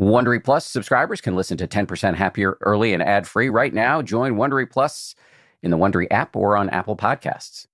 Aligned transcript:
Wondery 0.00 0.42
Plus 0.42 0.64
subscribers 0.64 1.20
can 1.20 1.36
listen 1.36 1.58
to 1.58 1.68
10% 1.68 2.14
Happier 2.14 2.56
early 2.62 2.94
and 2.94 3.02
ad 3.02 3.28
free 3.28 3.50
right 3.50 3.74
now. 3.74 4.00
Join 4.00 4.36
Wondery 4.36 4.68
Plus 4.68 5.14
in 5.62 5.70
the 5.70 5.76
Wondery 5.76 6.06
app 6.10 6.34
or 6.34 6.56
on 6.56 6.70
Apple 6.70 6.96
Podcasts. 6.96 7.66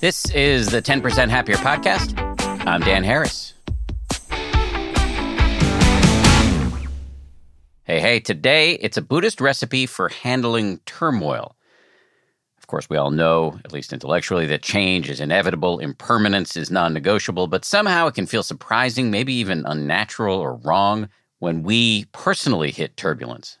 This 0.00 0.30
is 0.30 0.70
the 0.70 0.80
10% 0.80 1.28
Happier 1.28 1.56
podcast. 1.56 2.18
I'm 2.66 2.80
Dan 2.80 3.04
Harris. 3.04 3.52
Hey, 7.84 8.00
hey, 8.00 8.20
today 8.20 8.72
it's 8.76 8.96
a 8.96 9.02
Buddhist 9.02 9.42
recipe 9.42 9.84
for 9.84 10.08
handling 10.08 10.78
turmoil. 10.86 11.54
Of 12.68 12.70
course, 12.70 12.90
we 12.90 12.98
all 12.98 13.10
know, 13.10 13.58
at 13.64 13.72
least 13.72 13.94
intellectually, 13.94 14.44
that 14.48 14.60
change 14.60 15.08
is 15.08 15.20
inevitable, 15.20 15.78
impermanence 15.78 16.54
is 16.54 16.70
non 16.70 16.92
negotiable, 16.92 17.46
but 17.46 17.64
somehow 17.64 18.08
it 18.08 18.14
can 18.14 18.26
feel 18.26 18.42
surprising, 18.42 19.10
maybe 19.10 19.32
even 19.32 19.64
unnatural 19.64 20.38
or 20.38 20.56
wrong 20.56 21.08
when 21.38 21.62
we 21.62 22.04
personally 22.12 22.70
hit 22.70 22.94
turbulence. 22.98 23.56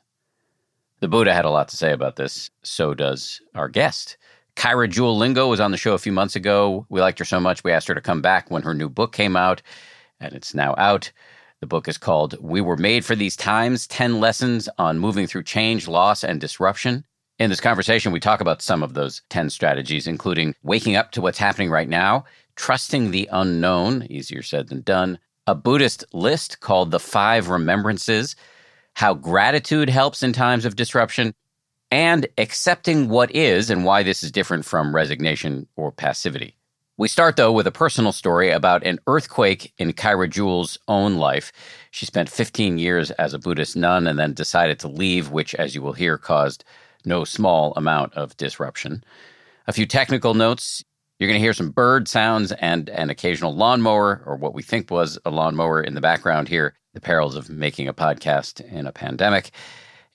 The 1.00 1.08
Buddha 1.08 1.32
had 1.32 1.46
a 1.46 1.50
lot 1.50 1.68
to 1.68 1.76
say 1.78 1.90
about 1.90 2.16
this, 2.16 2.50
so 2.62 2.92
does 2.92 3.40
our 3.54 3.70
guest. 3.70 4.18
Kaira 4.56 4.90
Jewel 4.90 5.16
Lingo 5.16 5.48
was 5.48 5.58
on 5.58 5.70
the 5.70 5.78
show 5.78 5.94
a 5.94 5.98
few 5.98 6.12
months 6.12 6.36
ago. 6.36 6.84
We 6.90 7.00
liked 7.00 7.18
her 7.18 7.24
so 7.24 7.40
much, 7.40 7.64
we 7.64 7.72
asked 7.72 7.88
her 7.88 7.94
to 7.94 8.02
come 8.02 8.20
back 8.20 8.50
when 8.50 8.60
her 8.60 8.74
new 8.74 8.90
book 8.90 9.14
came 9.14 9.36
out, 9.36 9.62
and 10.20 10.34
it's 10.34 10.52
now 10.52 10.74
out. 10.76 11.10
The 11.60 11.66
book 11.66 11.88
is 11.88 11.96
called 11.96 12.36
We 12.42 12.60
Were 12.60 12.76
Made 12.76 13.06
for 13.06 13.16
These 13.16 13.36
Times 13.36 13.86
10 13.86 14.20
Lessons 14.20 14.68
on 14.76 14.98
Moving 14.98 15.26
Through 15.26 15.44
Change, 15.44 15.88
Loss, 15.88 16.24
and 16.24 16.38
Disruption. 16.38 17.06
In 17.38 17.50
this 17.50 17.60
conversation, 17.60 18.10
we 18.10 18.18
talk 18.18 18.40
about 18.40 18.62
some 18.62 18.82
of 18.82 18.94
those 18.94 19.22
10 19.30 19.50
strategies, 19.50 20.08
including 20.08 20.56
waking 20.64 20.96
up 20.96 21.12
to 21.12 21.20
what's 21.20 21.38
happening 21.38 21.70
right 21.70 21.88
now, 21.88 22.24
trusting 22.56 23.12
the 23.12 23.28
unknown, 23.30 24.08
easier 24.10 24.42
said 24.42 24.68
than 24.68 24.80
done, 24.80 25.20
a 25.46 25.54
Buddhist 25.54 26.04
list 26.12 26.58
called 26.58 26.90
the 26.90 26.98
Five 26.98 27.48
Remembrances, 27.48 28.34
how 28.94 29.14
gratitude 29.14 29.88
helps 29.88 30.24
in 30.24 30.32
times 30.32 30.64
of 30.64 30.74
disruption, 30.74 31.32
and 31.92 32.26
accepting 32.38 33.08
what 33.08 33.30
is 33.30 33.70
and 33.70 33.84
why 33.84 34.02
this 34.02 34.24
is 34.24 34.32
different 34.32 34.64
from 34.64 34.92
resignation 34.92 35.68
or 35.76 35.92
passivity. 35.92 36.56
We 36.96 37.06
start, 37.06 37.36
though, 37.36 37.52
with 37.52 37.68
a 37.68 37.72
personal 37.72 38.10
story 38.10 38.50
about 38.50 38.84
an 38.84 38.98
earthquake 39.06 39.72
in 39.78 39.92
Kaira 39.92 40.28
Jewel's 40.28 40.76
own 40.88 41.14
life. 41.14 41.52
She 41.92 42.04
spent 42.04 42.28
15 42.28 42.78
years 42.78 43.12
as 43.12 43.32
a 43.32 43.38
Buddhist 43.38 43.76
nun 43.76 44.08
and 44.08 44.18
then 44.18 44.34
decided 44.34 44.80
to 44.80 44.88
leave, 44.88 45.30
which, 45.30 45.54
as 45.54 45.76
you 45.76 45.82
will 45.82 45.92
hear, 45.92 46.18
caused 46.18 46.64
no 47.08 47.24
small 47.24 47.72
amount 47.76 48.14
of 48.14 48.36
disruption. 48.36 49.02
A 49.66 49.72
few 49.72 49.86
technical 49.86 50.34
notes. 50.34 50.84
You're 51.18 51.28
going 51.28 51.40
to 51.40 51.44
hear 51.44 51.52
some 51.52 51.70
bird 51.70 52.06
sounds 52.06 52.52
and 52.52 52.88
an 52.90 53.10
occasional 53.10 53.56
lawnmower, 53.56 54.22
or 54.24 54.36
what 54.36 54.54
we 54.54 54.62
think 54.62 54.90
was 54.90 55.18
a 55.24 55.30
lawnmower 55.30 55.82
in 55.82 55.94
the 55.94 56.00
background 56.00 56.48
here. 56.48 56.74
The 56.94 57.00
perils 57.00 57.34
of 57.34 57.50
making 57.50 57.88
a 57.88 57.94
podcast 57.94 58.60
in 58.60 58.86
a 58.86 58.92
pandemic. 58.92 59.50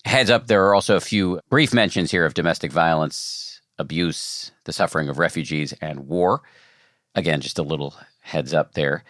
Heads 0.06 0.30
up, 0.30 0.48
there 0.48 0.66
are 0.66 0.76
also 0.76 0.96
a 0.96 1.02
few 1.02 1.40
brief 1.50 1.74
mentions 1.74 2.12
here 2.12 2.26
of 2.26 2.34
domestic 2.34 2.72
violence, 2.72 3.62
abuse, 3.78 4.52
the 4.66 4.74
suffering 4.74 5.10
of 5.10 5.18
refugees, 5.20 5.74
and 5.82 6.08
war. 6.08 6.42
Again, 7.16 7.42
just 7.42 7.60
a 7.60 7.64
little 7.64 7.94
heads 8.22 8.54
up 8.54 8.74
there. 8.74 9.04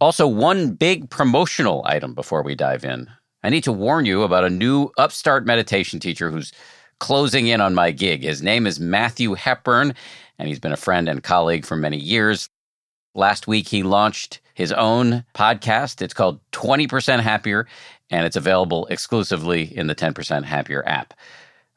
Also, 0.00 0.26
one 0.26 0.74
big 0.74 1.10
promotional 1.10 1.82
item 1.86 2.14
before 2.14 2.42
we 2.42 2.54
dive 2.54 2.84
in. 2.84 3.08
I 3.42 3.50
need 3.50 3.64
to 3.64 3.72
warn 3.72 4.06
you 4.06 4.22
about 4.22 4.44
a 4.44 4.50
new 4.50 4.90
upstart 4.98 5.46
meditation 5.46 6.00
teacher 6.00 6.30
who's 6.30 6.52
closing 6.98 7.46
in 7.46 7.60
on 7.60 7.74
my 7.74 7.90
gig. 7.90 8.22
His 8.22 8.42
name 8.42 8.66
is 8.66 8.80
Matthew 8.80 9.34
Hepburn, 9.34 9.94
and 10.38 10.48
he's 10.48 10.60
been 10.60 10.72
a 10.72 10.76
friend 10.76 11.08
and 11.08 11.22
colleague 11.22 11.64
for 11.64 11.76
many 11.76 11.98
years. 11.98 12.48
Last 13.14 13.46
week, 13.46 13.68
he 13.68 13.82
launched 13.82 14.40
his 14.54 14.72
own 14.72 15.24
podcast. 15.34 16.02
It's 16.02 16.14
called 16.14 16.40
20% 16.52 17.20
Happier, 17.20 17.66
and 18.10 18.26
it's 18.26 18.36
available 18.36 18.86
exclusively 18.86 19.76
in 19.76 19.86
the 19.86 19.94
10% 19.94 20.44
Happier 20.44 20.82
app. 20.86 21.14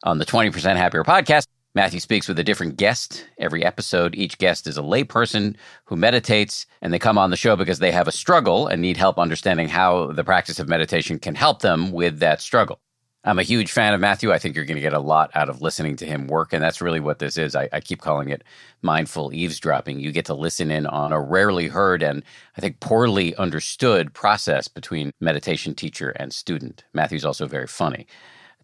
On 0.03 0.19
the 0.19 0.25
20% 0.25 0.75
Happier 0.75 1.03
podcast, 1.03 1.47
Matthew 1.75 1.99
speaks 1.99 2.27
with 2.27 2.39
a 2.39 2.43
different 2.43 2.77
guest 2.77 3.27
every 3.37 3.63
episode. 3.63 4.15
Each 4.15 4.37
guest 4.39 4.65
is 4.65 4.79
a 4.79 4.81
layperson 4.81 5.55
who 5.85 5.95
meditates, 5.95 6.65
and 6.81 6.91
they 6.91 6.97
come 6.97 7.19
on 7.19 7.29
the 7.29 7.37
show 7.37 7.55
because 7.55 7.77
they 7.77 7.91
have 7.91 8.07
a 8.07 8.11
struggle 8.11 8.67
and 8.67 8.81
need 8.81 8.97
help 8.97 9.19
understanding 9.19 9.67
how 9.67 10.07
the 10.07 10.23
practice 10.23 10.59
of 10.59 10.67
meditation 10.67 11.19
can 11.19 11.35
help 11.35 11.61
them 11.61 11.91
with 11.91 12.19
that 12.19 12.41
struggle. 12.41 12.79
I'm 13.23 13.39
a 13.39 13.43
huge 13.43 13.71
fan 13.71 13.93
of 13.93 13.99
Matthew. 13.99 14.31
I 14.31 14.39
think 14.39 14.55
you're 14.55 14.65
going 14.65 14.77
to 14.77 14.81
get 14.81 14.93
a 14.93 14.99
lot 14.99 15.31
out 15.33 15.49
of 15.49 15.61
listening 15.61 15.97
to 15.97 16.05
him 16.05 16.27
work. 16.27 16.53
And 16.53 16.63
that's 16.63 16.81
really 16.81 16.99
what 16.99 17.19
this 17.19 17.37
is. 17.37 17.55
I, 17.55 17.67
I, 17.73 17.81
keep 17.81 17.99
calling 18.01 18.29
it 18.29 18.43
mindful 18.81 19.33
eavesdropping. 19.33 19.99
You 19.99 20.11
get 20.11 20.25
to 20.25 20.33
listen 20.33 20.71
in 20.71 20.85
on 20.85 21.11
a 21.11 21.19
rarely 21.19 21.67
heard 21.67 22.01
and 22.01 22.23
I 22.57 22.61
think 22.61 22.79
poorly 22.79 23.35
understood 23.35 24.13
process 24.13 24.67
between 24.67 25.11
meditation 25.19 25.75
teacher 25.75 26.11
and 26.11 26.31
student. 26.31 26.85
Matthew's 26.93 27.25
also 27.25 27.47
very 27.47 27.67
funny. 27.67 28.07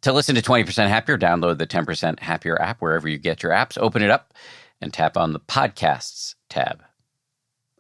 To 0.02 0.14
listen 0.14 0.36
to 0.36 0.41
20% 0.41 0.88
Happier, 0.88 1.18
download 1.18 1.58
the 1.58 1.68
10% 1.68 2.20
Happier 2.20 2.62
app 2.62 2.81
wherever 2.81 3.08
you 3.08 3.18
get 3.18 3.41
your 3.41 3.53
apps, 3.53 3.78
open 3.78 4.02
it 4.02 4.09
up, 4.09 4.34
and 4.81 4.94
tap 4.94 5.18
on 5.18 5.34
the 5.34 5.40
Podcasts 5.40 6.35
tab. 6.50 6.84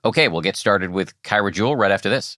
Okay, 0.05 0.27
we'll 0.27 0.41
get 0.41 0.55
started 0.55 0.89
with 0.91 1.21
Kaira 1.23 1.51
Jewel 1.51 1.75
right 1.75 1.91
after 1.91 2.09
this. 2.09 2.37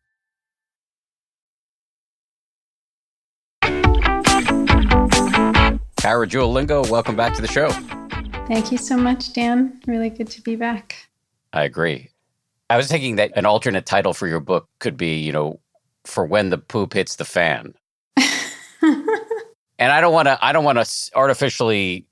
Kara 6.01 6.25
Jewel 6.25 6.51
Lingo, 6.51 6.83
welcome 6.89 7.15
back 7.15 7.35
to 7.35 7.43
the 7.43 7.47
show. 7.47 7.69
Thank 8.47 8.71
you 8.71 8.79
so 8.79 8.97
much, 8.97 9.33
Dan. 9.33 9.79
Really 9.85 10.09
good 10.09 10.31
to 10.31 10.41
be 10.41 10.55
back. 10.55 10.95
I 11.53 11.63
agree. 11.63 12.09
I 12.71 12.77
was 12.77 12.87
thinking 12.87 13.17
that 13.17 13.31
an 13.35 13.45
alternate 13.45 13.85
title 13.85 14.15
for 14.15 14.27
your 14.27 14.39
book 14.39 14.67
could 14.79 14.97
be, 14.97 15.19
you 15.19 15.31
know, 15.31 15.59
for 16.05 16.25
when 16.25 16.49
the 16.49 16.57
poop 16.57 16.93
hits 16.93 17.17
the 17.17 17.23
fan. 17.23 17.75
and 18.17 19.91
I 19.91 20.01
don't 20.01 20.11
want 20.11 20.27
to 20.27 20.43
I 20.43 20.51
don't 20.53 20.63
want 20.63 20.83
to 20.83 21.11
artificially 21.15 22.07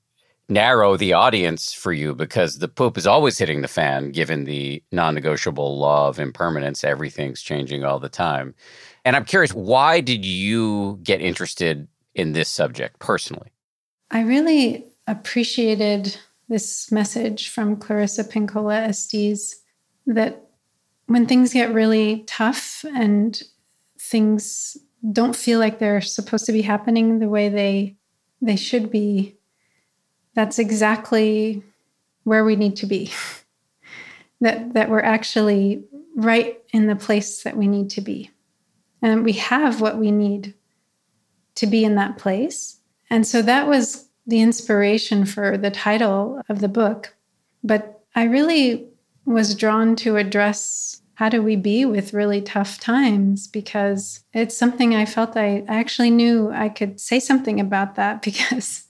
narrow 0.48 0.96
the 0.96 1.14
audience 1.14 1.72
for 1.72 1.92
you 1.92 2.14
because 2.14 2.58
the 2.58 2.68
poop 2.68 2.96
is 2.96 3.08
always 3.08 3.38
hitting 3.38 3.60
the 3.60 3.66
fan 3.66 4.12
given 4.12 4.44
the 4.44 4.84
non-negotiable 4.92 5.78
law 5.78 6.08
of 6.08 6.20
impermanence 6.20 6.84
everything's 6.84 7.42
changing 7.42 7.82
all 7.82 7.98
the 7.98 8.08
time. 8.08 8.54
And 9.04 9.16
I'm 9.16 9.24
curious 9.24 9.52
why 9.52 10.00
did 10.00 10.24
you 10.24 11.00
get 11.02 11.20
interested 11.20 11.88
in 12.14 12.34
this 12.34 12.48
subject 12.48 13.00
personally? 13.00 13.50
I 14.10 14.22
really 14.22 14.86
appreciated 15.06 16.16
this 16.48 16.90
message 16.90 17.48
from 17.48 17.76
Clarissa 17.76 18.24
Pinkola 18.24 18.88
Estes 18.88 19.62
that 20.06 20.48
when 21.06 21.26
things 21.26 21.52
get 21.52 21.72
really 21.72 22.24
tough 22.26 22.84
and 22.94 23.40
things 23.98 24.76
don't 25.12 25.36
feel 25.36 25.58
like 25.58 25.78
they're 25.78 26.00
supposed 26.00 26.46
to 26.46 26.52
be 26.52 26.62
happening 26.62 27.18
the 27.18 27.28
way 27.28 27.48
they 27.48 27.96
they 28.42 28.56
should 28.56 28.90
be 28.90 29.36
that's 30.34 30.58
exactly 30.58 31.62
where 32.24 32.44
we 32.44 32.56
need 32.56 32.76
to 32.76 32.86
be. 32.86 33.12
That 34.42 34.72
that 34.72 34.88
we're 34.88 35.00
actually 35.00 35.84
right 36.16 36.58
in 36.72 36.86
the 36.86 36.96
place 36.96 37.42
that 37.42 37.58
we 37.58 37.66
need 37.68 37.90
to 37.90 38.00
be. 38.00 38.30
And 39.02 39.22
we 39.22 39.34
have 39.34 39.82
what 39.82 39.98
we 39.98 40.10
need 40.10 40.54
to 41.56 41.66
be 41.66 41.84
in 41.84 41.96
that 41.96 42.16
place 42.16 42.79
and 43.10 43.26
so 43.26 43.42
that 43.42 43.66
was 43.66 44.08
the 44.26 44.40
inspiration 44.40 45.24
for 45.24 45.58
the 45.58 45.70
title 45.70 46.40
of 46.48 46.60
the 46.60 46.68
book 46.68 47.14
but 47.62 48.02
i 48.14 48.24
really 48.24 48.86
was 49.24 49.54
drawn 49.54 49.94
to 49.96 50.16
address 50.16 51.00
how 51.20 51.28
do 51.28 51.42
we 51.42 51.54
be 51.54 51.84
with 51.84 52.14
really 52.14 52.40
tough 52.40 52.80
times? 52.80 53.46
Because 53.46 54.24
it's 54.32 54.56
something 54.56 54.94
I 54.94 55.04
felt 55.04 55.36
I 55.36 55.66
actually 55.68 56.08
knew 56.08 56.50
I 56.50 56.70
could 56.70 56.98
say 56.98 57.20
something 57.20 57.60
about 57.60 57.96
that 57.96 58.22
because 58.28 58.84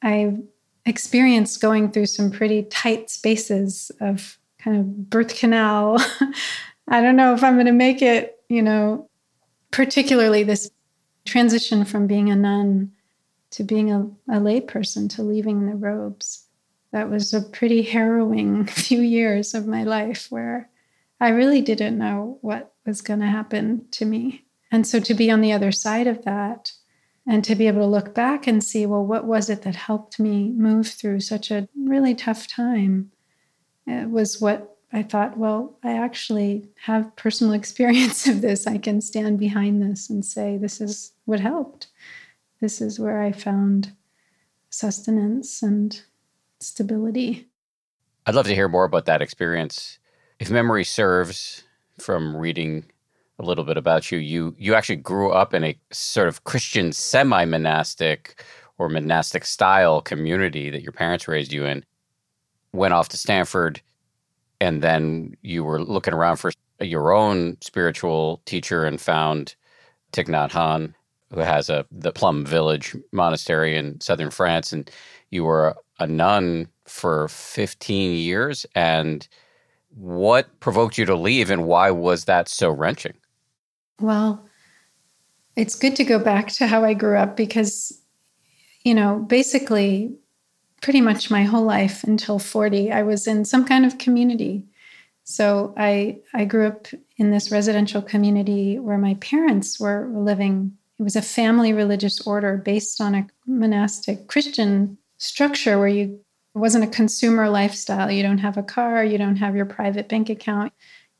I 0.00 0.36
experienced 0.84 1.60
going 1.60 1.90
through 1.90 2.06
some 2.06 2.30
pretty 2.30 2.62
tight 2.62 3.10
spaces 3.10 3.90
of 4.00 4.38
kind 4.60 4.76
of 4.76 5.10
birth 5.10 5.34
canal. 5.34 5.98
I 6.88 7.02
don't 7.02 7.16
know 7.16 7.34
if 7.34 7.42
I'm 7.42 7.54
going 7.54 7.66
to 7.66 7.72
make 7.72 8.00
it, 8.00 8.38
you 8.48 8.62
know, 8.62 9.10
particularly 9.72 10.44
this 10.44 10.70
transition 11.24 11.84
from 11.84 12.06
being 12.06 12.30
a 12.30 12.36
nun 12.36 12.92
to 13.56 13.64
being 13.64 13.90
a, 13.90 14.02
a 14.28 14.38
layperson 14.38 15.08
to 15.08 15.22
leaving 15.22 15.64
the 15.64 15.74
robes. 15.74 16.44
That 16.92 17.08
was 17.08 17.32
a 17.32 17.40
pretty 17.40 17.80
harrowing 17.80 18.66
few 18.66 19.00
years 19.00 19.54
of 19.54 19.66
my 19.66 19.82
life 19.82 20.26
where 20.28 20.68
I 21.20 21.30
really 21.30 21.62
didn't 21.62 21.96
know 21.96 22.38
what 22.42 22.74
was 22.84 23.00
going 23.00 23.20
to 23.20 23.26
happen 23.26 23.86
to 23.92 24.04
me. 24.04 24.44
And 24.70 24.86
so 24.86 25.00
to 25.00 25.14
be 25.14 25.30
on 25.30 25.40
the 25.40 25.52
other 25.52 25.72
side 25.72 26.06
of 26.06 26.22
that 26.26 26.72
and 27.26 27.42
to 27.44 27.54
be 27.54 27.66
able 27.66 27.80
to 27.80 27.86
look 27.86 28.14
back 28.14 28.46
and 28.46 28.62
see, 28.62 28.84
well, 28.84 29.04
what 29.04 29.24
was 29.24 29.48
it 29.48 29.62
that 29.62 29.74
helped 29.74 30.20
me 30.20 30.50
move 30.50 30.88
through 30.88 31.20
such 31.20 31.50
a 31.50 31.66
really 31.74 32.14
tough 32.14 32.46
time? 32.46 33.10
It 33.86 34.10
was 34.10 34.38
what 34.38 34.76
I 34.92 35.02
thought, 35.02 35.38
well, 35.38 35.78
I 35.82 35.92
actually 35.92 36.68
have 36.82 37.16
personal 37.16 37.54
experience 37.60 38.28
of 38.28 38.42
this. 38.42 38.66
I 38.66 38.76
can 38.76 39.00
stand 39.00 39.38
behind 39.38 39.82
this 39.82 40.10
and 40.10 40.22
say, 40.22 40.58
this 40.58 40.78
is 40.78 41.12
what 41.24 41.40
helped. 41.40 41.86
This 42.60 42.80
is 42.80 42.98
where 42.98 43.20
I 43.20 43.32
found 43.32 43.92
sustenance 44.70 45.62
and 45.62 46.00
stability. 46.60 47.48
I'd 48.26 48.34
love 48.34 48.46
to 48.46 48.54
hear 48.54 48.68
more 48.68 48.84
about 48.84 49.06
that 49.06 49.22
experience 49.22 49.98
if 50.38 50.50
memory 50.50 50.84
serves 50.84 51.64
from 51.98 52.36
reading 52.36 52.84
a 53.38 53.44
little 53.44 53.64
bit 53.64 53.76
about 53.76 54.10
you, 54.10 54.18
you 54.18 54.54
you 54.58 54.74
actually 54.74 54.96
grew 54.96 55.30
up 55.30 55.54
in 55.54 55.64
a 55.64 55.78
sort 55.90 56.28
of 56.28 56.44
Christian 56.44 56.92
semi-monastic 56.92 58.44
or 58.78 58.88
monastic 58.88 59.44
style 59.44 60.00
community 60.00 60.70
that 60.70 60.82
your 60.82 60.92
parents 60.92 61.28
raised 61.28 61.52
you 61.52 61.64
in. 61.64 61.84
Went 62.72 62.94
off 62.94 63.08
to 63.10 63.16
Stanford, 63.16 63.80
and 64.60 64.82
then 64.82 65.36
you 65.42 65.64
were 65.64 65.80
looking 65.80 66.14
around 66.14 66.36
for 66.36 66.50
your 66.80 67.12
own 67.12 67.56
spiritual 67.62 68.42
teacher 68.44 68.84
and 68.84 69.00
found 69.00 69.54
Thich 70.12 70.26
Nhat 70.26 70.50
Hanh, 70.50 70.94
who 71.32 71.40
has 71.40 71.68
a 71.68 71.86
the 71.90 72.12
Plum 72.12 72.44
Village 72.44 72.96
monastery 73.12 73.76
in 73.76 74.00
southern 74.00 74.30
France, 74.30 74.72
and 74.72 74.90
you 75.30 75.44
were 75.44 75.76
a 75.98 76.06
nun 76.06 76.68
for 76.84 77.28
15 77.28 78.12
years 78.12 78.66
and 78.74 79.26
what 79.96 80.60
provoked 80.60 80.98
you 80.98 81.06
to 81.06 81.16
leave 81.16 81.50
and 81.50 81.64
why 81.64 81.90
was 81.90 82.26
that 82.26 82.48
so 82.48 82.70
wrenching? 82.70 83.14
Well, 84.00 84.46
it's 85.56 85.74
good 85.74 85.96
to 85.96 86.04
go 86.04 86.18
back 86.18 86.48
to 86.52 86.66
how 86.66 86.84
I 86.84 86.92
grew 86.92 87.16
up 87.16 87.36
because, 87.36 87.98
you 88.84 88.94
know, 88.94 89.18
basically, 89.18 90.14
pretty 90.82 91.00
much 91.00 91.30
my 91.30 91.42
whole 91.42 91.64
life 91.64 92.04
until 92.04 92.38
40, 92.38 92.92
I 92.92 93.02
was 93.02 93.26
in 93.26 93.44
some 93.44 93.64
kind 93.64 93.86
of 93.86 93.98
community. 93.98 94.66
So 95.24 95.74
I 95.76 96.18
I 96.34 96.44
grew 96.44 96.68
up 96.68 96.86
in 97.16 97.30
this 97.30 97.50
residential 97.50 98.02
community 98.02 98.78
where 98.78 98.98
my 98.98 99.14
parents 99.14 99.80
were 99.80 100.08
living. 100.14 100.76
It 100.98 101.02
was 101.02 101.16
a 101.16 101.22
family 101.22 101.72
religious 101.72 102.26
order 102.26 102.56
based 102.56 103.00
on 103.00 103.14
a 103.14 103.26
monastic 103.46 104.28
Christian 104.28 104.98
structure 105.18 105.78
where 105.78 105.88
you 105.88 106.20
it 106.54 106.58
wasn't 106.58 106.84
a 106.84 106.88
consumer 106.88 107.50
lifestyle. 107.50 108.10
You 108.10 108.22
don't 108.22 108.38
have 108.38 108.56
a 108.56 108.62
car, 108.62 109.04
you 109.04 109.18
don't 109.18 109.36
have 109.36 109.54
your 109.54 109.66
private 109.66 110.08
bank 110.08 110.30
account. 110.30 110.72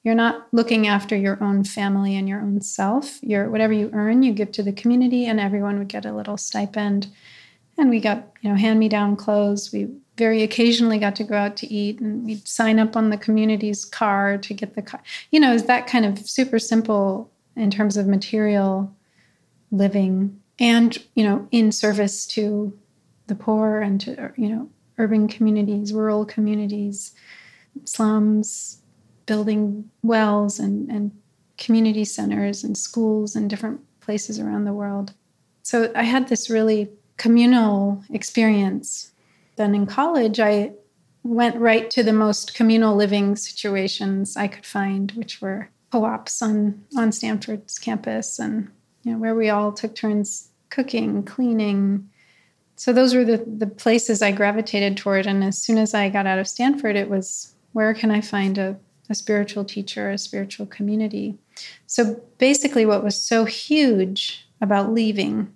You're 0.03 0.15
not 0.15 0.47
looking 0.51 0.87
after 0.87 1.15
your 1.15 1.43
own 1.45 1.63
family 1.63 2.17
and 2.17 2.27
your 2.27 2.41
own 2.41 2.63
self. 2.63 3.19
You're 3.23 3.51
whatever 3.51 3.75
you 3.75 3.91
earn, 3.93 4.23
you 4.23 4.33
give 4.33 4.51
to 4.53 4.63
the 4.63 4.73
community, 4.73 5.27
and 5.27 5.39
everyone 5.39 5.79
would 5.79 5.89
get 5.89 6.07
a 6.07 6.15
little 6.15 6.39
stipend. 6.39 7.09
And 7.77 7.91
we 7.91 8.01
got, 8.01 8.33
you 8.41 8.49
know, 8.49 8.57
hand-me-down 8.57 9.17
clothes. 9.17 9.71
We 9.75 9.89
very 10.17 10.43
occasionally 10.43 10.99
got 10.99 11.17
to 11.17 11.25
go 11.25 11.37
out 11.37 11.59
to 11.59 11.67
eat 11.71 12.01
and 12.01 12.25
we'd 12.25 12.49
sign 12.49 12.79
up 12.79 12.97
on 12.97 13.11
the 13.11 13.19
community's 13.19 13.85
car 13.85 14.39
to 14.39 14.55
get 14.55 14.75
the 14.75 14.81
car. 14.81 15.03
You 15.31 15.41
know, 15.41 15.53
is 15.53 15.65
that 15.65 15.87
kind 15.87 16.07
of 16.07 16.19
super 16.27 16.59
simple 16.59 17.31
in 17.55 17.71
terms 17.71 17.99
of 17.99 18.07
material 18.07 18.96
living 19.77 20.41
and, 20.59 20.97
you 21.15 21.25
know, 21.25 21.47
in 21.51 21.73
service 21.73 22.27
to 22.29 22.77
the 23.27 23.35
poor 23.35 23.81
and 23.81 24.01
to, 24.03 24.33
you 24.37 24.49
know, 24.49 24.69
urban 24.99 25.29
communities, 25.29 25.93
rural 25.93 26.25
communities, 26.25 27.15
slums, 27.85 28.81
building 29.27 29.91
wells 30.03 30.59
and, 30.59 30.91
and 30.91 31.13
community 31.59 32.05
centers 32.05 32.65
and 32.65 32.77
schools 32.79 33.37
and 33.37 33.51
different 33.51 33.81
places 34.01 34.39
around 34.39 34.65
the 34.65 34.73
world. 34.73 35.13
So 35.63 35.91
I 35.95 36.05
had 36.05 36.29
this 36.29 36.49
really 36.49 36.91
communal 37.17 38.05
experience. 38.11 39.13
Then 39.57 39.75
in 39.75 39.87
college, 39.87 40.39
I 40.39 40.73
went 41.25 41.57
right 41.57 41.91
to 41.91 42.03
the 42.03 42.13
most 42.13 42.55
communal 42.55 42.95
living 42.95 43.37
situations 43.37 44.37
I 44.37 44.47
could 44.47 44.65
find, 44.65 45.11
which 45.13 45.41
were 45.41 45.71
co-ops 45.91 46.41
on 46.41 46.85
on 46.97 47.11
Stanford's 47.11 47.79
campus, 47.79 48.39
and 48.39 48.71
you 49.07 49.13
know 49.13 49.19
where 49.19 49.35
we 49.37 49.49
all 49.49 49.73
took 49.73 49.95
turns 49.95 50.51
cooking, 50.69 51.23
cleaning, 51.23 52.11
so 52.75 52.93
those 52.93 53.15
were 53.15 53.25
the, 53.25 53.39
the 53.47 53.67
places 53.67 54.21
I 54.21 54.33
gravitated 54.33 54.97
toward. 54.99 55.27
And 55.27 55.43
as 55.43 55.57
soon 55.57 55.79
as 55.79 55.95
I 55.95 56.11
got 56.11 56.27
out 56.27 56.39
of 56.39 56.47
Stanford, 56.47 56.95
it 56.95 57.09
was 57.09 57.55
where 57.73 57.95
can 57.95 58.11
I 58.11 58.21
find 58.21 58.59
a, 58.59 58.77
a 59.09 59.15
spiritual 59.15 59.65
teacher, 59.65 60.11
a 60.11 60.19
spiritual 60.19 60.67
community? 60.67 61.39
So 61.87 62.21
basically, 62.37 62.85
what 62.85 63.03
was 63.03 63.21
so 63.21 63.47
huge 63.47 64.47
about 64.61 64.93
leaving 64.93 65.55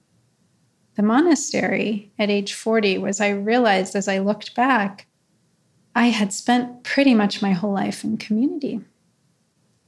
the 0.95 1.03
monastery 1.03 2.11
at 2.19 2.31
age 2.31 2.55
40 2.55 2.99
was 2.99 3.21
I 3.21 3.31
realized 3.31 3.95
as 3.95 4.09
I 4.09 4.19
looked 4.19 4.55
back 4.55 5.07
I 5.95 6.07
had 6.07 6.33
spent 6.33 6.85
pretty 6.85 7.15
much 7.15 7.43
my 7.43 7.51
whole 7.51 7.73
life 7.73 8.05
in 8.05 8.17
community. 8.17 8.81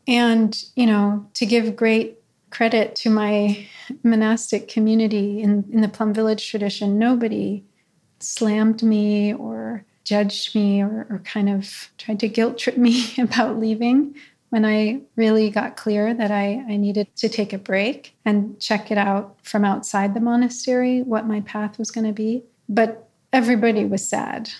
And, 0.08 0.60
you 0.74 0.84
know, 0.84 1.28
to 1.34 1.46
give 1.46 1.76
great 1.76 2.18
credit 2.52 2.94
to 2.94 3.10
my 3.10 3.66
monastic 4.04 4.68
community 4.68 5.40
in, 5.40 5.64
in 5.72 5.80
the 5.80 5.88
Plum 5.88 6.14
Village 6.14 6.48
tradition, 6.48 6.98
nobody 6.98 7.64
slammed 8.20 8.82
me 8.82 9.34
or 9.34 9.84
judged 10.04 10.54
me 10.54 10.82
or, 10.82 11.06
or 11.10 11.22
kind 11.24 11.48
of 11.48 11.90
tried 11.98 12.20
to 12.20 12.28
guilt 12.28 12.58
trip 12.58 12.76
me 12.76 13.14
about 13.18 13.58
leaving 13.58 14.14
when 14.50 14.66
I 14.66 15.00
really 15.16 15.48
got 15.48 15.76
clear 15.76 16.12
that 16.12 16.30
I, 16.30 16.62
I 16.68 16.76
needed 16.76 17.16
to 17.16 17.28
take 17.30 17.54
a 17.54 17.58
break 17.58 18.14
and 18.26 18.60
check 18.60 18.90
it 18.90 18.98
out 18.98 19.38
from 19.42 19.64
outside 19.64 20.12
the 20.12 20.20
monastery, 20.20 21.00
what 21.00 21.26
my 21.26 21.40
path 21.40 21.78
was 21.78 21.90
going 21.90 22.06
to 22.06 22.12
be. 22.12 22.44
But 22.68 23.08
everybody 23.32 23.86
was 23.86 24.06
sad 24.06 24.50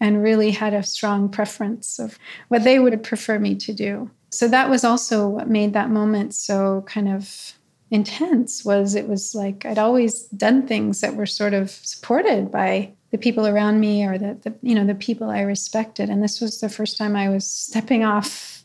and 0.00 0.22
really 0.22 0.52
had 0.52 0.72
a 0.72 0.84
strong 0.84 1.28
preference 1.28 1.98
of 1.98 2.16
what 2.46 2.62
they 2.62 2.78
would 2.78 3.02
prefer 3.02 3.40
me 3.40 3.56
to 3.56 3.72
do. 3.72 4.08
So 4.34 4.48
that 4.48 4.68
was 4.68 4.82
also 4.82 5.28
what 5.28 5.48
made 5.48 5.72
that 5.74 5.90
moment 5.90 6.34
so 6.34 6.82
kind 6.86 7.08
of 7.08 7.54
intense 7.90 8.64
was 8.64 8.94
it 8.94 9.08
was 9.08 9.34
like 9.34 9.64
I'd 9.64 9.78
always 9.78 10.24
done 10.28 10.66
things 10.66 11.00
that 11.00 11.14
were 11.14 11.26
sort 11.26 11.54
of 11.54 11.70
supported 11.70 12.50
by 12.50 12.92
the 13.10 13.18
people 13.18 13.46
around 13.46 13.78
me 13.78 14.04
or 14.04 14.18
the, 14.18 14.36
the 14.42 14.54
you 14.62 14.74
know 14.74 14.84
the 14.84 14.96
people 14.96 15.30
I 15.30 15.42
respected 15.42 16.10
and 16.10 16.20
this 16.20 16.40
was 16.40 16.60
the 16.60 16.68
first 16.68 16.98
time 16.98 17.14
I 17.14 17.28
was 17.28 17.46
stepping 17.46 18.02
off 18.02 18.64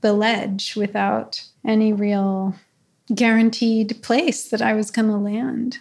the 0.00 0.14
ledge 0.14 0.76
without 0.76 1.44
any 1.66 1.92
real 1.92 2.54
guaranteed 3.14 4.00
place 4.02 4.48
that 4.48 4.62
I 4.62 4.72
was 4.72 4.90
going 4.90 5.08
to 5.08 5.16
land. 5.16 5.78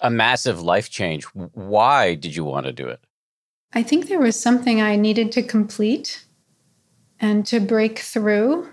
A 0.00 0.10
massive 0.10 0.62
life 0.62 0.90
change. 0.90 1.24
Why 1.24 2.14
did 2.14 2.36
you 2.36 2.44
want 2.44 2.66
to 2.66 2.72
do 2.72 2.86
it? 2.86 3.00
I 3.72 3.82
think 3.82 4.06
there 4.06 4.20
was 4.20 4.38
something 4.38 4.80
I 4.80 4.94
needed 4.94 5.32
to 5.32 5.42
complete 5.42 6.24
and 7.20 7.44
to 7.46 7.60
break 7.60 7.98
through 7.98 8.68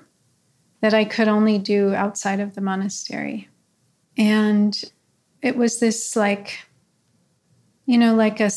that 0.82 0.94
I 0.94 1.06
could 1.06 1.28
only 1.28 1.58
do 1.58 1.96
outside 1.96 2.40
of 2.40 2.56
the 2.56 2.62
monastery. 2.62 3.50
And 4.18 4.80
it 5.42 5.58
was 5.58 5.80
this 5.80 6.16
like, 6.16 6.60
you 7.86 7.98
know, 7.98 8.16
like 8.16 8.40
a 8.40 8.52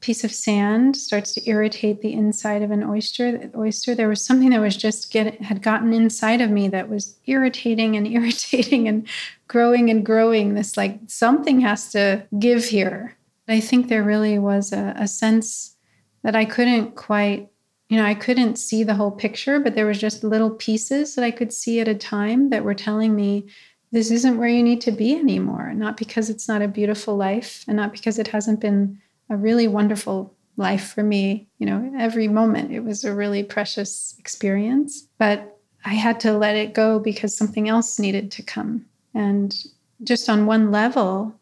piece 0.00 0.24
of 0.24 0.32
sand 0.32 0.96
starts 0.96 1.32
to 1.32 1.48
irritate 1.48 2.02
the 2.02 2.12
inside 2.12 2.62
of 2.62 2.70
an 2.70 2.82
oyster. 2.82 3.38
The 3.38 3.58
oyster, 3.58 3.94
there 3.94 4.08
was 4.08 4.24
something 4.24 4.50
that 4.50 4.60
was 4.60 4.76
just 4.76 5.12
get 5.12 5.40
had 5.40 5.62
gotten 5.62 5.92
inside 5.92 6.40
of 6.40 6.50
me 6.50 6.68
that 6.68 6.88
was 6.88 7.16
irritating 7.26 7.96
and 7.96 8.06
irritating 8.16 8.88
and 8.88 9.06
growing 9.48 9.88
and 9.88 10.04
growing. 10.04 10.54
This 10.54 10.76
like 10.76 10.98
something 11.06 11.60
has 11.60 11.90
to 11.92 12.26
give 12.38 12.64
here. 12.64 13.16
I 13.48 13.60
think 13.60 13.88
there 13.88 14.02
really 14.02 14.38
was 14.38 14.72
a, 14.72 14.94
a 14.96 15.08
sense 15.08 15.76
that 16.22 16.36
I 16.36 16.44
couldn't 16.44 16.94
quite 16.94 17.48
you 17.92 17.98
know, 17.98 18.06
I 18.06 18.14
couldn't 18.14 18.56
see 18.56 18.84
the 18.84 18.94
whole 18.94 19.10
picture, 19.10 19.60
but 19.60 19.74
there 19.74 19.84
was 19.84 20.00
just 20.00 20.24
little 20.24 20.48
pieces 20.48 21.14
that 21.14 21.26
I 21.26 21.30
could 21.30 21.52
see 21.52 21.78
at 21.78 21.88
a 21.88 21.94
time 21.94 22.48
that 22.48 22.64
were 22.64 22.72
telling 22.72 23.14
me 23.14 23.48
this 23.90 24.10
isn't 24.10 24.38
where 24.38 24.48
you 24.48 24.62
need 24.62 24.80
to 24.80 24.90
be 24.90 25.14
anymore. 25.14 25.74
Not 25.74 25.98
because 25.98 26.30
it's 26.30 26.48
not 26.48 26.62
a 26.62 26.68
beautiful 26.68 27.18
life 27.18 27.66
and 27.68 27.76
not 27.76 27.92
because 27.92 28.18
it 28.18 28.28
hasn't 28.28 28.60
been 28.60 28.98
a 29.28 29.36
really 29.36 29.68
wonderful 29.68 30.34
life 30.56 30.94
for 30.94 31.02
me. 31.02 31.46
You 31.58 31.66
know, 31.66 31.92
every 31.98 32.28
moment 32.28 32.72
it 32.72 32.80
was 32.80 33.04
a 33.04 33.14
really 33.14 33.42
precious 33.42 34.16
experience, 34.18 35.06
but 35.18 35.58
I 35.84 35.92
had 35.92 36.18
to 36.20 36.32
let 36.32 36.56
it 36.56 36.72
go 36.72 36.98
because 36.98 37.36
something 37.36 37.68
else 37.68 37.98
needed 37.98 38.30
to 38.30 38.42
come. 38.42 38.86
And 39.12 39.54
just 40.02 40.30
on 40.30 40.46
one 40.46 40.70
level, 40.70 41.38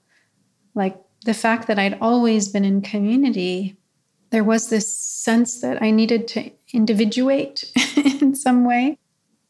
like 0.74 1.00
the 1.26 1.32
fact 1.32 1.68
that 1.68 1.78
I'd 1.78 1.98
always 2.00 2.48
been 2.48 2.64
in 2.64 2.82
community 2.82 3.76
there 4.30 4.44
was 4.44 4.68
this 4.68 4.96
sense 4.96 5.60
that 5.60 5.82
I 5.82 5.90
needed 5.90 6.28
to 6.28 6.50
individuate 6.72 7.64
in 7.96 8.34
some 8.34 8.64
way 8.64 8.98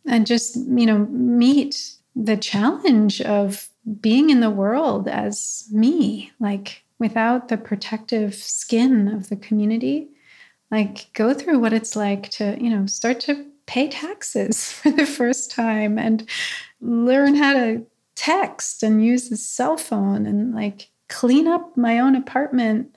and 0.06 0.26
just, 0.26 0.56
you 0.56 0.86
know, 0.86 1.06
meet 1.10 1.96
the 2.16 2.36
challenge 2.36 3.20
of 3.20 3.68
being 4.00 4.30
in 4.30 4.40
the 4.40 4.50
world 4.50 5.08
as 5.08 5.68
me, 5.70 6.32
like 6.40 6.82
without 6.98 7.48
the 7.48 7.56
protective 7.56 8.34
skin 8.34 9.08
of 9.08 9.28
the 9.28 9.36
community, 9.36 10.08
like 10.70 11.12
go 11.12 11.34
through 11.34 11.58
what 11.58 11.72
it's 11.72 11.96
like 11.96 12.28
to, 12.30 12.56
you 12.60 12.70
know, 12.70 12.86
start 12.86 13.20
to 13.20 13.46
pay 13.66 13.88
taxes 13.88 14.72
for 14.72 14.90
the 14.90 15.06
first 15.06 15.50
time 15.50 15.98
and 15.98 16.28
learn 16.80 17.34
how 17.34 17.52
to 17.52 17.84
text 18.14 18.82
and 18.82 19.04
use 19.04 19.30
a 19.30 19.36
cell 19.36 19.76
phone 19.76 20.26
and 20.26 20.54
like 20.54 20.90
clean 21.08 21.46
up 21.46 21.76
my 21.76 21.98
own 21.98 22.14
apartment 22.14 22.94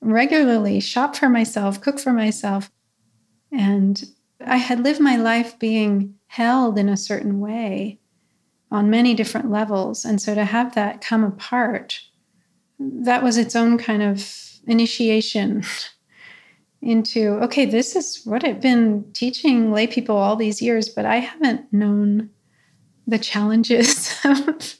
regularly, 0.00 0.80
shop 0.80 1.16
for 1.16 1.28
myself, 1.28 1.80
cook 1.80 1.98
for 1.98 2.12
myself. 2.12 2.70
And 3.52 4.02
I 4.44 4.56
had 4.56 4.84
lived 4.84 5.00
my 5.00 5.16
life 5.16 5.58
being 5.58 6.14
held 6.28 6.78
in 6.78 6.88
a 6.88 6.96
certain 6.96 7.40
way 7.40 7.98
on 8.70 8.90
many 8.90 9.14
different 9.14 9.50
levels. 9.50 10.04
And 10.04 10.20
so 10.20 10.34
to 10.34 10.44
have 10.44 10.74
that 10.74 11.00
come 11.00 11.24
apart, 11.24 12.00
that 12.78 13.22
was 13.22 13.36
its 13.36 13.56
own 13.56 13.78
kind 13.78 14.02
of 14.02 14.30
initiation 14.66 15.64
into 16.82 17.30
okay, 17.42 17.64
this 17.64 17.96
is 17.96 18.20
what 18.24 18.44
I've 18.44 18.60
been 18.60 19.10
teaching 19.12 19.72
lay 19.72 19.86
people 19.86 20.16
all 20.16 20.36
these 20.36 20.62
years, 20.62 20.88
but 20.88 21.04
I 21.04 21.16
haven't 21.16 21.72
known 21.72 22.30
the 23.06 23.18
challenges 23.18 24.14
of 24.24 24.74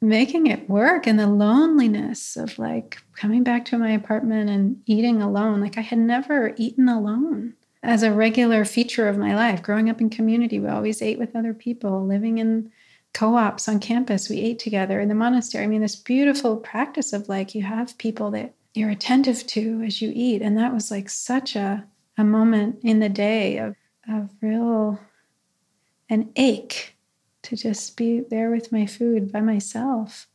making 0.00 0.46
it 0.46 0.68
work 0.68 1.06
and 1.06 1.18
the 1.18 1.26
loneliness 1.26 2.36
of 2.36 2.58
like 2.58 2.98
coming 3.14 3.42
back 3.42 3.64
to 3.64 3.78
my 3.78 3.90
apartment 3.90 4.50
and 4.50 4.80
eating 4.86 5.22
alone. 5.22 5.60
Like 5.60 5.78
I 5.78 5.82
had 5.82 5.98
never 5.98 6.54
eaten 6.56 6.88
alone 6.88 7.54
as 7.82 8.02
a 8.02 8.12
regular 8.12 8.64
feature 8.64 9.08
of 9.08 9.16
my 9.16 9.34
life. 9.34 9.62
Growing 9.62 9.88
up 9.88 10.00
in 10.00 10.10
community, 10.10 10.60
we 10.60 10.68
always 10.68 11.00
ate 11.00 11.18
with 11.18 11.34
other 11.34 11.54
people, 11.54 12.04
living 12.04 12.38
in 12.38 12.70
co-ops 13.14 13.66
on 13.68 13.80
campus, 13.80 14.28
we 14.28 14.40
ate 14.40 14.58
together 14.58 15.00
in 15.00 15.08
the 15.08 15.14
monastery. 15.14 15.64
I 15.64 15.68
mean, 15.68 15.80
this 15.80 15.96
beautiful 15.96 16.58
practice 16.58 17.14
of 17.14 17.30
like 17.30 17.54
you 17.54 17.62
have 17.62 17.96
people 17.96 18.30
that 18.32 18.52
you're 18.74 18.90
attentive 18.90 19.46
to 19.46 19.82
as 19.86 20.02
you 20.02 20.12
eat. 20.14 20.42
And 20.42 20.58
that 20.58 20.74
was 20.74 20.90
like 20.90 21.08
such 21.08 21.56
a, 21.56 21.82
a 22.18 22.24
moment 22.24 22.80
in 22.82 23.00
the 23.00 23.08
day 23.08 23.56
of, 23.56 23.74
of 24.06 24.28
real 24.42 25.00
an 26.10 26.30
ache 26.36 26.95
to 27.46 27.56
just 27.56 27.96
be 27.96 28.20
there 28.20 28.50
with 28.50 28.72
my 28.72 28.86
food 28.86 29.32
by 29.32 29.40
myself. 29.40 30.28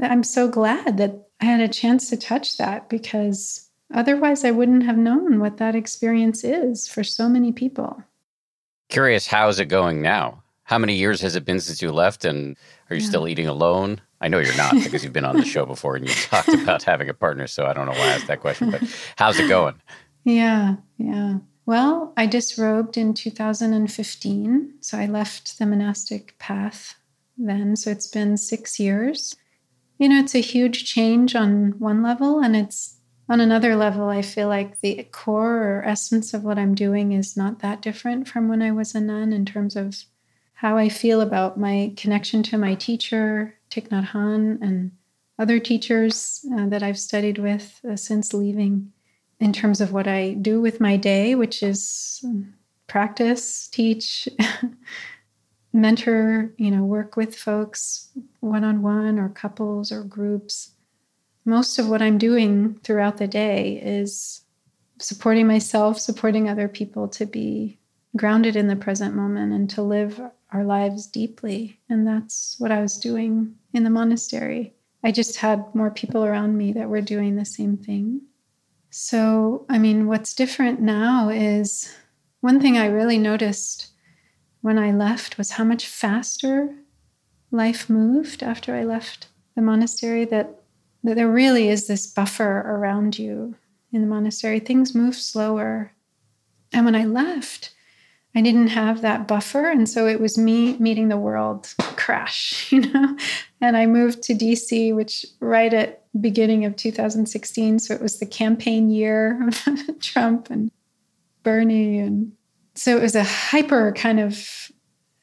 I'm 0.00 0.24
so 0.24 0.48
glad 0.48 0.98
that 0.98 1.28
I 1.40 1.46
had 1.46 1.60
a 1.60 1.68
chance 1.68 2.10
to 2.10 2.16
touch 2.16 2.58
that 2.58 2.88
because 2.88 3.68
otherwise 3.94 4.44
I 4.44 4.50
wouldn't 4.50 4.84
have 4.84 4.98
known 4.98 5.40
what 5.40 5.56
that 5.58 5.74
experience 5.74 6.44
is 6.44 6.88
for 6.88 7.02
so 7.02 7.28
many 7.28 7.52
people. 7.52 8.02
Curious, 8.88 9.26
how's 9.26 9.58
it 9.58 9.66
going 9.66 10.02
now? 10.02 10.42
How 10.64 10.78
many 10.78 10.94
years 10.94 11.20
has 11.20 11.36
it 11.36 11.44
been 11.44 11.60
since 11.60 11.80
you 11.80 11.92
left? 11.92 12.24
And 12.24 12.56
are 12.90 12.96
you 12.96 13.02
yeah. 13.02 13.08
still 13.08 13.28
eating 13.28 13.46
alone? 13.46 14.00
I 14.20 14.28
know 14.28 14.38
you're 14.38 14.56
not 14.56 14.74
because 14.84 15.04
you've 15.04 15.12
been 15.12 15.24
on 15.24 15.36
the 15.36 15.44
show 15.44 15.64
before 15.64 15.96
and 15.96 16.08
you 16.08 16.14
talked 16.14 16.48
about 16.48 16.82
having 16.82 17.08
a 17.08 17.14
partner. 17.14 17.46
So 17.46 17.66
I 17.66 17.72
don't 17.72 17.86
know 17.86 17.92
why 17.92 18.06
I 18.06 18.12
asked 18.12 18.26
that 18.26 18.40
question, 18.40 18.70
but 18.70 18.82
how's 19.16 19.38
it 19.38 19.48
going? 19.48 19.80
Yeah, 20.28 20.74
yeah. 20.98 21.38
Well, 21.66 22.12
I 22.16 22.26
disrobed 22.26 22.96
in 22.96 23.12
2015. 23.12 24.74
So 24.80 24.98
I 24.98 25.06
left 25.06 25.58
the 25.58 25.66
monastic 25.66 26.38
path 26.38 26.94
then. 27.36 27.74
So 27.74 27.90
it's 27.90 28.06
been 28.06 28.36
six 28.36 28.78
years. 28.78 29.36
You 29.98 30.08
know, 30.08 30.20
it's 30.20 30.36
a 30.36 30.40
huge 30.40 30.84
change 30.84 31.34
on 31.34 31.74
one 31.78 32.04
level. 32.04 32.38
And 32.38 32.54
it's 32.54 33.00
on 33.28 33.40
another 33.40 33.74
level, 33.74 34.08
I 34.08 34.22
feel 34.22 34.46
like 34.46 34.80
the 34.80 35.02
core 35.10 35.56
or 35.56 35.84
essence 35.84 36.32
of 36.32 36.44
what 36.44 36.58
I'm 36.58 36.76
doing 36.76 37.10
is 37.10 37.36
not 37.36 37.58
that 37.58 37.82
different 37.82 38.28
from 38.28 38.48
when 38.48 38.62
I 38.62 38.70
was 38.70 38.94
a 38.94 39.00
nun 39.00 39.32
in 39.32 39.44
terms 39.44 39.74
of 39.74 39.96
how 40.54 40.76
I 40.76 40.88
feel 40.88 41.20
about 41.20 41.58
my 41.58 41.92
connection 41.96 42.44
to 42.44 42.56
my 42.56 42.76
teacher, 42.76 43.54
Thich 43.70 43.88
Nhat 43.88 44.10
Hanh, 44.10 44.62
and 44.62 44.92
other 45.40 45.58
teachers 45.58 46.46
uh, 46.56 46.66
that 46.68 46.84
I've 46.84 46.98
studied 46.98 47.38
with 47.38 47.80
uh, 47.88 47.96
since 47.96 48.32
leaving 48.32 48.92
in 49.40 49.52
terms 49.52 49.80
of 49.80 49.92
what 49.92 50.08
I 50.08 50.34
do 50.34 50.60
with 50.60 50.80
my 50.80 50.96
day, 50.96 51.34
which 51.34 51.62
is 51.62 52.24
practice, 52.86 53.68
teach, 53.68 54.28
mentor, 55.72 56.52
you 56.56 56.70
know, 56.70 56.84
work 56.84 57.16
with 57.16 57.36
folks 57.36 58.10
one 58.40 58.64
on 58.64 58.82
one 58.82 59.18
or 59.18 59.28
couples 59.28 59.92
or 59.92 60.02
groups. 60.02 60.70
Most 61.44 61.78
of 61.78 61.88
what 61.88 62.02
I'm 62.02 62.18
doing 62.18 62.80
throughout 62.82 63.18
the 63.18 63.28
day 63.28 63.80
is 63.82 64.42
supporting 64.98 65.46
myself, 65.46 65.98
supporting 65.98 66.48
other 66.48 66.68
people 66.68 67.08
to 67.08 67.26
be 67.26 67.78
grounded 68.16 68.56
in 68.56 68.68
the 68.68 68.76
present 68.76 69.14
moment 69.14 69.52
and 69.52 69.68
to 69.70 69.82
live 69.82 70.20
our 70.52 70.64
lives 70.64 71.06
deeply. 71.06 71.78
And 71.88 72.06
that's 72.06 72.56
what 72.58 72.72
I 72.72 72.80
was 72.80 72.98
doing 72.98 73.54
in 73.74 73.84
the 73.84 73.90
monastery. 73.90 74.74
I 75.04 75.12
just 75.12 75.36
had 75.36 75.74
more 75.74 75.90
people 75.90 76.24
around 76.24 76.56
me 76.56 76.72
that 76.72 76.88
were 76.88 77.02
doing 77.02 77.36
the 77.36 77.44
same 77.44 77.76
thing. 77.76 78.22
So, 78.98 79.66
I 79.68 79.76
mean, 79.76 80.06
what's 80.06 80.32
different 80.32 80.80
now 80.80 81.28
is 81.28 81.94
one 82.40 82.62
thing 82.62 82.78
I 82.78 82.86
really 82.86 83.18
noticed 83.18 83.88
when 84.62 84.78
I 84.78 84.90
left 84.90 85.36
was 85.36 85.50
how 85.50 85.64
much 85.64 85.86
faster 85.86 86.74
life 87.50 87.90
moved 87.90 88.42
after 88.42 88.74
I 88.74 88.84
left 88.84 89.28
the 89.54 89.60
monastery 89.60 90.24
that, 90.24 90.62
that 91.04 91.16
there 91.16 91.30
really 91.30 91.68
is 91.68 91.86
this 91.86 92.06
buffer 92.06 92.60
around 92.60 93.18
you 93.18 93.54
in 93.92 94.00
the 94.00 94.06
monastery. 94.06 94.60
Things 94.60 94.94
move 94.94 95.14
slower. 95.14 95.92
And 96.72 96.86
when 96.86 96.96
I 96.96 97.04
left, 97.04 97.74
I 98.34 98.40
didn't 98.40 98.68
have 98.68 99.02
that 99.02 99.28
buffer. 99.28 99.68
And 99.68 99.86
so 99.86 100.06
it 100.06 100.20
was 100.20 100.38
me 100.38 100.78
meeting 100.78 101.08
the 101.08 101.18
world 101.18 101.74
crash, 101.96 102.68
you 102.72 102.80
know? 102.80 103.14
And 103.60 103.76
I 103.76 103.84
moved 103.84 104.22
to 104.22 104.34
DC, 104.34 104.94
which 104.96 105.26
right 105.38 105.74
at 105.74 106.05
beginning 106.20 106.64
of 106.64 106.76
2016. 106.76 107.78
So 107.78 107.94
it 107.94 108.00
was 108.00 108.18
the 108.18 108.26
campaign 108.26 108.90
year 108.90 109.46
of 109.46 109.64
Trump 110.00 110.50
and 110.50 110.70
Bernie. 111.42 111.98
And 111.98 112.32
so 112.74 112.96
it 112.96 113.02
was 113.02 113.14
a 113.14 113.24
hyper 113.24 113.92
kind 113.92 114.20
of 114.20 114.70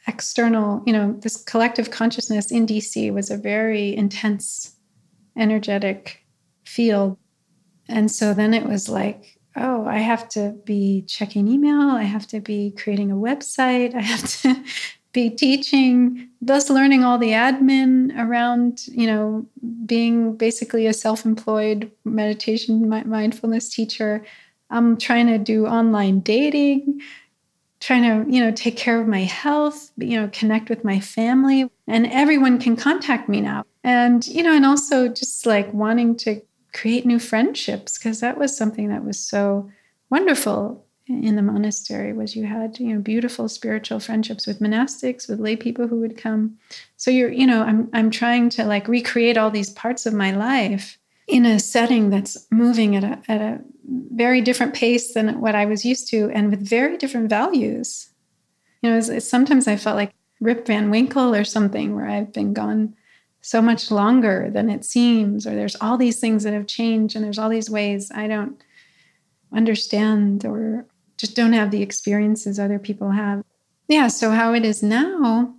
external, 0.07 0.83
you 0.85 0.93
know, 0.93 1.13
this 1.19 1.41
collective 1.43 1.91
consciousness 1.91 2.51
in 2.51 2.65
DC 2.65 3.13
was 3.13 3.31
a 3.31 3.37
very 3.37 3.95
intense, 3.95 4.75
energetic 5.37 6.25
field. 6.65 7.17
And 7.87 8.11
so 8.11 8.33
then 8.33 8.53
it 8.53 8.65
was 8.65 8.89
like, 8.89 9.39
oh, 9.55 9.85
I 9.85 9.97
have 9.97 10.27
to 10.29 10.55
be 10.65 11.03
checking 11.07 11.47
email. 11.47 11.91
I 11.91 12.03
have 12.03 12.27
to 12.27 12.39
be 12.39 12.71
creating 12.71 13.11
a 13.11 13.15
website. 13.15 13.95
I 13.95 14.01
have 14.01 14.23
to 14.41 14.63
be 15.13 15.29
teaching, 15.29 16.27
thus 16.41 16.69
learning 16.69 17.03
all 17.03 17.17
the 17.17 17.29
admin 17.29 18.11
around, 18.17 18.87
you 18.87 19.07
know, 19.07 19.45
being 19.85 20.35
basically 20.35 20.87
a 20.87 20.93
self 20.93 21.25
employed 21.25 21.89
meditation 22.03 22.89
mindfulness 22.89 23.73
teacher. 23.73 24.25
I'm 24.69 24.97
trying 24.97 25.27
to 25.27 25.37
do 25.37 25.67
online 25.67 26.19
dating, 26.21 26.99
trying 27.79 28.03
to, 28.03 28.31
you 28.31 28.43
know, 28.43 28.51
take 28.51 28.75
care 28.75 28.99
of 28.99 29.07
my 29.07 29.21
health, 29.21 29.91
you 29.97 30.19
know, 30.19 30.29
connect 30.33 30.69
with 30.69 30.83
my 30.83 30.99
family. 30.99 31.69
And 31.87 32.07
everyone 32.07 32.59
can 32.59 32.75
contact 32.75 33.29
me 33.29 33.39
now. 33.39 33.65
And, 33.83 34.25
you 34.27 34.41
know, 34.41 34.53
and 34.53 34.65
also 34.65 35.07
just 35.07 35.45
like 35.45 35.71
wanting 35.73 36.15
to 36.17 36.41
create 36.73 37.05
new 37.05 37.19
friendships 37.19 37.99
because 37.99 38.19
that 38.21 38.37
was 38.37 38.57
something 38.57 38.89
that 38.89 39.05
was 39.05 39.19
so 39.19 39.69
wonderful 40.09 40.82
in 41.07 41.35
the 41.35 41.41
monastery 41.41 42.13
was 42.13 42.35
you 42.35 42.45
had 42.45 42.79
you 42.79 42.93
know 42.93 42.99
beautiful 42.99 43.49
spiritual 43.49 43.99
friendships 43.99 44.47
with 44.47 44.59
monastics 44.59 45.27
with 45.27 45.39
lay 45.39 45.55
people 45.55 45.87
who 45.87 45.99
would 45.99 46.17
come. 46.17 46.57
So 46.95 47.11
you're 47.11 47.31
you 47.31 47.45
know 47.45 47.63
i'm 47.63 47.89
i'm 47.93 48.09
trying 48.09 48.49
to 48.51 48.63
like 48.63 48.87
recreate 48.87 49.37
all 49.37 49.51
these 49.51 49.69
parts 49.71 50.05
of 50.05 50.13
my 50.13 50.31
life 50.31 50.97
in 51.27 51.45
a 51.45 51.59
setting 51.59 52.09
that's 52.09 52.47
moving 52.51 52.95
at 52.95 53.03
a 53.03 53.19
at 53.27 53.41
a 53.41 53.59
very 54.13 54.39
different 54.39 54.73
pace 54.73 55.13
than 55.13 55.41
what 55.41 55.55
i 55.55 55.65
was 55.65 55.83
used 55.83 56.07
to 56.09 56.29
and 56.31 56.49
with 56.49 56.67
very 56.67 56.97
different 56.97 57.29
values. 57.29 58.09
You 58.81 58.89
know 58.89 58.97
it's, 58.97 59.09
it's, 59.09 59.27
sometimes 59.27 59.67
i 59.67 59.75
felt 59.75 59.97
like 59.97 60.13
rip 60.39 60.65
van 60.65 60.89
winkle 60.89 61.35
or 61.35 61.43
something 61.43 61.95
where 61.95 62.07
i've 62.07 62.31
been 62.31 62.53
gone 62.53 62.95
so 63.41 63.61
much 63.61 63.91
longer 63.91 64.49
than 64.53 64.69
it 64.69 64.85
seems 64.85 65.45
or 65.45 65.53
there's 65.53 65.75
all 65.81 65.97
these 65.97 66.19
things 66.19 66.43
that 66.43 66.53
have 66.53 66.67
changed 66.67 67.15
and 67.15 67.25
there's 67.25 67.39
all 67.39 67.49
these 67.49 67.69
ways 67.69 68.09
i 68.15 68.27
don't 68.27 68.61
understand 69.53 70.45
or 70.45 70.85
just 71.23 71.37
don't 71.37 71.53
have 71.53 71.71
the 71.71 71.81
experiences 71.81 72.59
other 72.59 72.77
people 72.77 73.11
have. 73.11 73.45
Yeah, 73.87 74.07
so 74.07 74.31
how 74.31 74.53
it 74.53 74.65
is 74.65 74.83
now, 74.83 75.55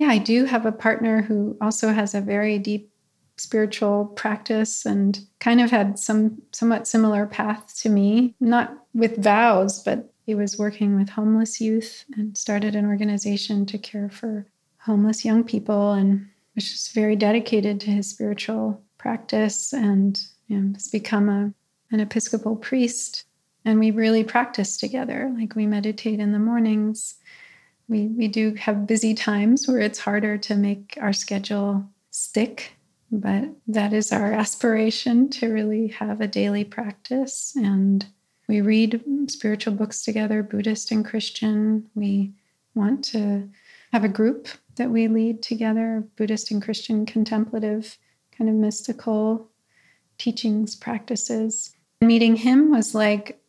yeah, 0.00 0.08
I 0.08 0.18
do 0.18 0.44
have 0.44 0.66
a 0.66 0.72
partner 0.72 1.22
who 1.22 1.56
also 1.60 1.92
has 1.92 2.16
a 2.16 2.20
very 2.20 2.58
deep 2.58 2.90
spiritual 3.36 4.06
practice 4.06 4.84
and 4.84 5.20
kind 5.38 5.60
of 5.60 5.70
had 5.70 6.00
some 6.00 6.42
somewhat 6.50 6.88
similar 6.88 7.26
path 7.26 7.76
to 7.82 7.88
me, 7.88 8.34
not 8.40 8.76
with 8.92 9.22
vows, 9.22 9.84
but 9.84 10.12
he 10.26 10.34
was 10.34 10.58
working 10.58 10.96
with 10.96 11.10
homeless 11.10 11.60
youth 11.60 12.04
and 12.16 12.36
started 12.36 12.74
an 12.74 12.86
organization 12.86 13.66
to 13.66 13.78
care 13.78 14.08
for 14.08 14.48
homeless 14.78 15.24
young 15.24 15.44
people 15.44 15.92
and 15.92 16.26
was 16.56 16.68
just 16.68 16.92
very 16.92 17.14
dedicated 17.14 17.80
to 17.80 17.90
his 17.90 18.10
spiritual 18.10 18.82
practice 18.98 19.72
and 19.72 20.20
you 20.48 20.58
know, 20.58 20.72
has 20.72 20.88
become 20.88 21.28
a, 21.28 21.52
an 21.92 22.00
Episcopal 22.00 22.56
priest. 22.56 23.26
And 23.64 23.78
we 23.78 23.90
really 23.90 24.24
practice 24.24 24.76
together. 24.76 25.32
Like 25.36 25.54
we 25.54 25.66
meditate 25.66 26.20
in 26.20 26.32
the 26.32 26.38
mornings. 26.38 27.14
We, 27.88 28.06
we 28.06 28.28
do 28.28 28.54
have 28.54 28.86
busy 28.86 29.14
times 29.14 29.66
where 29.66 29.80
it's 29.80 29.98
harder 29.98 30.38
to 30.38 30.54
make 30.54 30.98
our 31.00 31.12
schedule 31.12 31.86
stick, 32.10 32.72
but 33.10 33.44
that 33.66 33.92
is 33.92 34.12
our 34.12 34.32
aspiration 34.32 35.28
to 35.30 35.52
really 35.52 35.88
have 35.88 36.20
a 36.20 36.28
daily 36.28 36.64
practice. 36.64 37.54
And 37.56 38.06
we 38.48 38.60
read 38.60 39.02
spiritual 39.28 39.74
books 39.74 40.02
together, 40.02 40.42
Buddhist 40.42 40.90
and 40.90 41.04
Christian. 41.04 41.88
We 41.94 42.32
want 42.74 43.04
to 43.06 43.48
have 43.92 44.04
a 44.04 44.08
group 44.08 44.48
that 44.76 44.90
we 44.90 45.08
lead 45.08 45.42
together, 45.42 46.04
Buddhist 46.16 46.50
and 46.50 46.62
Christian 46.62 47.06
contemplative, 47.06 47.96
kind 48.36 48.50
of 48.50 48.56
mystical 48.56 49.48
teachings, 50.18 50.74
practices. 50.74 51.74
Meeting 52.00 52.36
him 52.36 52.70
was 52.70 52.94
like 52.94 53.40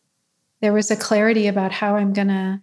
there 0.65 0.73
was 0.73 0.89
a 0.89 0.95
clarity 0.95 1.45
about 1.45 1.71
how 1.71 1.95
I'm 1.95 2.11
going 2.11 2.29
to 2.29 2.59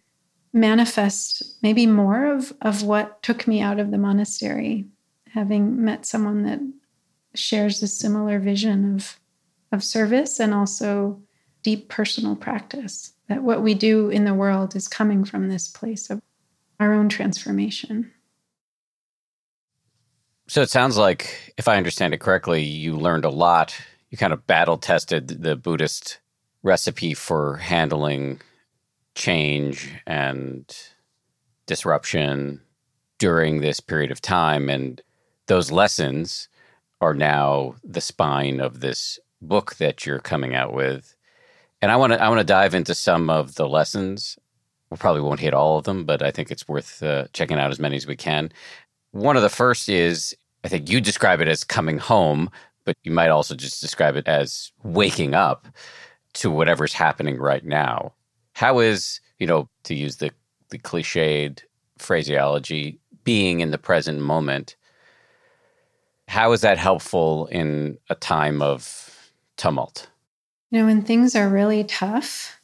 manifest 0.52 1.40
maybe 1.62 1.86
more 1.86 2.34
of, 2.34 2.52
of 2.60 2.82
what 2.82 3.22
took 3.22 3.46
me 3.46 3.60
out 3.60 3.78
of 3.78 3.92
the 3.92 3.96
monastery, 3.96 4.88
having 5.32 5.84
met 5.84 6.04
someone 6.04 6.42
that 6.42 6.58
shares 7.36 7.80
a 7.80 7.86
similar 7.86 8.40
vision 8.40 8.96
of, 8.96 9.20
of 9.70 9.84
service 9.84 10.40
and 10.40 10.52
also 10.52 11.22
deep 11.62 11.88
personal 11.88 12.34
practice. 12.34 13.12
That 13.28 13.44
what 13.44 13.62
we 13.62 13.72
do 13.72 14.10
in 14.10 14.24
the 14.24 14.34
world 14.34 14.74
is 14.74 14.88
coming 14.88 15.24
from 15.24 15.48
this 15.48 15.68
place 15.68 16.10
of 16.10 16.20
our 16.80 16.92
own 16.92 17.08
transformation. 17.08 18.10
So 20.48 20.60
it 20.60 20.70
sounds 20.70 20.96
like, 20.96 21.54
if 21.56 21.68
I 21.68 21.76
understand 21.76 22.14
it 22.14 22.18
correctly, 22.18 22.64
you 22.64 22.96
learned 22.96 23.24
a 23.24 23.30
lot. 23.30 23.76
You 24.10 24.18
kind 24.18 24.32
of 24.32 24.44
battle 24.48 24.76
tested 24.76 25.28
the 25.28 25.54
Buddhist 25.54 26.18
recipe 26.62 27.14
for 27.14 27.56
handling 27.56 28.40
change 29.14 29.92
and 30.06 30.76
disruption 31.66 32.60
during 33.18 33.60
this 33.60 33.80
period 33.80 34.10
of 34.10 34.20
time. 34.20 34.68
And 34.68 35.00
those 35.46 35.70
lessons 35.70 36.48
are 37.00 37.14
now 37.14 37.74
the 37.84 38.00
spine 38.00 38.60
of 38.60 38.80
this 38.80 39.18
book 39.40 39.76
that 39.76 40.06
you're 40.06 40.20
coming 40.20 40.54
out 40.54 40.72
with. 40.72 41.14
And 41.80 41.90
I 41.90 41.96
want 41.96 42.12
to 42.12 42.22
I 42.22 42.28
want 42.28 42.38
to 42.38 42.44
dive 42.44 42.74
into 42.74 42.94
some 42.94 43.28
of 43.28 43.56
the 43.56 43.68
lessons. 43.68 44.38
We 44.90 44.96
probably 44.96 45.22
won't 45.22 45.40
hit 45.40 45.54
all 45.54 45.78
of 45.78 45.84
them, 45.84 46.04
but 46.04 46.22
I 46.22 46.30
think 46.30 46.50
it's 46.50 46.68
worth 46.68 47.02
uh, 47.02 47.26
checking 47.32 47.58
out 47.58 47.70
as 47.70 47.80
many 47.80 47.96
as 47.96 48.06
we 48.06 48.16
can. 48.16 48.52
One 49.10 49.36
of 49.36 49.42
the 49.42 49.48
first 49.48 49.88
is 49.88 50.36
I 50.64 50.68
think 50.68 50.88
you 50.88 51.00
describe 51.00 51.40
it 51.40 51.48
as 51.48 51.64
coming 51.64 51.98
home, 51.98 52.50
but 52.84 52.96
you 53.02 53.10
might 53.10 53.30
also 53.30 53.56
just 53.56 53.80
describe 53.80 54.16
it 54.16 54.28
as 54.28 54.70
waking 54.84 55.34
up 55.34 55.66
to 56.34 56.50
whatever's 56.50 56.92
happening 56.92 57.38
right 57.38 57.64
now. 57.64 58.12
How 58.54 58.78
is, 58.78 59.20
you 59.38 59.46
know, 59.46 59.68
to 59.84 59.94
use 59.94 60.16
the, 60.16 60.30
the 60.70 60.78
cliched 60.78 61.60
phraseology, 61.98 62.98
being 63.24 63.60
in 63.60 63.70
the 63.70 63.78
present 63.78 64.20
moment, 64.20 64.76
how 66.28 66.52
is 66.52 66.60
that 66.62 66.78
helpful 66.78 67.46
in 67.46 67.98
a 68.08 68.14
time 68.14 68.62
of 68.62 69.32
tumult? 69.56 70.08
You 70.70 70.80
know, 70.80 70.86
when 70.86 71.02
things 71.02 71.36
are 71.36 71.48
really 71.48 71.84
tough, 71.84 72.58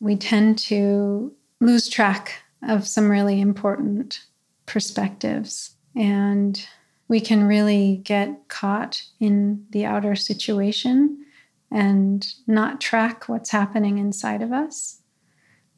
we 0.00 0.16
tend 0.16 0.58
to 0.58 1.32
lose 1.60 1.88
track 1.88 2.42
of 2.68 2.86
some 2.86 3.10
really 3.10 3.40
important 3.40 4.20
perspectives. 4.66 5.74
And 5.94 6.66
we 7.08 7.20
can 7.20 7.44
really 7.44 8.00
get 8.04 8.48
caught 8.48 9.02
in 9.20 9.64
the 9.70 9.86
outer 9.86 10.16
situation 10.16 11.24
and 11.70 12.26
not 12.46 12.80
track 12.80 13.28
what's 13.28 13.50
happening 13.50 13.98
inside 13.98 14.42
of 14.42 14.52
us 14.52 15.00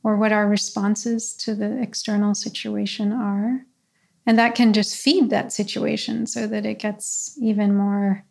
or 0.02 0.16
what 0.16 0.32
our 0.32 0.48
responses 0.48 1.34
to 1.34 1.54
the 1.54 1.80
external 1.80 2.34
situation 2.34 3.12
are. 3.12 3.64
And 4.26 4.38
that 4.38 4.54
can 4.54 4.72
just 4.72 4.96
feed 4.96 5.30
that 5.30 5.52
situation 5.52 6.26
so 6.26 6.46
that 6.46 6.66
it 6.66 6.78
gets 6.78 7.38
even 7.40 7.74
more 7.74 8.24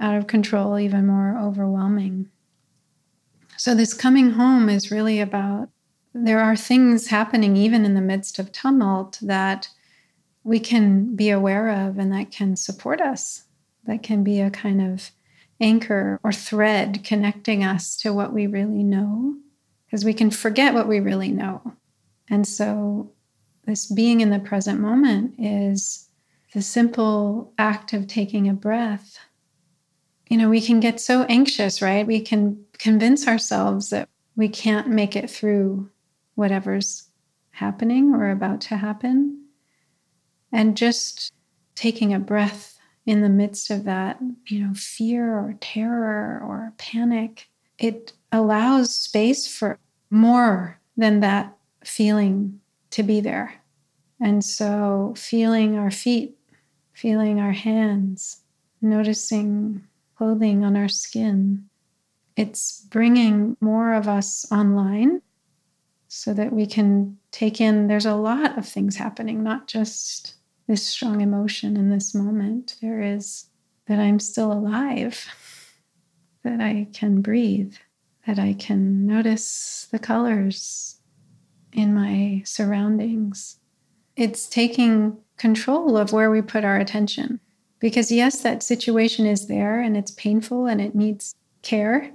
out 0.00 0.16
of 0.16 0.26
control, 0.26 0.78
even 0.78 1.06
more 1.06 1.38
overwhelming. 1.38 2.30
So, 3.56 3.74
this 3.74 3.94
coming 3.94 4.30
home 4.30 4.68
is 4.68 4.90
really 4.90 5.20
about 5.20 5.68
there 6.14 6.40
are 6.40 6.56
things 6.56 7.06
happening 7.06 7.56
even 7.56 7.84
in 7.84 7.94
the 7.94 8.00
midst 8.00 8.38
of 8.38 8.52
tumult 8.52 9.18
that 9.22 9.68
we 10.44 10.58
can 10.58 11.14
be 11.14 11.30
aware 11.30 11.68
of 11.68 11.98
and 11.98 12.12
that 12.12 12.30
can 12.30 12.56
support 12.56 13.00
us, 13.00 13.44
that 13.84 14.02
can 14.02 14.24
be 14.24 14.40
a 14.40 14.50
kind 14.50 14.82
of 14.82 15.10
anchor 15.60 16.18
or 16.22 16.32
thread 16.32 17.04
connecting 17.04 17.64
us 17.64 17.96
to 17.98 18.12
what 18.12 18.32
we 18.32 18.46
really 18.46 18.82
know, 18.82 19.36
because 19.86 20.04
we 20.04 20.14
can 20.14 20.30
forget 20.30 20.74
what 20.74 20.88
we 20.88 21.00
really 21.00 21.30
know. 21.30 21.74
And 22.28 22.46
so, 22.46 23.12
this 23.66 23.86
being 23.86 24.20
in 24.20 24.30
the 24.30 24.38
present 24.38 24.80
moment 24.80 25.34
is 25.38 26.08
the 26.52 26.62
simple 26.62 27.52
act 27.58 27.92
of 27.92 28.06
taking 28.06 28.48
a 28.48 28.54
breath. 28.54 29.18
You 30.28 30.36
know, 30.36 30.48
we 30.48 30.60
can 30.60 30.80
get 30.80 31.00
so 31.00 31.24
anxious, 31.24 31.80
right? 31.80 32.06
We 32.06 32.20
can 32.20 32.64
convince 32.78 33.28
ourselves 33.28 33.90
that 33.90 34.08
we 34.36 34.48
can't 34.48 34.88
make 34.88 35.14
it 35.14 35.30
through 35.30 35.90
whatever's 36.34 37.08
happening 37.50 38.14
or 38.14 38.30
about 38.30 38.60
to 38.62 38.76
happen. 38.76 39.44
And 40.50 40.76
just 40.76 41.32
taking 41.74 42.12
a 42.12 42.18
breath 42.18 42.71
in 43.06 43.20
the 43.20 43.28
midst 43.28 43.70
of 43.70 43.84
that, 43.84 44.18
you 44.46 44.60
know, 44.60 44.74
fear 44.74 45.34
or 45.34 45.56
terror 45.60 46.40
or 46.46 46.72
panic, 46.78 47.48
it 47.78 48.12
allows 48.30 48.94
space 48.94 49.46
for 49.46 49.78
more 50.10 50.78
than 50.96 51.20
that 51.20 51.56
feeling 51.84 52.60
to 52.90 53.02
be 53.02 53.20
there. 53.20 53.54
And 54.20 54.44
so, 54.44 55.14
feeling 55.16 55.76
our 55.76 55.90
feet, 55.90 56.36
feeling 56.92 57.40
our 57.40 57.52
hands, 57.52 58.42
noticing 58.80 59.82
clothing 60.16 60.64
on 60.64 60.76
our 60.76 60.88
skin, 60.88 61.68
it's 62.36 62.86
bringing 62.90 63.56
more 63.60 63.94
of 63.94 64.06
us 64.06 64.46
online 64.52 65.22
so 66.06 66.32
that 66.34 66.52
we 66.52 66.66
can 66.66 67.18
take 67.32 67.60
in. 67.60 67.88
There's 67.88 68.06
a 68.06 68.14
lot 68.14 68.56
of 68.56 68.68
things 68.68 68.96
happening, 68.96 69.42
not 69.42 69.66
just 69.66 70.34
this 70.72 70.86
strong 70.86 71.20
emotion 71.20 71.76
in 71.76 71.90
this 71.90 72.14
moment. 72.14 72.76
There 72.80 73.02
is 73.02 73.44
that 73.88 73.98
I'm 73.98 74.18
still 74.18 74.50
alive, 74.50 75.26
that 76.44 76.62
I 76.62 76.88
can 76.94 77.20
breathe, 77.20 77.74
that 78.26 78.38
I 78.38 78.54
can 78.54 79.06
notice 79.06 79.86
the 79.92 79.98
colors 79.98 80.96
in 81.74 81.92
my 81.92 82.40
surroundings. 82.46 83.58
It's 84.16 84.48
taking 84.48 85.18
control 85.36 85.98
of 85.98 86.10
where 86.10 86.30
we 86.30 86.40
put 86.40 86.64
our 86.64 86.78
attention. 86.78 87.38
Because, 87.78 88.10
yes, 88.10 88.40
that 88.40 88.62
situation 88.62 89.26
is 89.26 89.48
there 89.48 89.78
and 89.78 89.94
it's 89.94 90.12
painful 90.12 90.64
and 90.64 90.80
it 90.80 90.94
needs 90.94 91.34
care, 91.60 92.12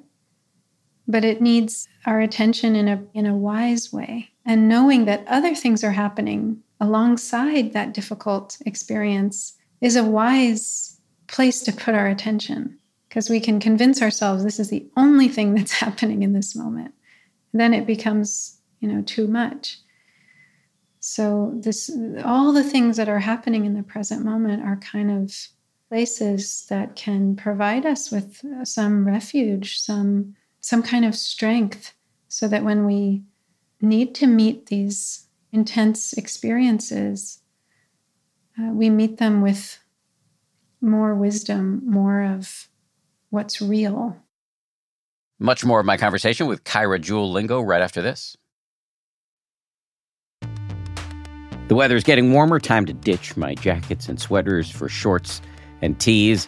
but 1.08 1.24
it 1.24 1.44
needs 1.44 1.88
our 2.08 2.22
attention 2.22 2.76
in 2.76 2.88
a, 2.88 3.04
in 3.14 3.28
a 3.28 3.38
wise 3.38 3.94
way. 3.94 4.32
And 4.44 4.68
knowing 4.68 5.06
that 5.06 5.28
other 5.28 5.54
things 5.54 5.84
are 5.84 5.92
happening 5.92 6.64
alongside 6.80 7.74
that 7.74 7.94
difficult 7.94 8.58
experience 8.66 9.54
is 9.82 9.96
a 9.96 10.04
wise 10.04 11.00
place 11.28 11.62
to 11.64 11.72
put 11.72 11.96
our 11.96 12.08
attention 12.08 12.78
because 13.10 13.30
we 13.30 13.40
can 13.40 13.60
convince 13.60 14.02
ourselves 14.02 14.44
this 14.44 14.60
is 14.60 14.70
the 14.70 14.86
only 14.96 15.28
thing 15.28 15.56
that's 15.56 15.72
happening 15.80 16.24
in 16.24 16.34
this 16.34 16.56
moment. 16.56 16.94
then 17.54 17.74
it 17.74 17.88
becomes, 17.88 18.60
you 18.80 18.88
know, 18.88 19.02
too 19.02 19.28
much. 19.28 19.80
So 21.00 21.54
this 21.56 21.90
all 22.24 22.52
the 22.52 22.64
things 22.64 22.98
that 22.98 23.10
are 23.10 23.20
happening 23.20 23.66
in 23.66 23.76
the 23.76 23.84
present 23.84 24.26
moment 24.26 24.64
are 24.64 24.76
kind 24.78 25.10
of 25.10 25.34
places 25.90 26.66
that 26.70 26.96
can 26.96 27.36
provide 27.36 27.86
us 27.86 28.12
with 28.12 28.44
some 28.64 29.08
refuge, 29.08 29.80
some 29.80 30.36
some 30.60 30.84
kind 30.84 31.06
of 31.06 31.16
strength 31.16 31.94
so 32.28 32.48
that 32.48 32.64
when 32.64 32.86
we 32.86 33.24
need 33.82 34.14
to 34.16 34.28
meet 34.28 34.66
these 34.66 35.27
intense 35.52 36.14
experiences, 36.14 37.40
uh, 38.60 38.72
we 38.72 38.90
meet 38.90 39.18
them 39.18 39.42
with 39.42 39.80
more 40.82 41.16
wisdom, 41.16 41.82
more 41.86 42.24
of 42.24 42.68
what's 43.30 43.62
real. 43.62 44.18
Much 45.40 45.64
more 45.64 45.80
of 45.80 45.86
my 45.86 45.98
conversation 45.98 46.48
with 46.48 46.64
Kaira 46.64 47.00
Jewel 47.00 47.32
Lingo 47.32 47.62
right 47.62 47.82
after 47.82 48.02
this. 48.02 48.36
The 51.68 51.76
weather 51.76 51.98
is 51.98 52.04
getting 52.04 52.32
warmer. 52.32 52.60
Time 52.60 52.86
to 52.86 52.94
ditch 52.94 53.36
my 53.36 53.54
jackets 53.54 54.08
and 54.08 54.20
sweaters 54.20 54.70
for 54.70 54.88
shorts 54.88 55.42
and 55.82 56.00
tees. 56.00 56.48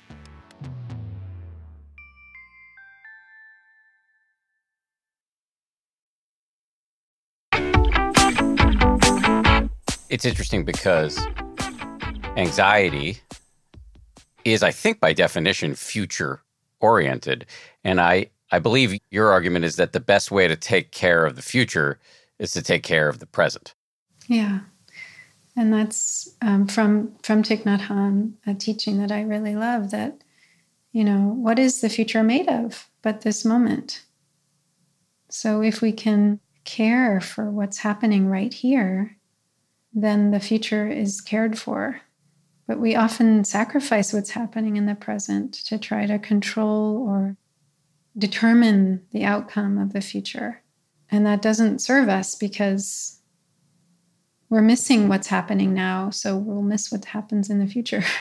It's 10.11 10.25
interesting 10.25 10.65
because 10.65 11.17
anxiety 12.35 13.19
is, 14.43 14.61
I 14.61 14.71
think, 14.71 14.99
by 14.99 15.13
definition, 15.13 15.73
future 15.73 16.41
oriented. 16.81 17.45
And 17.85 18.01
I, 18.01 18.29
I 18.51 18.59
believe 18.59 18.99
your 19.09 19.31
argument 19.31 19.63
is 19.63 19.77
that 19.77 19.93
the 19.93 20.01
best 20.01 20.29
way 20.29 20.49
to 20.49 20.57
take 20.57 20.91
care 20.91 21.25
of 21.25 21.37
the 21.37 21.41
future 21.41 21.97
is 22.39 22.51
to 22.51 22.61
take 22.61 22.83
care 22.83 23.07
of 23.07 23.19
the 23.19 23.25
present. 23.25 23.73
Yeah. 24.27 24.59
And 25.55 25.73
that's 25.73 26.35
um, 26.41 26.67
from 26.67 27.13
from 27.23 27.41
Thich 27.41 27.63
Nhat 27.63 27.79
Hanh, 27.79 28.33
a 28.45 28.53
teaching 28.53 28.97
that 28.97 29.13
I 29.13 29.21
really 29.21 29.55
love. 29.55 29.91
That 29.91 30.23
you 30.91 31.05
know, 31.05 31.19
what 31.19 31.57
is 31.57 31.79
the 31.79 31.89
future 31.89 32.23
made 32.23 32.49
of 32.49 32.89
but 33.01 33.21
this 33.21 33.45
moment? 33.45 34.03
So 35.29 35.61
if 35.61 35.81
we 35.81 35.93
can 35.93 36.41
care 36.65 37.21
for 37.21 37.49
what's 37.49 37.79
happening 37.79 38.27
right 38.27 38.53
here, 38.53 39.17
then 39.93 40.31
the 40.31 40.39
future 40.39 40.87
is 40.87 41.21
cared 41.21 41.57
for. 41.57 42.01
But 42.67 42.79
we 42.79 42.95
often 42.95 43.43
sacrifice 43.43 44.13
what's 44.13 44.29
happening 44.31 44.77
in 44.77 44.85
the 44.85 44.95
present 44.95 45.53
to 45.65 45.77
try 45.77 46.05
to 46.05 46.17
control 46.19 47.05
or 47.07 47.35
determine 48.17 49.05
the 49.11 49.23
outcome 49.23 49.77
of 49.77 49.93
the 49.93 50.01
future. 50.01 50.61
And 51.09 51.25
that 51.25 51.41
doesn't 51.41 51.79
serve 51.79 52.07
us 52.07 52.35
because 52.35 53.19
we're 54.49 54.61
missing 54.61 55.07
what's 55.07 55.27
happening 55.27 55.73
now, 55.73 56.09
so 56.09 56.37
we'll 56.37 56.61
miss 56.61 56.91
what 56.91 57.05
happens 57.05 57.49
in 57.49 57.59
the 57.59 57.67
future. 57.67 58.03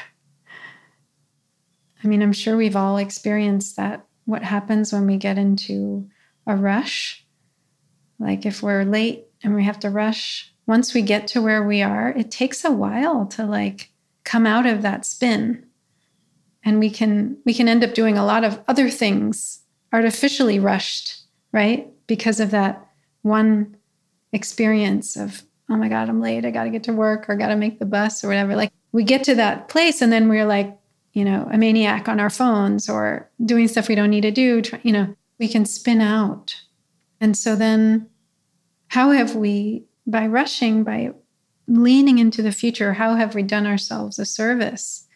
I 2.03 2.07
mean, 2.07 2.23
I'm 2.23 2.33
sure 2.33 2.57
we've 2.57 2.77
all 2.77 2.97
experienced 2.97 3.77
that 3.77 4.07
what 4.25 4.43
happens 4.43 4.93
when 4.93 5.07
we 5.07 5.17
get 5.17 5.39
into 5.39 6.09
a 6.47 6.57
rush. 6.57 7.27
Like 8.19 8.47
if 8.47 8.63
we're 8.63 8.85
late 8.85 9.27
and 9.43 9.55
we 9.55 9.65
have 9.65 9.81
to 9.81 9.91
rush, 9.91 10.50
once 10.71 10.95
we 10.95 11.03
get 11.03 11.27
to 11.27 11.43
where 11.43 11.65
we 11.65 11.83
are, 11.83 12.11
it 12.11 12.31
takes 12.31 12.65
a 12.65 12.71
while 12.71 13.27
to 13.27 13.45
like 13.45 13.91
come 14.23 14.47
out 14.47 14.67
of 14.67 14.83
that 14.83 15.05
spin. 15.05 15.67
And 16.63 16.79
we 16.79 16.91
can 16.91 17.37
we 17.45 17.53
can 17.53 17.69
end 17.69 17.83
up 17.83 17.93
doing 17.93 18.17
a 18.17 18.25
lot 18.25 18.45
of 18.45 18.63
other 18.69 18.89
things 18.89 19.63
artificially 19.93 20.61
rushed, 20.61 21.25
right? 21.53 21.91
Because 22.07 22.39
of 22.39 22.53
that 22.53 22.87
one 23.23 23.77
experience 24.33 25.17
of 25.17 25.43
oh 25.69 25.77
my 25.77 25.89
God, 25.89 26.09
I'm 26.09 26.21
late. 26.21 26.45
I 26.45 26.53
got 26.53 26.65
to 26.65 26.71
get 26.71 26.85
to 26.85 26.93
work 26.93 27.29
or 27.29 27.35
got 27.35 27.49
to 27.49 27.57
make 27.57 27.81
the 27.81 27.85
bus 27.85 28.23
or 28.23 28.29
whatever. 28.29 28.55
Like 28.55 28.73
we 28.93 29.03
get 29.03 29.25
to 29.25 29.35
that 29.35 29.69
place 29.69 30.01
and 30.01 30.13
then 30.13 30.29
we're 30.29 30.47
like, 30.47 30.79
you 31.15 31.25
know, 31.25 31.49
a 31.51 31.59
maniac 31.59 32.09
on 32.09 32.21
our 32.21 32.31
phones 32.31 32.89
or 32.89 33.29
doing 33.45 33.67
stuff 33.67 33.89
we 33.89 33.97
don't 33.97 34.11
need 34.11 34.21
to 34.21 34.31
do. 34.31 34.63
You 34.85 34.93
know, 34.93 35.17
we 35.41 35.49
can 35.49 35.65
spin 35.65 36.01
out. 36.01 36.55
And 37.21 37.37
so 37.37 37.57
then, 37.57 38.09
how 38.89 39.11
have 39.13 39.37
we, 39.37 39.85
by 40.07 40.27
rushing, 40.27 40.85
by 40.85 41.13
leaning 41.69 42.19
into 42.19 42.43
the 42.43 42.53
future, 42.53 42.95
how 42.95 43.15
have 43.15 43.35
we 43.35 43.43
done 43.43 43.67
ourselves 43.67 44.19
a 44.19 44.25
service? 44.25 45.07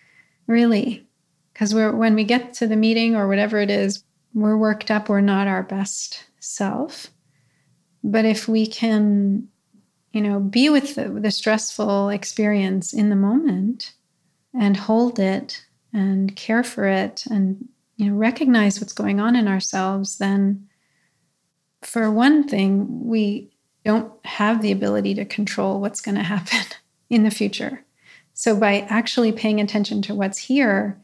Really? 0.46 1.06
Because 1.52 1.74
when 1.74 2.14
we 2.14 2.24
get 2.24 2.54
to 2.54 2.66
the 2.66 2.76
meeting 2.76 3.14
or 3.14 3.28
whatever 3.28 3.58
it 3.58 3.70
is, 3.70 4.04
we're 4.34 4.56
worked 4.56 4.90
up, 4.90 5.08
we're 5.08 5.20
not 5.20 5.46
our 5.46 5.62
best 5.62 6.24
self. 6.40 7.10
But 8.02 8.24
if 8.24 8.48
we 8.48 8.66
can 8.66 9.48
you 10.14 10.20
know, 10.20 10.38
be 10.38 10.70
with 10.70 10.94
the, 10.94 11.08
the 11.08 11.32
stressful 11.32 12.08
experience 12.08 12.92
in 12.92 13.10
the 13.10 13.16
moment 13.16 13.94
and 14.54 14.76
hold 14.76 15.18
it 15.18 15.66
and 15.92 16.34
care 16.36 16.62
for 16.62 16.86
it 16.86 17.24
and 17.28 17.68
you 17.96 18.08
know 18.08 18.16
recognize 18.16 18.80
what's 18.80 18.92
going 18.92 19.20
on 19.20 19.34
in 19.36 19.48
ourselves 19.48 20.18
then 20.18 20.68
for 21.82 22.10
one 22.10 22.46
thing 22.46 23.06
we 23.06 23.53
don't 23.84 24.12
have 24.24 24.62
the 24.62 24.72
ability 24.72 25.14
to 25.14 25.24
control 25.24 25.80
what's 25.80 26.00
going 26.00 26.16
to 26.16 26.22
happen 26.22 26.64
in 27.10 27.24
the 27.24 27.30
future 27.30 27.84
so 28.32 28.56
by 28.56 28.80
actually 28.88 29.32
paying 29.32 29.60
attention 29.60 30.02
to 30.02 30.14
what's 30.14 30.38
here 30.38 31.00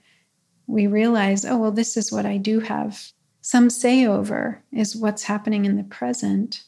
we 0.66 0.86
realize 0.86 1.44
oh 1.44 1.58
well 1.58 1.72
this 1.72 1.96
is 1.96 2.10
what 2.10 2.26
i 2.26 2.36
do 2.36 2.60
have 2.60 3.12
some 3.42 3.70
say 3.70 4.06
over 4.06 4.62
is 4.72 4.94
what's 4.96 5.24
happening 5.24 5.64
in 5.64 5.76
the 5.76 5.84
present 5.84 6.64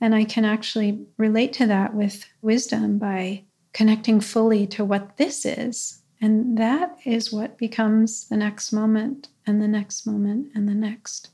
and 0.00 0.14
I 0.14 0.24
can 0.24 0.44
actually 0.44 1.06
relate 1.16 1.52
to 1.54 1.66
that 1.66 1.94
with 1.94 2.24
wisdom 2.40 2.98
by 2.98 3.44
connecting 3.72 4.20
fully 4.20 4.66
to 4.68 4.84
what 4.84 5.16
this 5.16 5.44
is. 5.44 6.02
And 6.20 6.58
that 6.58 6.98
is 7.04 7.32
what 7.32 7.58
becomes 7.58 8.28
the 8.28 8.36
next 8.36 8.72
moment 8.72 9.28
and 9.46 9.60
the 9.62 9.68
next 9.68 10.06
moment 10.06 10.50
and 10.54 10.68
the 10.68 10.74
next. 10.74 11.30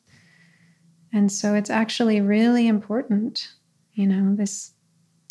And 1.13 1.31
so 1.31 1.55
it's 1.55 1.71
actually 1.71 2.21
really 2.21 2.67
important, 2.67 3.54
you 3.95 4.07
know, 4.07 4.35
this 4.35 4.73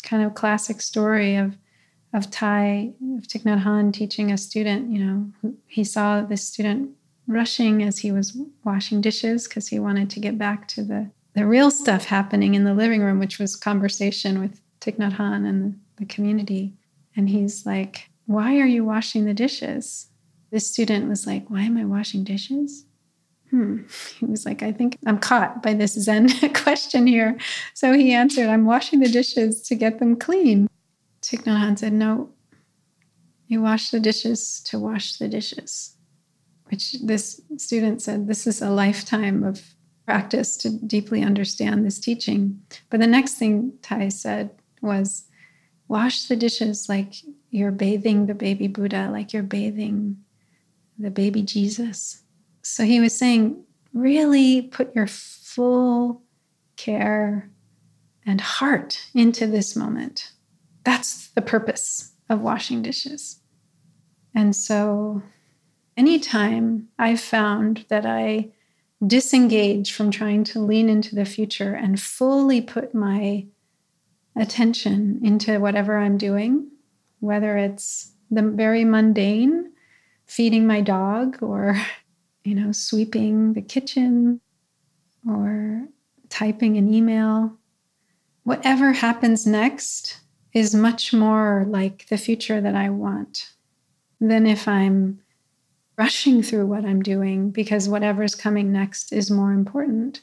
kind 0.02 0.22
of 0.22 0.34
classic 0.34 0.80
story 0.80 1.36
of 1.36 1.56
of 2.12 2.26
Thay, 2.26 2.94
of 3.18 3.26
Thich 3.26 3.42
Nhat 3.42 3.64
Hanh 3.64 3.92
teaching 3.92 4.30
a 4.30 4.38
student, 4.38 4.88
you 4.88 5.04
know, 5.04 5.52
he 5.66 5.82
saw 5.82 6.20
this 6.20 6.46
student 6.46 6.90
rushing 7.26 7.82
as 7.82 7.98
he 7.98 8.12
was 8.12 8.38
washing 8.62 9.00
dishes 9.00 9.48
because 9.48 9.66
he 9.66 9.80
wanted 9.80 10.10
to 10.10 10.20
get 10.20 10.38
back 10.38 10.68
to 10.68 10.84
the 10.84 11.10
the 11.34 11.44
real 11.44 11.70
stuff 11.70 12.04
happening 12.04 12.54
in 12.54 12.62
the 12.62 12.74
living 12.74 13.02
room, 13.02 13.18
which 13.18 13.40
was 13.40 13.56
conversation 13.56 14.40
with 14.40 14.60
Thich 14.80 14.98
Nhat 14.98 15.16
Hanh 15.16 15.48
and 15.48 15.80
the 15.96 16.06
community. 16.06 16.74
And 17.16 17.28
he's 17.28 17.66
like, 17.66 18.08
Why 18.26 18.58
are 18.60 18.66
you 18.66 18.84
washing 18.84 19.24
the 19.24 19.34
dishes? 19.34 20.08
This 20.52 20.70
student 20.70 21.08
was 21.08 21.26
like, 21.26 21.50
Why 21.50 21.62
am 21.62 21.76
I 21.76 21.84
washing 21.84 22.22
dishes? 22.22 22.84
Hmm. 23.54 23.82
He 24.18 24.26
was 24.26 24.44
like, 24.44 24.64
I 24.64 24.72
think 24.72 24.98
I'm 25.06 25.18
caught 25.18 25.62
by 25.62 25.74
this 25.74 25.92
Zen 25.92 26.28
question 26.54 27.06
here. 27.06 27.38
So 27.72 27.92
he 27.92 28.12
answered, 28.12 28.48
I'm 28.48 28.64
washing 28.64 28.98
the 28.98 29.08
dishes 29.08 29.62
to 29.68 29.76
get 29.76 30.00
them 30.00 30.16
clean. 30.16 30.66
Thich 31.22 31.44
Hanh 31.44 31.78
said, 31.78 31.92
No, 31.92 32.30
you 33.46 33.62
wash 33.62 33.90
the 33.90 34.00
dishes 34.00 34.60
to 34.64 34.80
wash 34.80 35.18
the 35.18 35.28
dishes. 35.28 35.96
Which 36.64 36.94
this 37.04 37.40
student 37.56 38.02
said, 38.02 38.26
This 38.26 38.48
is 38.48 38.60
a 38.60 38.70
lifetime 38.70 39.44
of 39.44 39.62
practice 40.04 40.56
to 40.56 40.70
deeply 40.70 41.22
understand 41.22 41.86
this 41.86 42.00
teaching. 42.00 42.60
But 42.90 42.98
the 42.98 43.06
next 43.06 43.34
thing 43.34 43.74
Thay 43.82 44.10
said 44.10 44.50
was 44.82 45.28
wash 45.86 46.24
the 46.24 46.34
dishes 46.34 46.88
like 46.88 47.14
you're 47.50 47.70
bathing 47.70 48.26
the 48.26 48.34
baby 48.34 48.66
Buddha, 48.66 49.10
like 49.12 49.32
you're 49.32 49.44
bathing 49.44 50.16
the 50.98 51.12
baby 51.12 51.42
Jesus. 51.42 52.23
So 52.64 52.84
he 52.84 52.98
was 52.98 53.16
saying, 53.16 53.62
really 53.92 54.62
put 54.62 54.94
your 54.96 55.06
full 55.06 56.22
care 56.76 57.50
and 58.26 58.40
heart 58.40 59.06
into 59.14 59.46
this 59.46 59.76
moment. 59.76 60.32
That's 60.82 61.28
the 61.28 61.42
purpose 61.42 62.12
of 62.30 62.40
washing 62.40 62.80
dishes. 62.80 63.40
And 64.34 64.56
so, 64.56 65.22
anytime 65.96 66.88
I've 66.98 67.20
found 67.20 67.84
that 67.90 68.06
I 68.06 68.50
disengage 69.06 69.92
from 69.92 70.10
trying 70.10 70.44
to 70.44 70.58
lean 70.58 70.88
into 70.88 71.14
the 71.14 71.26
future 71.26 71.74
and 71.74 72.00
fully 72.00 72.62
put 72.62 72.94
my 72.94 73.46
attention 74.36 75.20
into 75.22 75.60
whatever 75.60 75.98
I'm 75.98 76.16
doing, 76.16 76.70
whether 77.20 77.58
it's 77.58 78.12
the 78.30 78.42
very 78.42 78.84
mundane, 78.86 79.70
feeding 80.24 80.66
my 80.66 80.80
dog, 80.80 81.42
or, 81.42 81.78
you 82.44 82.54
know, 82.54 82.72
sweeping 82.72 83.54
the 83.54 83.62
kitchen, 83.62 84.40
or 85.28 85.88
typing 86.28 86.76
an 86.76 86.92
email. 86.92 87.56
Whatever 88.44 88.92
happens 88.92 89.46
next 89.46 90.20
is 90.52 90.74
much 90.74 91.12
more 91.12 91.64
like 91.68 92.06
the 92.08 92.18
future 92.18 92.60
that 92.60 92.74
I 92.74 92.90
want 92.90 93.50
than 94.20 94.46
if 94.46 94.68
I'm 94.68 95.20
rushing 95.96 96.42
through 96.42 96.66
what 96.66 96.84
I'm 96.84 97.02
doing 97.02 97.50
because 97.50 97.88
whatever's 97.88 98.34
coming 98.34 98.72
next 98.72 99.12
is 99.12 99.30
more 99.30 99.52
important. 99.52 100.20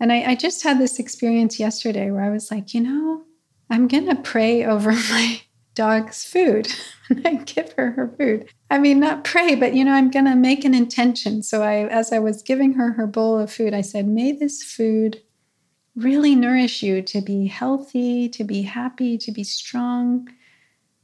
And 0.00 0.12
I, 0.12 0.32
I 0.32 0.34
just 0.34 0.64
had 0.64 0.80
this 0.80 0.98
experience 0.98 1.60
yesterday 1.60 2.10
where 2.10 2.24
I 2.24 2.30
was 2.30 2.50
like, 2.50 2.74
you 2.74 2.80
know, 2.80 3.22
I'm 3.70 3.86
going 3.86 4.06
to 4.06 4.16
pray 4.16 4.64
over 4.64 4.90
my 4.92 5.40
dog's 5.74 6.24
food 6.24 6.72
when 7.08 7.26
I 7.26 7.34
give 7.34 7.72
her 7.72 7.92
her 7.92 8.14
food. 8.18 8.48
I 8.70 8.78
mean, 8.78 9.00
not 9.00 9.24
pray, 9.24 9.54
but 9.54 9.74
you 9.74 9.84
know, 9.84 9.92
I'm 9.92 10.10
going 10.10 10.24
to 10.24 10.36
make 10.36 10.64
an 10.64 10.74
intention. 10.74 11.42
So 11.42 11.62
I, 11.62 11.86
as 11.88 12.12
I 12.12 12.18
was 12.18 12.42
giving 12.42 12.74
her 12.74 12.92
her 12.92 13.06
bowl 13.06 13.38
of 13.38 13.52
food, 13.52 13.74
I 13.74 13.80
said, 13.80 14.06
may 14.06 14.32
this 14.32 14.62
food 14.62 15.22
really 15.96 16.34
nourish 16.34 16.82
you 16.82 17.02
to 17.02 17.20
be 17.20 17.46
healthy, 17.46 18.28
to 18.30 18.44
be 18.44 18.62
happy, 18.62 19.16
to 19.18 19.30
be 19.30 19.44
strong, 19.44 20.28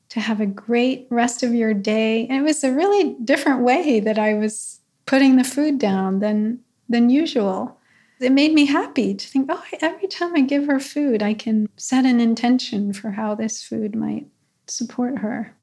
to 0.09 0.21
have 0.21 0.41
a 0.41 0.47
great 0.47 1.07
rest 1.11 1.43
of 1.43 1.55
your 1.55 1.73
day. 1.73 2.27
And 2.27 2.39
it 2.39 2.43
was 2.43 2.65
a 2.65 2.73
really 2.73 3.17
different 3.25 3.63
way 3.63 4.01
that 4.01 4.19
I 4.19 4.35
was 4.35 4.81
putting 5.07 5.37
the 5.37 5.45
food 5.45 5.79
down 5.79 6.19
than 6.19 6.61
than 6.89 7.09
usual. 7.09 7.79
It 8.21 8.33
made 8.33 8.53
me 8.53 8.67
happy 8.67 9.15
to 9.15 9.27
think, 9.27 9.47
oh, 9.49 9.65
every 9.81 10.09
time 10.09 10.35
I 10.35 10.41
give 10.41 10.67
her 10.67 10.81
food, 10.81 11.23
I 11.23 11.33
can 11.35 11.69
set 11.77 12.05
an 12.05 12.21
intention 12.21 12.93
for 12.93 13.13
how 13.13 13.35
this 13.35 13.63
food 13.63 13.95
might 13.95 14.27
support 14.71 15.19
her. 15.19 15.55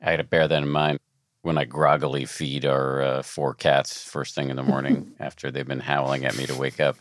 I 0.00 0.10
had 0.10 0.16
to 0.18 0.24
bear 0.24 0.46
that 0.46 0.62
in 0.62 0.68
mind 0.68 0.98
when 1.42 1.58
I 1.58 1.64
groggily 1.64 2.24
feed 2.24 2.64
our 2.64 3.02
uh, 3.02 3.22
four 3.22 3.54
cats 3.54 4.02
first 4.02 4.34
thing 4.34 4.50
in 4.50 4.56
the 4.56 4.62
morning 4.62 5.12
after 5.20 5.50
they've 5.50 5.66
been 5.66 5.80
howling 5.80 6.24
at 6.24 6.36
me 6.36 6.46
to 6.46 6.58
wake 6.58 6.80
up. 6.80 6.96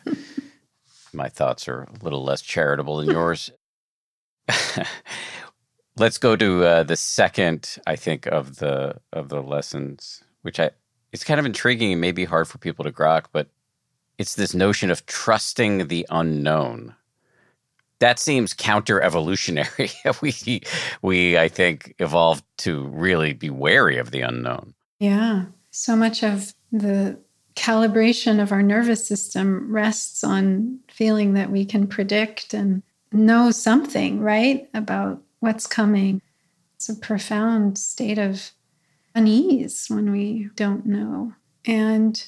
My 1.14 1.30
thoughts 1.30 1.68
are 1.68 1.84
a 1.84 2.04
little 2.04 2.24
less 2.24 2.42
charitable 2.42 2.98
than 2.98 3.10
yours. 3.10 3.52
Let's 5.98 6.18
go 6.18 6.36
to 6.36 6.64
uh, 6.64 6.84
the 6.84 6.98
second, 6.98 7.78
I 7.88 7.96
think, 7.96 8.28
of 8.28 8.58
the 8.58 8.98
of 9.14 9.30
the 9.30 9.42
lessons, 9.42 10.24
which 10.42 10.60
I 10.60 10.72
it's 11.12 11.24
kind 11.24 11.40
of 11.40 11.46
intriguing 11.46 11.94
and 11.94 12.02
maybe 12.02 12.26
hard 12.26 12.48
for 12.48 12.58
people 12.58 12.84
to 12.84 12.92
grok, 12.92 13.28
but 13.32 13.48
it's 14.18 14.36
this 14.36 14.54
notion 14.54 14.92
of 14.92 15.06
trusting 15.06 15.88
the 15.88 16.06
unknown. 16.10 16.96
That 18.00 18.20
seems 18.20 18.54
counter 18.54 19.02
evolutionary. 19.02 19.92
we 20.22 20.62
we 21.02 21.38
I 21.38 21.48
think 21.48 21.96
evolved 22.00 22.44
to 22.60 22.86
really 22.88 23.34
be 23.34 23.50
wary 23.50 23.98
of 23.98 24.12
the 24.12 24.22
unknown. 24.22 24.74
Yeah. 25.00 25.46
So 25.72 25.96
much 25.96 26.24
of 26.24 26.54
the 26.72 27.20
calibration 27.56 28.42
of 28.42 28.52
our 28.52 28.64
nervous 28.64 29.08
system 29.08 29.72
rests 29.72 30.24
on 30.24 30.80
feeling 30.90 31.34
that 31.34 31.52
we 31.52 31.66
can 31.66 31.88
predict 31.88 32.54
and 32.54 32.84
know 33.12 33.52
something, 33.52 34.20
right? 34.20 34.70
About 34.74 35.22
what's 35.40 35.68
coming. 35.68 36.22
It's 36.76 36.90
a 36.90 36.96
profound 36.96 37.78
state 37.78 38.18
of 38.18 38.52
unease 39.14 39.88
when 39.88 40.12
we 40.12 40.50
don't 40.56 40.86
know. 40.86 41.34
And 41.66 42.24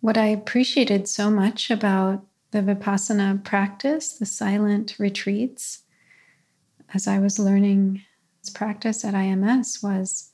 what 0.00 0.16
I 0.16 0.26
appreciated 0.26 1.08
so 1.08 1.30
much 1.30 1.70
about 1.70 2.24
the 2.56 2.74
Vipassana 2.74 3.44
practice, 3.44 4.14
the 4.14 4.24
silent 4.24 4.96
retreats, 4.98 5.82
as 6.94 7.06
I 7.06 7.18
was 7.18 7.38
learning 7.38 8.00
this 8.42 8.48
practice 8.48 9.04
at 9.04 9.12
IMS, 9.12 9.82
was 9.82 10.30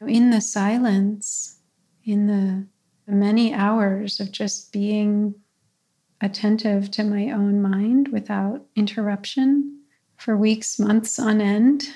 in 0.00 0.30
the 0.30 0.40
silence, 0.40 1.60
in 2.02 2.28
the 2.28 2.66
many 3.06 3.52
hours 3.52 4.20
of 4.20 4.32
just 4.32 4.72
being 4.72 5.34
attentive 6.22 6.90
to 6.92 7.04
my 7.04 7.30
own 7.30 7.60
mind 7.60 8.08
without 8.08 8.64
interruption 8.74 9.78
for 10.16 10.34
weeks, 10.34 10.78
months 10.78 11.18
on 11.18 11.42
end, 11.42 11.90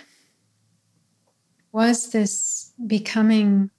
was 1.73 2.11
this 2.11 2.75
becoming 2.87 3.71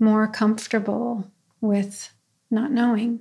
more 0.00 0.26
comfortable 0.26 1.30
with 1.60 2.12
not 2.50 2.72
knowing. 2.72 3.20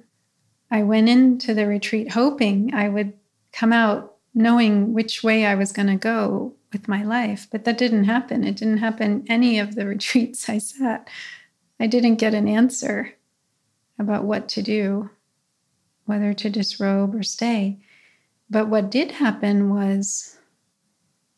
I 0.73 0.81
went 0.81 1.07
into 1.07 1.53
the 1.53 1.67
retreat 1.67 2.11
hoping 2.11 2.73
I 2.73 2.89
would 2.89 3.13
come 3.51 3.71
out 3.71 4.15
knowing 4.33 4.91
which 4.91 5.23
way 5.23 5.45
I 5.45 5.53
was 5.53 5.71
going 5.71 5.87
to 5.87 5.95
go 5.95 6.55
with 6.71 6.87
my 6.87 7.03
life, 7.03 7.47
but 7.51 7.63
that 7.65 7.77
didn't 7.77 8.05
happen. 8.05 8.43
It 8.43 8.55
didn't 8.55 8.79
happen 8.79 9.23
any 9.29 9.59
of 9.59 9.75
the 9.75 9.85
retreats 9.95 10.49
I 10.49 10.57
sat. 10.57 11.07
I 11.79 11.85
didn't 11.85 12.15
get 12.15 12.33
an 12.33 12.47
answer 12.47 13.13
about 13.99 14.23
what 14.23 14.49
to 14.49 14.63
do, 14.63 15.11
whether 16.05 16.33
to 16.33 16.49
disrobe 16.49 17.13
or 17.13 17.21
stay. 17.21 17.77
But 18.49 18.67
what 18.67 18.89
did 18.89 19.11
happen 19.11 19.69
was 19.69 20.39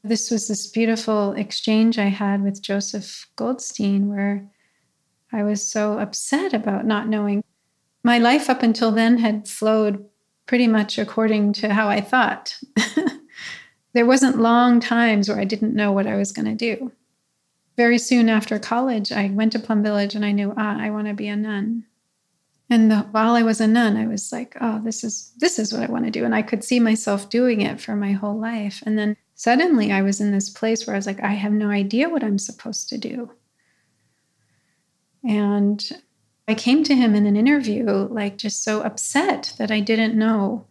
this 0.01 0.31
was 0.31 0.47
this 0.47 0.65
beautiful 0.67 1.33
exchange 1.33 1.99
I 1.99 2.05
had 2.07 2.41
with 2.41 2.61
Joseph 2.61 3.27
Goldstein, 3.35 4.07
where 4.07 4.47
I 5.33 5.43
was 5.43 5.61
so 5.61 5.99
upset 5.99 6.53
about 6.53 6.85
not 6.85 7.09
knowing. 7.09 7.43
My 8.05 8.19
life 8.19 8.51
up 8.51 8.61
until 8.61 8.91
then 8.91 9.17
had 9.17 9.47
flowed 9.47 10.05
pretty 10.45 10.67
much 10.67 10.99
according 10.99 11.53
to 11.53 11.73
how 11.73 11.89
I 11.89 12.01
thought. 12.01 12.55
there 13.93 14.05
wasn't 14.05 14.37
long 14.37 14.79
times 14.79 15.27
where 15.27 15.39
I 15.39 15.43
didn't 15.43 15.73
know 15.73 15.91
what 15.91 16.05
I 16.05 16.15
was 16.15 16.31
going 16.31 16.45
to 16.45 16.53
do. 16.53 16.91
Very 17.77 17.97
soon 17.97 18.29
after 18.29 18.59
college, 18.59 19.11
I 19.11 19.31
went 19.31 19.53
to 19.53 19.59
Plum 19.59 19.81
Village 19.81 20.13
and 20.13 20.23
I 20.23 20.33
knew, 20.33 20.53
ah, 20.55 20.77
I 20.79 20.91
want 20.91 21.07
to 21.07 21.15
be 21.15 21.27
a 21.27 21.35
nun. 21.35 21.83
And 22.69 22.91
the, 22.91 22.97
while 23.09 23.33
I 23.33 23.41
was 23.41 23.59
a 23.59 23.65
nun, 23.65 23.97
I 23.97 24.05
was 24.05 24.31
like, 24.31 24.55
oh, 24.61 24.79
this 24.83 25.03
is 25.03 25.31
this 25.37 25.57
is 25.57 25.73
what 25.73 25.81
I 25.81 25.91
want 25.91 26.05
to 26.05 26.11
do. 26.11 26.25
And 26.25 26.35
I 26.35 26.43
could 26.43 26.63
see 26.63 26.79
myself 26.79 27.31
doing 27.31 27.61
it 27.61 27.81
for 27.81 27.95
my 27.95 28.11
whole 28.11 28.39
life. 28.39 28.83
And 28.85 28.99
then 28.99 29.17
suddenly 29.33 29.91
I 29.91 30.03
was 30.03 30.21
in 30.21 30.31
this 30.31 30.51
place 30.51 30.85
where 30.85 30.95
I 30.95 30.99
was 30.99 31.07
like, 31.07 31.23
I 31.23 31.33
have 31.33 31.53
no 31.53 31.71
idea 31.71 32.09
what 32.09 32.23
I'm 32.23 32.37
supposed 32.37 32.87
to 32.89 32.99
do. 32.99 33.31
And 35.27 35.83
I 36.47 36.53
came 36.53 36.83
to 36.83 36.95
him 36.95 37.15
in 37.15 37.25
an 37.25 37.35
interview, 37.35 37.85
like 37.85 38.37
just 38.37 38.63
so 38.63 38.81
upset 38.81 39.53
that 39.57 39.71
I 39.71 39.79
didn't 39.79 40.15
know 40.15 40.65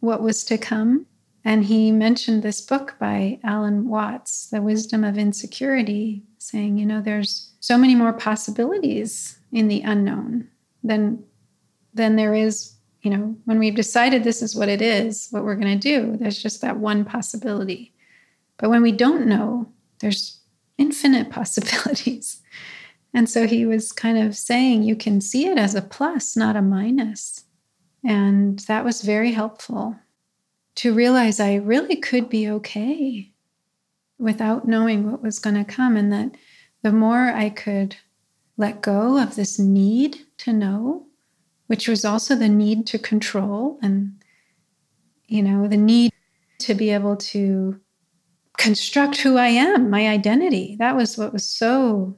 what 0.00 0.22
was 0.22 0.44
to 0.44 0.58
come. 0.58 1.06
And 1.44 1.64
he 1.64 1.92
mentioned 1.92 2.42
this 2.42 2.60
book 2.60 2.96
by 2.98 3.38
Alan 3.44 3.88
Watts, 3.88 4.46
The 4.46 4.62
Wisdom 4.62 5.04
of 5.04 5.18
Insecurity, 5.18 6.22
saying, 6.38 6.78
you 6.78 6.86
know, 6.86 7.00
there's 7.00 7.52
so 7.60 7.78
many 7.78 7.94
more 7.94 8.12
possibilities 8.12 9.38
in 9.52 9.68
the 9.68 9.82
unknown 9.82 10.48
than 10.82 11.24
than 11.94 12.16
there 12.16 12.34
is 12.34 12.74
you 13.02 13.10
know 13.10 13.36
when 13.44 13.58
we've 13.58 13.76
decided 13.76 14.24
this 14.24 14.42
is 14.42 14.56
what 14.56 14.68
it 14.68 14.82
is 14.82 15.28
what 15.30 15.44
we're 15.44 15.54
going 15.54 15.78
to 15.78 15.88
do 16.00 16.16
there's 16.16 16.42
just 16.42 16.60
that 16.60 16.76
one 16.76 17.04
possibility 17.04 17.94
but 18.58 18.68
when 18.68 18.82
we 18.82 18.92
don't 18.92 19.26
know 19.26 19.66
there's 20.00 20.40
infinite 20.76 21.30
possibilities 21.38 22.42
and 23.14 23.30
so 23.30 23.46
he 23.46 23.64
was 23.64 23.92
kind 23.92 24.18
of 24.18 24.36
saying 24.36 24.82
you 24.82 24.96
can 24.96 25.20
see 25.20 25.46
it 25.46 25.56
as 25.56 25.74
a 25.74 25.82
plus 25.82 26.36
not 26.36 26.56
a 26.56 26.62
minus. 26.62 27.44
and 28.04 28.58
that 28.60 28.84
was 28.84 29.02
very 29.02 29.32
helpful 29.32 29.96
to 30.74 30.92
realize 30.92 31.40
i 31.40 31.54
really 31.54 31.96
could 31.96 32.28
be 32.28 32.48
okay 32.48 33.32
without 34.18 34.68
knowing 34.68 35.10
what 35.10 35.22
was 35.22 35.38
going 35.38 35.56
to 35.56 35.64
come 35.64 35.96
and 35.96 36.12
that 36.12 36.30
the 36.82 36.92
more 36.92 37.28
i 37.28 37.48
could 37.48 37.96
let 38.56 38.82
go 38.82 39.20
of 39.20 39.34
this 39.34 39.58
need 39.58 40.18
to 40.38 40.52
know, 40.52 41.06
which 41.66 41.88
was 41.88 42.04
also 42.04 42.34
the 42.34 42.48
need 42.48 42.86
to 42.86 42.98
control 42.98 43.78
and, 43.82 44.14
you 45.26 45.42
know, 45.42 45.66
the 45.66 45.76
need 45.76 46.12
to 46.60 46.74
be 46.74 46.90
able 46.90 47.16
to 47.16 47.80
construct 48.58 49.16
who 49.16 49.36
I 49.36 49.48
am, 49.48 49.90
my 49.90 50.08
identity. 50.08 50.76
That 50.78 50.94
was 50.94 51.18
what 51.18 51.32
was 51.32 51.44
so 51.44 52.16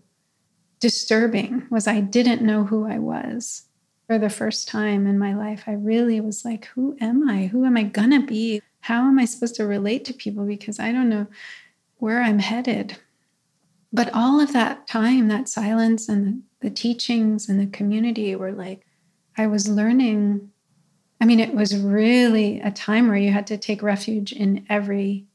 disturbing 0.81 1.67
was 1.71 1.87
I 1.87 2.01
didn't 2.01 2.43
know 2.43 2.65
who 2.65 2.87
I 2.87 2.99
was. 2.99 3.63
For 4.07 4.19
the 4.19 4.31
first 4.31 4.69
time 4.69 5.07
in 5.07 5.19
my 5.19 5.35
life, 5.35 5.65
I 5.67 5.73
really 5.73 6.21
was 6.21 6.45
like, 6.45 6.67
who 6.67 6.97
am 7.01 7.29
I? 7.29 7.47
Who 7.47 7.65
am 7.65 7.77
I 7.77 7.83
going 7.83 8.13
to 8.13 8.25
be? 8.25 8.63
How 8.81 9.09
am 9.09 9.19
I 9.19 9.25
supposed 9.25 9.57
to 9.57 9.67
relate 9.67 10.05
to 10.05 10.15
people 10.15 10.45
because 10.45 10.79
I 10.79 10.93
don't 10.93 11.09
know 11.09 11.27
where 11.99 12.23
I'm 12.23 12.39
headed. 12.39 12.99
But 13.93 14.11
all 14.13 14.41
of 14.41 14.53
that 14.53 14.87
time, 14.87 15.29
that 15.29 15.49
silence 15.49 16.09
and 16.09 16.43
the, 16.61 16.69
the 16.69 16.75
teachings 16.75 17.49
and 17.49 17.61
the 17.61 17.67
community 17.67 18.35
were 18.37 18.53
like, 18.53 18.85
I 19.39 19.47
was 19.47 19.69
learning. 19.69 20.51
I 21.21 21.25
mean, 21.25 21.41
it 21.41 21.55
was 21.55 21.77
really 21.77 22.61
a 22.61 22.71
time 22.71 23.09
where 23.09 23.17
you 23.17 23.33
had 23.33 23.47
to 23.49 23.57
take 23.57 23.83
refuge 23.83 24.33
in 24.33 24.67
every 24.69 25.27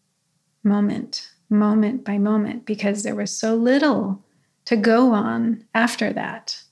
moment, 0.63 1.31
moment 1.49 2.03
by 2.03 2.17
moment, 2.17 2.65
because 2.65 3.03
there 3.03 3.15
was 3.15 3.31
so 3.31 3.55
little 3.55 4.23
to 4.71 4.77
go 4.77 5.11
on 5.11 5.65
after 5.75 6.13
that. 6.13 6.63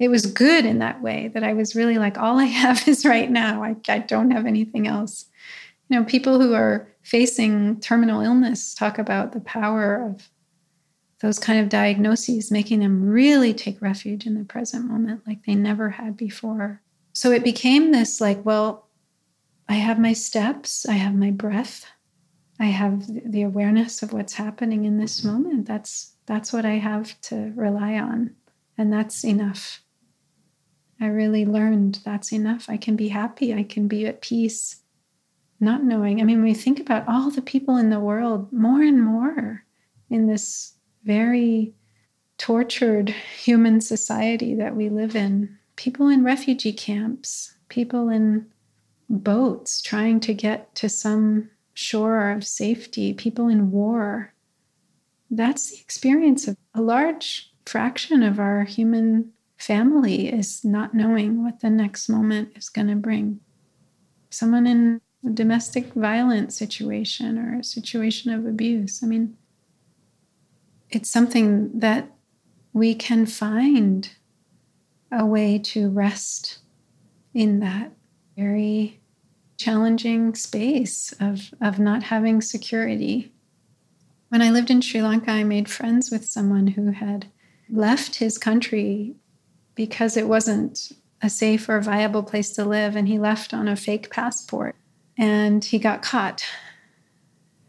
It 0.00 0.08
was 0.08 0.26
good 0.26 0.66
in 0.66 0.80
that 0.80 1.00
way 1.00 1.28
that 1.28 1.44
I 1.44 1.52
was 1.52 1.76
really 1.76 1.96
like, 1.96 2.18
all 2.18 2.40
I 2.40 2.46
have 2.46 2.88
is 2.88 3.06
right 3.06 3.30
now. 3.30 3.62
I, 3.62 3.76
I 3.88 3.98
don't 4.00 4.32
have 4.32 4.46
anything 4.46 4.88
else. 4.88 5.26
You 5.88 5.98
know, 5.98 6.04
people 6.04 6.40
who 6.40 6.54
are 6.54 6.88
facing 7.02 7.78
terminal 7.78 8.20
illness 8.20 8.74
talk 8.74 8.98
about 8.98 9.30
the 9.32 9.40
power 9.40 10.04
of 10.04 10.28
those 11.20 11.38
kind 11.38 11.60
of 11.60 11.68
diagnoses, 11.68 12.50
making 12.50 12.80
them 12.80 13.08
really 13.08 13.54
take 13.54 13.80
refuge 13.80 14.26
in 14.26 14.34
the 14.34 14.44
present 14.44 14.86
moment 14.86 15.22
like 15.24 15.44
they 15.44 15.54
never 15.54 15.88
had 15.90 16.16
before. 16.16 16.82
So 17.12 17.30
it 17.30 17.44
became 17.44 17.92
this 17.92 18.20
like, 18.20 18.44
well, 18.44 18.88
I 19.68 19.74
have 19.74 20.00
my 20.00 20.14
steps, 20.14 20.84
I 20.88 20.94
have 20.94 21.14
my 21.14 21.30
breath, 21.30 21.86
I 22.58 22.66
have 22.66 23.06
the 23.06 23.42
awareness 23.42 24.02
of 24.02 24.12
what's 24.12 24.32
happening 24.34 24.84
in 24.84 24.98
this 24.98 25.22
moment. 25.22 25.66
That's 25.66 26.09
that's 26.30 26.52
what 26.52 26.64
I 26.64 26.74
have 26.74 27.20
to 27.22 27.52
rely 27.56 27.94
on. 27.94 28.36
And 28.78 28.92
that's 28.92 29.24
enough. 29.24 29.82
I 31.00 31.06
really 31.06 31.44
learned 31.44 31.98
that's 32.04 32.32
enough. 32.32 32.66
I 32.68 32.76
can 32.76 32.94
be 32.94 33.08
happy, 33.08 33.52
I 33.52 33.64
can 33.64 33.88
be 33.88 34.06
at 34.06 34.22
peace, 34.22 34.76
not 35.58 35.82
knowing. 35.82 36.20
I 36.20 36.24
mean, 36.24 36.40
we 36.40 36.54
think 36.54 36.78
about 36.78 37.08
all 37.08 37.32
the 37.32 37.42
people 37.42 37.76
in 37.76 37.90
the 37.90 37.98
world, 37.98 38.52
more 38.52 38.80
and 38.80 39.02
more 39.02 39.64
in 40.08 40.28
this 40.28 40.74
very 41.02 41.74
tortured 42.38 43.08
human 43.36 43.80
society 43.80 44.54
that 44.54 44.76
we 44.76 44.88
live 44.88 45.16
in. 45.16 45.58
People 45.74 46.06
in 46.06 46.22
refugee 46.22 46.72
camps, 46.72 47.56
people 47.68 48.08
in 48.08 48.46
boats 49.08 49.82
trying 49.82 50.20
to 50.20 50.32
get 50.32 50.76
to 50.76 50.88
some 50.88 51.50
shore 51.74 52.30
of 52.30 52.46
safety, 52.46 53.12
people 53.12 53.48
in 53.48 53.72
war. 53.72 54.32
That's 55.30 55.70
the 55.70 55.78
experience 55.78 56.48
of 56.48 56.56
a 56.74 56.82
large 56.82 57.52
fraction 57.64 58.22
of 58.22 58.40
our 58.40 58.64
human 58.64 59.32
family 59.56 60.28
is 60.28 60.64
not 60.64 60.94
knowing 60.94 61.44
what 61.44 61.60
the 61.60 61.70
next 61.70 62.08
moment 62.08 62.50
is 62.56 62.68
going 62.68 62.88
to 62.88 62.96
bring. 62.96 63.40
Someone 64.30 64.66
in 64.66 65.00
a 65.24 65.30
domestic 65.30 65.92
violence 65.92 66.56
situation 66.56 67.38
or 67.38 67.58
a 67.58 67.64
situation 67.64 68.32
of 68.32 68.46
abuse. 68.46 69.02
I 69.02 69.06
mean, 69.06 69.36
it's 70.88 71.10
something 71.10 71.78
that 71.78 72.10
we 72.72 72.94
can 72.94 73.26
find 73.26 74.10
a 75.12 75.26
way 75.26 75.58
to 75.58 75.90
rest 75.90 76.60
in 77.34 77.60
that 77.60 77.92
very 78.36 79.00
challenging 79.58 80.34
space 80.34 81.12
of, 81.20 81.52
of 81.60 81.78
not 81.78 82.04
having 82.04 82.40
security. 82.40 83.32
When 84.30 84.42
I 84.42 84.50
lived 84.50 84.70
in 84.70 84.80
Sri 84.80 85.02
Lanka, 85.02 85.32
I 85.32 85.42
made 85.42 85.68
friends 85.68 86.12
with 86.12 86.24
someone 86.24 86.68
who 86.68 86.92
had 86.92 87.26
left 87.68 88.14
his 88.14 88.38
country 88.38 89.16
because 89.74 90.16
it 90.16 90.28
wasn't 90.28 90.92
a 91.20 91.28
safe 91.28 91.68
or 91.68 91.80
viable 91.80 92.22
place 92.22 92.50
to 92.50 92.64
live, 92.64 92.94
and 92.94 93.08
he 93.08 93.18
left 93.18 93.52
on 93.52 93.66
a 93.66 93.74
fake 93.74 94.08
passport. 94.08 94.76
And 95.18 95.64
he 95.64 95.80
got 95.80 96.02
caught 96.02 96.44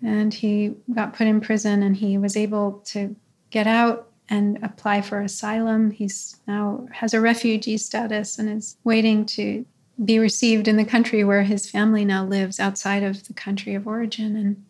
and 0.03 0.33
he 0.33 0.75
got 0.93 1.15
put 1.15 1.27
in 1.27 1.41
prison 1.41 1.81
and 1.81 1.97
he 1.97 2.17
was 2.19 2.37
able 2.37 2.73
to 2.85 3.15
get 3.49 3.65
out 3.65 4.09
and 4.29 4.59
apply 4.63 5.01
for 5.01 5.19
asylum. 5.19 5.89
He's 5.89 6.37
now 6.47 6.87
has 6.91 7.15
a 7.15 7.21
refugee 7.21 7.77
status 7.77 8.37
and 8.37 8.47
is 8.47 8.77
waiting 8.83 9.25
to 9.25 9.65
be 10.03 10.19
received 10.19 10.67
in 10.67 10.77
the 10.77 10.85
country 10.85 11.23
where 11.23 11.43
his 11.43 11.69
family 11.69 12.05
now 12.05 12.23
lives 12.23 12.59
outside 12.59 13.01
of 13.03 13.27
the 13.27 13.33
country 13.33 13.73
of 13.73 13.87
origin. 13.87 14.35
And 14.35 14.63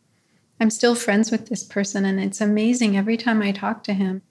I'm 0.62 0.70
still 0.70 0.94
friends 0.94 1.32
with 1.32 1.48
this 1.48 1.64
person, 1.64 2.06
and 2.06 2.20
it's 2.20 2.40
amazing 2.40 2.96
every 2.96 3.18
time 3.18 3.42
I 3.42 3.52
talk 3.52 3.84
to 3.86 3.96
him. 3.96 4.22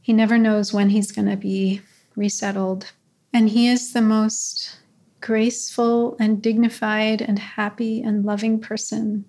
He 0.00 0.12
never 0.12 0.38
knows 0.38 0.72
when 0.72 0.90
he's 0.90 1.10
going 1.10 1.28
to 1.28 1.36
be 1.36 1.80
resettled. 2.14 2.92
And 3.32 3.48
he 3.48 3.66
is 3.66 3.92
the 3.92 4.00
most 4.00 4.78
graceful 5.20 6.16
and 6.20 6.40
dignified 6.40 7.20
and 7.20 7.36
happy 7.36 8.00
and 8.00 8.24
loving 8.24 8.60
person. 8.60 9.24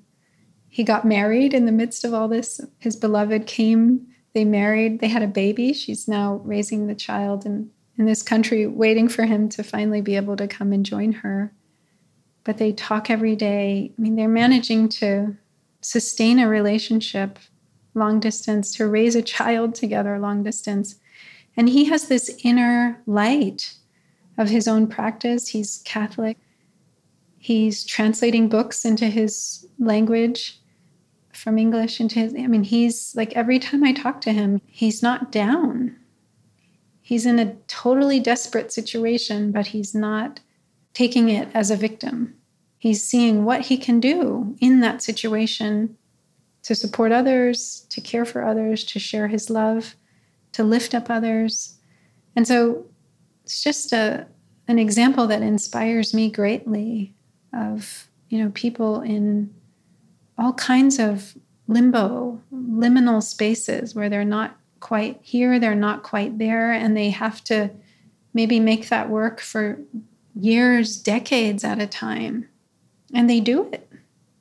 He 0.69 0.83
got 0.83 1.05
married 1.05 1.55
in 1.55 1.65
the 1.65 1.71
midst 1.71 2.05
of 2.05 2.13
all 2.13 2.27
this. 2.27 2.61
His 2.77 2.95
beloved 2.95 3.47
came, 3.47 4.05
they 4.33 4.45
married, 4.45 4.99
they 4.99 5.07
had 5.07 5.23
a 5.23 5.27
baby. 5.27 5.73
She's 5.73 6.07
now 6.07 6.39
raising 6.43 6.85
the 6.85 6.93
child 6.93 7.47
in, 7.47 7.71
in 7.97 8.05
this 8.05 8.21
country, 8.21 8.67
waiting 8.67 9.07
for 9.07 9.25
him 9.25 9.49
to 9.49 9.63
finally 9.63 10.01
be 10.01 10.15
able 10.15 10.35
to 10.37 10.47
come 10.47 10.71
and 10.71 10.85
join 10.85 11.13
her. 11.13 11.51
But 12.43 12.59
they 12.59 12.73
talk 12.73 13.09
every 13.09 13.35
day. 13.35 13.91
I 13.97 14.01
mean, 14.01 14.15
they're 14.15 14.27
managing 14.27 14.89
to 14.89 15.35
sustain 15.83 16.39
a 16.39 16.47
relationship 16.47 17.37
long 17.93 18.19
distance, 18.19 18.75
to 18.75 18.87
raise 18.87 19.15
a 19.15 19.21
child 19.21 19.75
together 19.75 20.17
long 20.19 20.43
distance. 20.43 20.95
And 21.55 21.69
he 21.69 21.85
has 21.85 22.07
this 22.07 22.35
inner 22.43 23.01
light 23.05 23.75
of 24.37 24.49
his 24.49 24.67
own 24.67 24.87
practice. 24.87 25.49
He's 25.49 25.81
Catholic. 25.85 26.37
He's 27.37 27.83
translating 27.83 28.49
books 28.49 28.85
into 28.85 29.05
his 29.05 29.67
language 29.77 30.59
from 31.33 31.57
English 31.57 31.99
into 31.99 32.19
his. 32.19 32.33
I 32.33 32.47
mean, 32.47 32.63
he's 32.63 33.13
like 33.15 33.33
every 33.33 33.59
time 33.59 33.83
I 33.83 33.91
talk 33.91 34.21
to 34.21 34.31
him, 34.31 34.61
he's 34.65 35.03
not 35.03 35.31
down. 35.31 35.95
He's 37.01 37.25
in 37.25 37.37
a 37.37 37.55
totally 37.67 38.19
desperate 38.19 38.71
situation, 38.71 39.51
but 39.51 39.67
he's 39.67 39.93
not 39.93 40.39
taking 40.93 41.29
it 41.29 41.49
as 41.53 41.69
a 41.69 41.75
victim. 41.75 42.35
He's 42.83 43.01
seeing 43.01 43.45
what 43.45 43.61
he 43.61 43.77
can 43.77 44.01
do 44.01 44.57
in 44.59 44.81
that 44.81 45.01
situation 45.01 45.95
to 46.63 46.75
support 46.75 47.13
others, 47.13 47.87
to 47.87 48.01
care 48.01 48.25
for 48.25 48.43
others, 48.43 48.83
to 48.83 48.99
share 48.99 49.29
his 49.29 49.49
love, 49.49 49.95
to 50.51 50.65
lift 50.65 50.93
up 50.93 51.09
others. 51.09 51.77
And 52.35 52.45
so 52.45 52.85
it's 53.45 53.63
just 53.63 53.93
a 53.93 54.27
an 54.67 54.79
example 54.79 55.27
that 55.27 55.41
inspires 55.41 56.13
me 56.13 56.29
greatly 56.29 57.15
of 57.53 58.09
you 58.27 58.43
know 58.43 58.51
people 58.53 58.99
in 58.99 59.53
all 60.37 60.51
kinds 60.51 60.99
of 60.99 61.37
limbo 61.69 62.41
liminal 62.53 63.23
spaces 63.23 63.95
where 63.95 64.09
they're 64.09 64.25
not 64.25 64.57
quite 64.81 65.21
here 65.21 65.57
they're 65.57 65.73
not 65.73 66.03
quite 66.03 66.37
there 66.37 66.73
and 66.73 66.97
they 66.97 67.11
have 67.11 67.41
to 67.45 67.69
maybe 68.33 68.59
make 68.59 68.89
that 68.89 69.09
work 69.09 69.39
for 69.39 69.79
years 70.35 70.97
decades 70.97 71.63
at 71.63 71.81
a 71.81 71.87
time 71.87 72.49
and 73.13 73.29
they 73.29 73.39
do 73.39 73.69
it 73.71 73.89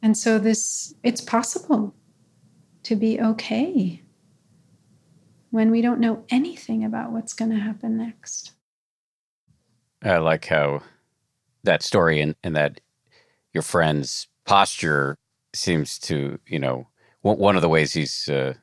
and 0.02 0.16
so 0.16 0.38
this 0.38 0.94
it's 1.02 1.20
possible 1.20 1.94
to 2.82 2.96
be 2.96 3.20
okay 3.20 4.02
when 5.50 5.70
we 5.70 5.82
don't 5.82 6.00
know 6.00 6.24
anything 6.30 6.82
about 6.82 7.12
what's 7.12 7.34
going 7.34 7.50
to 7.50 7.58
happen 7.58 7.96
next. 7.96 8.52
I 10.02 10.16
like 10.16 10.46
how 10.46 10.82
that 11.62 11.82
story 11.82 12.20
and, 12.20 12.34
and 12.42 12.56
that 12.56 12.80
your 13.52 13.62
friend's 13.62 14.26
posture 14.46 15.18
seems 15.54 15.98
to, 16.00 16.40
you 16.46 16.58
know, 16.58 16.88
one 17.20 17.54
of 17.54 17.62
the 17.62 17.68
ways 17.68 17.92
he's 17.92 18.28
uh, 18.28 18.54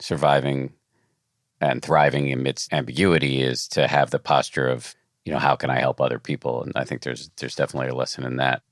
surviving 0.00 0.74
and 1.62 1.80
thriving 1.80 2.30
amidst 2.30 2.70
ambiguity 2.74 3.40
is 3.40 3.66
to 3.68 3.86
have 3.86 4.10
the 4.10 4.18
posture 4.18 4.68
of, 4.68 4.94
you 5.24 5.32
know, 5.32 5.38
how 5.38 5.56
can 5.56 5.70
I 5.70 5.78
help 5.78 6.00
other 6.00 6.18
people? 6.18 6.62
And 6.62 6.72
I 6.76 6.84
think 6.84 7.02
there's 7.02 7.30
there's 7.38 7.54
definitely 7.54 7.88
a 7.88 7.94
lesson 7.94 8.24
in 8.24 8.36
that. 8.36 8.62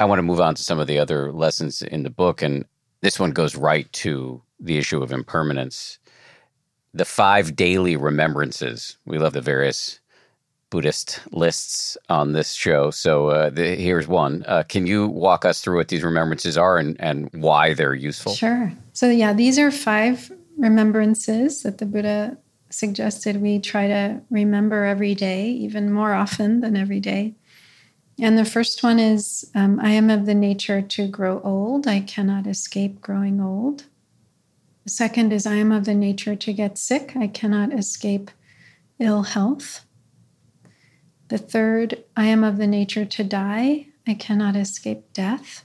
I 0.00 0.06
want 0.06 0.18
to 0.18 0.24
move 0.24 0.40
on 0.40 0.54
to 0.54 0.62
some 0.62 0.80
of 0.80 0.86
the 0.86 0.98
other 0.98 1.30
lessons 1.30 1.82
in 1.82 2.02
the 2.02 2.10
book, 2.10 2.42
and 2.42 2.64
this 3.02 3.20
one 3.20 3.30
goes 3.30 3.54
right 3.54 3.90
to 3.92 4.42
the 4.58 4.78
issue 4.78 5.02
of 5.02 5.12
impermanence 5.12 5.98
the 6.92 7.04
five 7.04 7.54
daily 7.54 7.96
remembrances. 7.96 8.96
We 9.04 9.18
love 9.18 9.32
the 9.32 9.40
various 9.40 10.00
Buddhist 10.70 11.20
lists 11.32 11.96
on 12.08 12.32
this 12.32 12.52
show. 12.52 12.90
So 12.90 13.28
uh, 13.28 13.50
the, 13.50 13.76
here's 13.76 14.08
one. 14.08 14.44
Uh, 14.46 14.62
can 14.68 14.86
you 14.86 15.06
walk 15.08 15.44
us 15.44 15.60
through 15.60 15.76
what 15.76 15.88
these 15.88 16.02
remembrances 16.02 16.56
are 16.56 16.78
and, 16.78 16.96
and 17.00 17.28
why 17.32 17.74
they're 17.74 17.94
useful? 17.94 18.34
Sure. 18.34 18.72
So, 18.92 19.10
yeah, 19.10 19.32
these 19.32 19.58
are 19.58 19.70
five 19.70 20.32
remembrances 20.58 21.62
that 21.62 21.78
the 21.78 21.86
Buddha 21.86 22.38
suggested 22.70 23.40
we 23.40 23.58
try 23.58 23.88
to 23.88 24.20
remember 24.30 24.84
every 24.84 25.14
day, 25.14 25.48
even 25.50 25.92
more 25.92 26.14
often 26.14 26.60
than 26.60 26.76
every 26.76 27.00
day. 27.00 27.34
And 28.22 28.36
the 28.36 28.44
first 28.44 28.82
one 28.82 28.98
is 28.98 29.50
um, 29.54 29.80
I 29.80 29.92
am 29.92 30.10
of 30.10 30.26
the 30.26 30.34
nature 30.34 30.82
to 30.82 31.08
grow 31.08 31.40
old. 31.40 31.88
I 31.88 32.00
cannot 32.00 32.46
escape 32.46 33.00
growing 33.00 33.40
old. 33.40 33.84
The 34.84 34.90
second 34.90 35.32
is 35.32 35.46
I 35.46 35.54
am 35.54 35.72
of 35.72 35.86
the 35.86 35.94
nature 35.94 36.36
to 36.36 36.52
get 36.52 36.76
sick. 36.76 37.16
I 37.16 37.28
cannot 37.28 37.72
escape 37.72 38.30
ill 38.98 39.22
health. 39.22 39.86
The 41.28 41.38
third, 41.38 42.04
I 42.14 42.26
am 42.26 42.44
of 42.44 42.58
the 42.58 42.66
nature 42.66 43.06
to 43.06 43.24
die. 43.24 43.86
I 44.06 44.14
cannot 44.14 44.54
escape 44.54 45.14
death. 45.14 45.64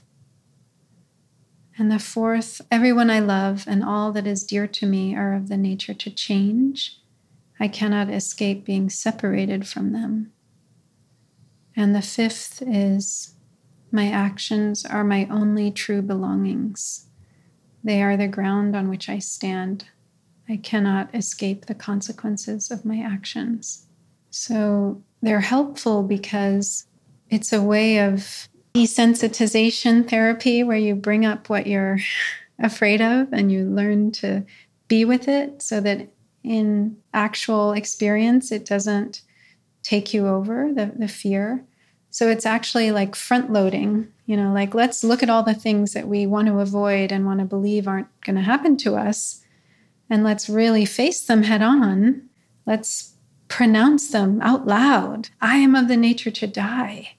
And 1.76 1.92
the 1.92 1.98
fourth, 1.98 2.62
everyone 2.70 3.10
I 3.10 3.18
love 3.18 3.66
and 3.68 3.84
all 3.84 4.12
that 4.12 4.26
is 4.26 4.44
dear 4.44 4.66
to 4.66 4.86
me 4.86 5.14
are 5.14 5.34
of 5.34 5.48
the 5.48 5.58
nature 5.58 5.92
to 5.92 6.10
change. 6.10 7.00
I 7.60 7.68
cannot 7.68 8.08
escape 8.08 8.64
being 8.64 8.88
separated 8.88 9.68
from 9.68 9.92
them. 9.92 10.32
And 11.76 11.94
the 11.94 12.02
fifth 12.02 12.62
is, 12.66 13.34
my 13.92 14.10
actions 14.10 14.84
are 14.84 15.04
my 15.04 15.28
only 15.30 15.70
true 15.70 16.02
belongings. 16.02 17.06
They 17.84 18.02
are 18.02 18.16
the 18.16 18.28
ground 18.28 18.74
on 18.74 18.88
which 18.88 19.08
I 19.08 19.18
stand. 19.18 19.84
I 20.48 20.56
cannot 20.56 21.14
escape 21.14 21.66
the 21.66 21.74
consequences 21.74 22.70
of 22.70 22.84
my 22.84 22.98
actions. 22.98 23.86
So 24.30 25.02
they're 25.22 25.40
helpful 25.40 26.02
because 26.02 26.86
it's 27.30 27.52
a 27.52 27.62
way 27.62 27.98
of 27.98 28.48
desensitization 28.74 30.08
therapy 30.08 30.62
where 30.62 30.76
you 30.76 30.94
bring 30.94 31.24
up 31.24 31.48
what 31.48 31.66
you're 31.66 31.98
afraid 32.58 33.00
of 33.00 33.32
and 33.32 33.52
you 33.52 33.64
learn 33.64 34.12
to 34.12 34.44
be 34.88 35.04
with 35.04 35.28
it 35.28 35.62
so 35.62 35.80
that 35.80 36.08
in 36.42 36.96
actual 37.12 37.72
experience 37.72 38.52
it 38.52 38.64
doesn't 38.64 39.22
take 39.86 40.12
you 40.12 40.26
over 40.26 40.72
the, 40.72 40.92
the 40.96 41.08
fear. 41.08 41.64
So 42.10 42.28
it's 42.28 42.46
actually 42.46 42.90
like 42.90 43.14
front 43.14 43.52
loading 43.52 44.12
you 44.26 44.36
know, 44.36 44.52
like 44.52 44.74
let's 44.74 45.04
look 45.04 45.22
at 45.22 45.30
all 45.30 45.44
the 45.44 45.54
things 45.54 45.92
that 45.92 46.08
we 46.08 46.26
want 46.26 46.48
to 46.48 46.58
avoid 46.58 47.12
and 47.12 47.24
want 47.24 47.38
to 47.38 47.46
believe 47.46 47.86
aren't 47.86 48.08
going 48.22 48.34
to 48.34 48.42
happen 48.42 48.76
to 48.78 48.96
us. 48.96 49.42
And 50.10 50.24
let's 50.24 50.48
really 50.48 50.84
face 50.84 51.24
them 51.24 51.44
head 51.44 51.62
on. 51.62 52.28
Let's 52.66 53.14
pronounce 53.46 54.08
them 54.08 54.40
out 54.42 54.66
loud. 54.66 55.28
I 55.40 55.58
am 55.58 55.76
of 55.76 55.86
the 55.86 55.96
nature 55.96 56.32
to 56.32 56.46
die. 56.48 57.16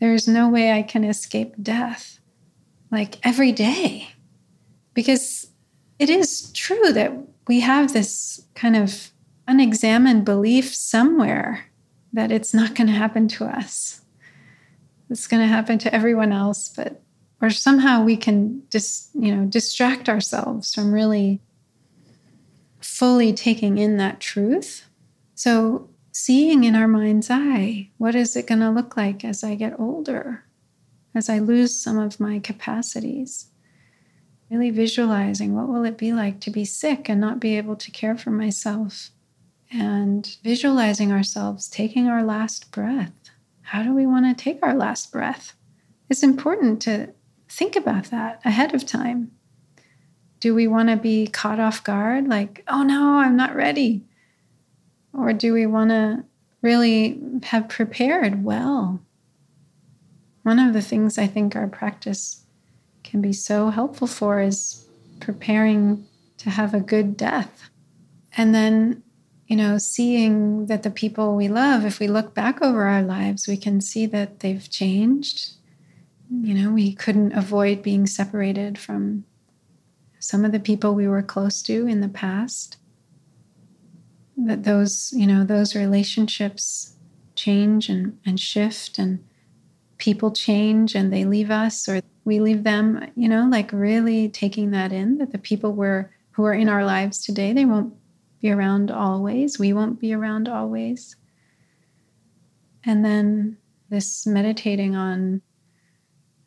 There 0.00 0.14
is 0.14 0.26
no 0.26 0.48
way 0.48 0.72
I 0.72 0.82
can 0.82 1.04
escape 1.04 1.54
death. 1.62 2.20
Like 2.90 3.18
every 3.22 3.52
day. 3.52 4.08
Because 4.94 5.48
it 5.98 6.08
is 6.08 6.50
true 6.52 6.92
that 6.92 7.12
we 7.46 7.60
have 7.60 7.92
this 7.92 8.46
kind 8.54 8.76
of 8.76 9.10
unexamined 9.46 10.24
belief 10.24 10.74
somewhere 10.74 11.66
that 12.12 12.32
it's 12.32 12.52
not 12.54 12.74
going 12.74 12.86
to 12.86 12.92
happen 12.92 13.28
to 13.28 13.44
us. 13.44 14.00
It's 15.08 15.26
going 15.26 15.42
to 15.42 15.48
happen 15.48 15.78
to 15.78 15.94
everyone 15.94 16.32
else 16.32 16.68
but 16.68 17.02
or 17.42 17.50
somehow 17.50 18.04
we 18.04 18.16
can 18.16 18.62
just 18.70 19.10
you 19.14 19.34
know 19.34 19.46
distract 19.46 20.08
ourselves 20.08 20.74
from 20.74 20.92
really 20.92 21.40
fully 22.80 23.32
taking 23.32 23.78
in 23.78 23.96
that 23.96 24.20
truth. 24.20 24.86
So 25.34 25.88
seeing 26.12 26.64
in 26.64 26.74
our 26.74 26.88
mind's 26.88 27.30
eye 27.30 27.90
what 27.98 28.14
is 28.14 28.36
it 28.36 28.46
going 28.46 28.60
to 28.60 28.70
look 28.70 28.96
like 28.96 29.24
as 29.24 29.42
i 29.42 29.54
get 29.54 29.78
older? 29.78 30.44
As 31.14 31.28
i 31.28 31.38
lose 31.38 31.74
some 31.74 31.98
of 31.98 32.20
my 32.20 32.38
capacities? 32.38 33.46
Really 34.50 34.70
visualizing 34.70 35.54
what 35.54 35.68
will 35.68 35.84
it 35.84 35.96
be 35.96 36.12
like 36.12 36.40
to 36.40 36.50
be 36.50 36.64
sick 36.64 37.08
and 37.08 37.20
not 37.20 37.40
be 37.40 37.56
able 37.56 37.76
to 37.76 37.90
care 37.90 38.16
for 38.16 38.30
myself 38.30 39.10
and 39.70 40.36
visualizing 40.42 41.12
ourselves 41.12 41.68
taking 41.68 42.08
our 42.08 42.24
last 42.24 42.70
breath 42.72 43.30
how 43.70 43.84
do 43.84 43.94
we 43.94 44.04
want 44.04 44.26
to 44.26 44.44
take 44.44 44.58
our 44.64 44.74
last 44.74 45.12
breath? 45.12 45.54
It's 46.08 46.24
important 46.24 46.82
to 46.82 47.14
think 47.48 47.76
about 47.76 48.06
that 48.06 48.40
ahead 48.44 48.74
of 48.74 48.84
time. 48.84 49.30
Do 50.40 50.56
we 50.56 50.66
want 50.66 50.88
to 50.88 50.96
be 50.96 51.28
caught 51.28 51.60
off 51.60 51.84
guard, 51.84 52.26
like, 52.26 52.64
oh 52.66 52.82
no, 52.82 53.20
I'm 53.20 53.36
not 53.36 53.54
ready? 53.54 54.02
Or 55.16 55.32
do 55.32 55.52
we 55.52 55.66
want 55.66 55.90
to 55.90 56.24
really 56.62 57.20
have 57.44 57.68
prepared 57.68 58.42
well? 58.42 59.00
One 60.42 60.58
of 60.58 60.72
the 60.72 60.82
things 60.82 61.16
I 61.16 61.28
think 61.28 61.54
our 61.54 61.68
practice 61.68 62.44
can 63.04 63.22
be 63.22 63.32
so 63.32 63.70
helpful 63.70 64.08
for 64.08 64.40
is 64.40 64.84
preparing 65.20 66.08
to 66.38 66.50
have 66.50 66.74
a 66.74 66.80
good 66.80 67.16
death. 67.16 67.70
And 68.36 68.52
then 68.52 69.04
you 69.50 69.56
know, 69.56 69.78
seeing 69.78 70.66
that 70.66 70.84
the 70.84 70.92
people 70.92 71.34
we 71.34 71.48
love, 71.48 71.84
if 71.84 71.98
we 71.98 72.06
look 72.06 72.34
back 72.34 72.62
over 72.62 72.84
our 72.84 73.02
lives, 73.02 73.48
we 73.48 73.56
can 73.56 73.80
see 73.80 74.06
that 74.06 74.38
they've 74.38 74.70
changed. 74.70 75.54
You 76.30 76.54
know, 76.54 76.70
we 76.70 76.94
couldn't 76.94 77.32
avoid 77.32 77.82
being 77.82 78.06
separated 78.06 78.78
from 78.78 79.24
some 80.20 80.44
of 80.44 80.52
the 80.52 80.60
people 80.60 80.94
we 80.94 81.08
were 81.08 81.20
close 81.20 81.62
to 81.62 81.88
in 81.88 82.00
the 82.00 82.08
past. 82.08 82.76
That 84.36 84.62
those, 84.62 85.12
you 85.16 85.26
know, 85.26 85.42
those 85.42 85.74
relationships 85.74 86.94
change 87.34 87.88
and, 87.88 88.16
and 88.24 88.38
shift. 88.38 88.98
And 88.98 89.18
people 89.98 90.30
change 90.30 90.94
and 90.94 91.12
they 91.12 91.24
leave 91.24 91.50
us 91.50 91.88
or 91.88 92.02
we 92.24 92.38
leave 92.38 92.62
them, 92.62 93.10
you 93.16 93.28
know, 93.28 93.48
like 93.50 93.72
really 93.72 94.28
taking 94.28 94.70
that 94.70 94.92
in 94.92 95.18
that 95.18 95.32
the 95.32 95.38
people 95.38 95.72
we're, 95.72 96.08
who 96.30 96.44
are 96.44 96.54
in 96.54 96.68
our 96.68 96.84
lives 96.84 97.18
today, 97.20 97.52
they 97.52 97.64
won't 97.64 97.92
be 98.40 98.50
around 98.50 98.90
always. 98.90 99.58
We 99.58 99.72
won't 99.72 100.00
be 100.00 100.12
around 100.12 100.48
always. 100.48 101.16
And 102.84 103.04
then 103.04 103.58
this 103.90 104.26
meditating 104.26 104.96
on 104.96 105.42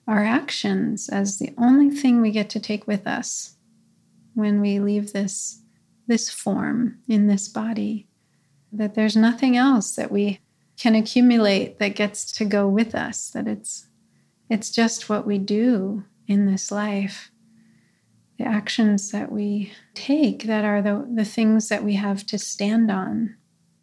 our 0.08 0.24
actions 0.24 1.10
as 1.10 1.38
the 1.38 1.54
only 1.58 1.90
thing 1.90 2.22
we 2.22 2.32
get 2.32 2.50
to 2.52 2.60
take 2.60 2.88
with 2.88 3.08
us 3.08 3.58
when 4.34 4.60
we 4.60 4.80
leave 4.80 5.14
this 5.14 5.62
this 6.06 6.30
form 6.30 7.00
in 7.08 7.28
this 7.28 7.48
body 7.48 8.08
that 8.74 8.94
there's 8.94 9.16
nothing 9.16 9.56
else 9.56 9.96
that 9.96 10.12
we 10.12 10.40
can 10.78 10.96
accumulate 10.96 11.80
that 11.80 11.96
gets 11.96 12.30
to 12.30 12.44
go 12.44 12.68
with 12.68 12.94
us 12.94 13.30
that 13.30 13.48
it's 13.48 13.88
it's 14.50 14.70
just 14.70 15.08
what 15.08 15.26
we 15.26 15.38
do 15.38 16.04
in 16.28 16.46
this 16.46 16.72
life 16.72 17.32
the 18.38 18.46
actions 18.46 19.12
that 19.12 19.32
we 19.32 19.72
take 19.94 20.44
that 20.44 20.66
are 20.66 20.82
the, 20.82 21.08
the 21.14 21.26
things 21.26 21.70
that 21.70 21.84
we 21.84 21.94
have 21.94 22.26
to 22.28 22.38
stand 22.38 22.90
on. 22.90 23.36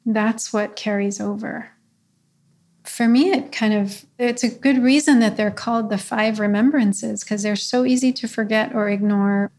That's 0.05 0.53
what 0.53 0.77
carries 0.77 1.21
over. 1.21 1.71
For 2.85 3.07
me 3.07 3.31
it 3.31 3.53
kind 3.53 3.75
of 3.75 4.05
it's 4.19 4.43
a 4.43 4.49
good 4.49 4.83
reason 4.83 5.21
that 5.21 5.37
they're 5.37 5.51
called 5.51 5.91
the 5.91 5.99
five 5.99 6.41
remembrances 6.41 7.23
because 7.23 7.43
they're 7.43 7.57
so 7.57 7.85
easy 7.85 8.13
to 8.15 8.27
forget 8.27 8.75
or 8.75 8.89
ignore. 8.89 9.53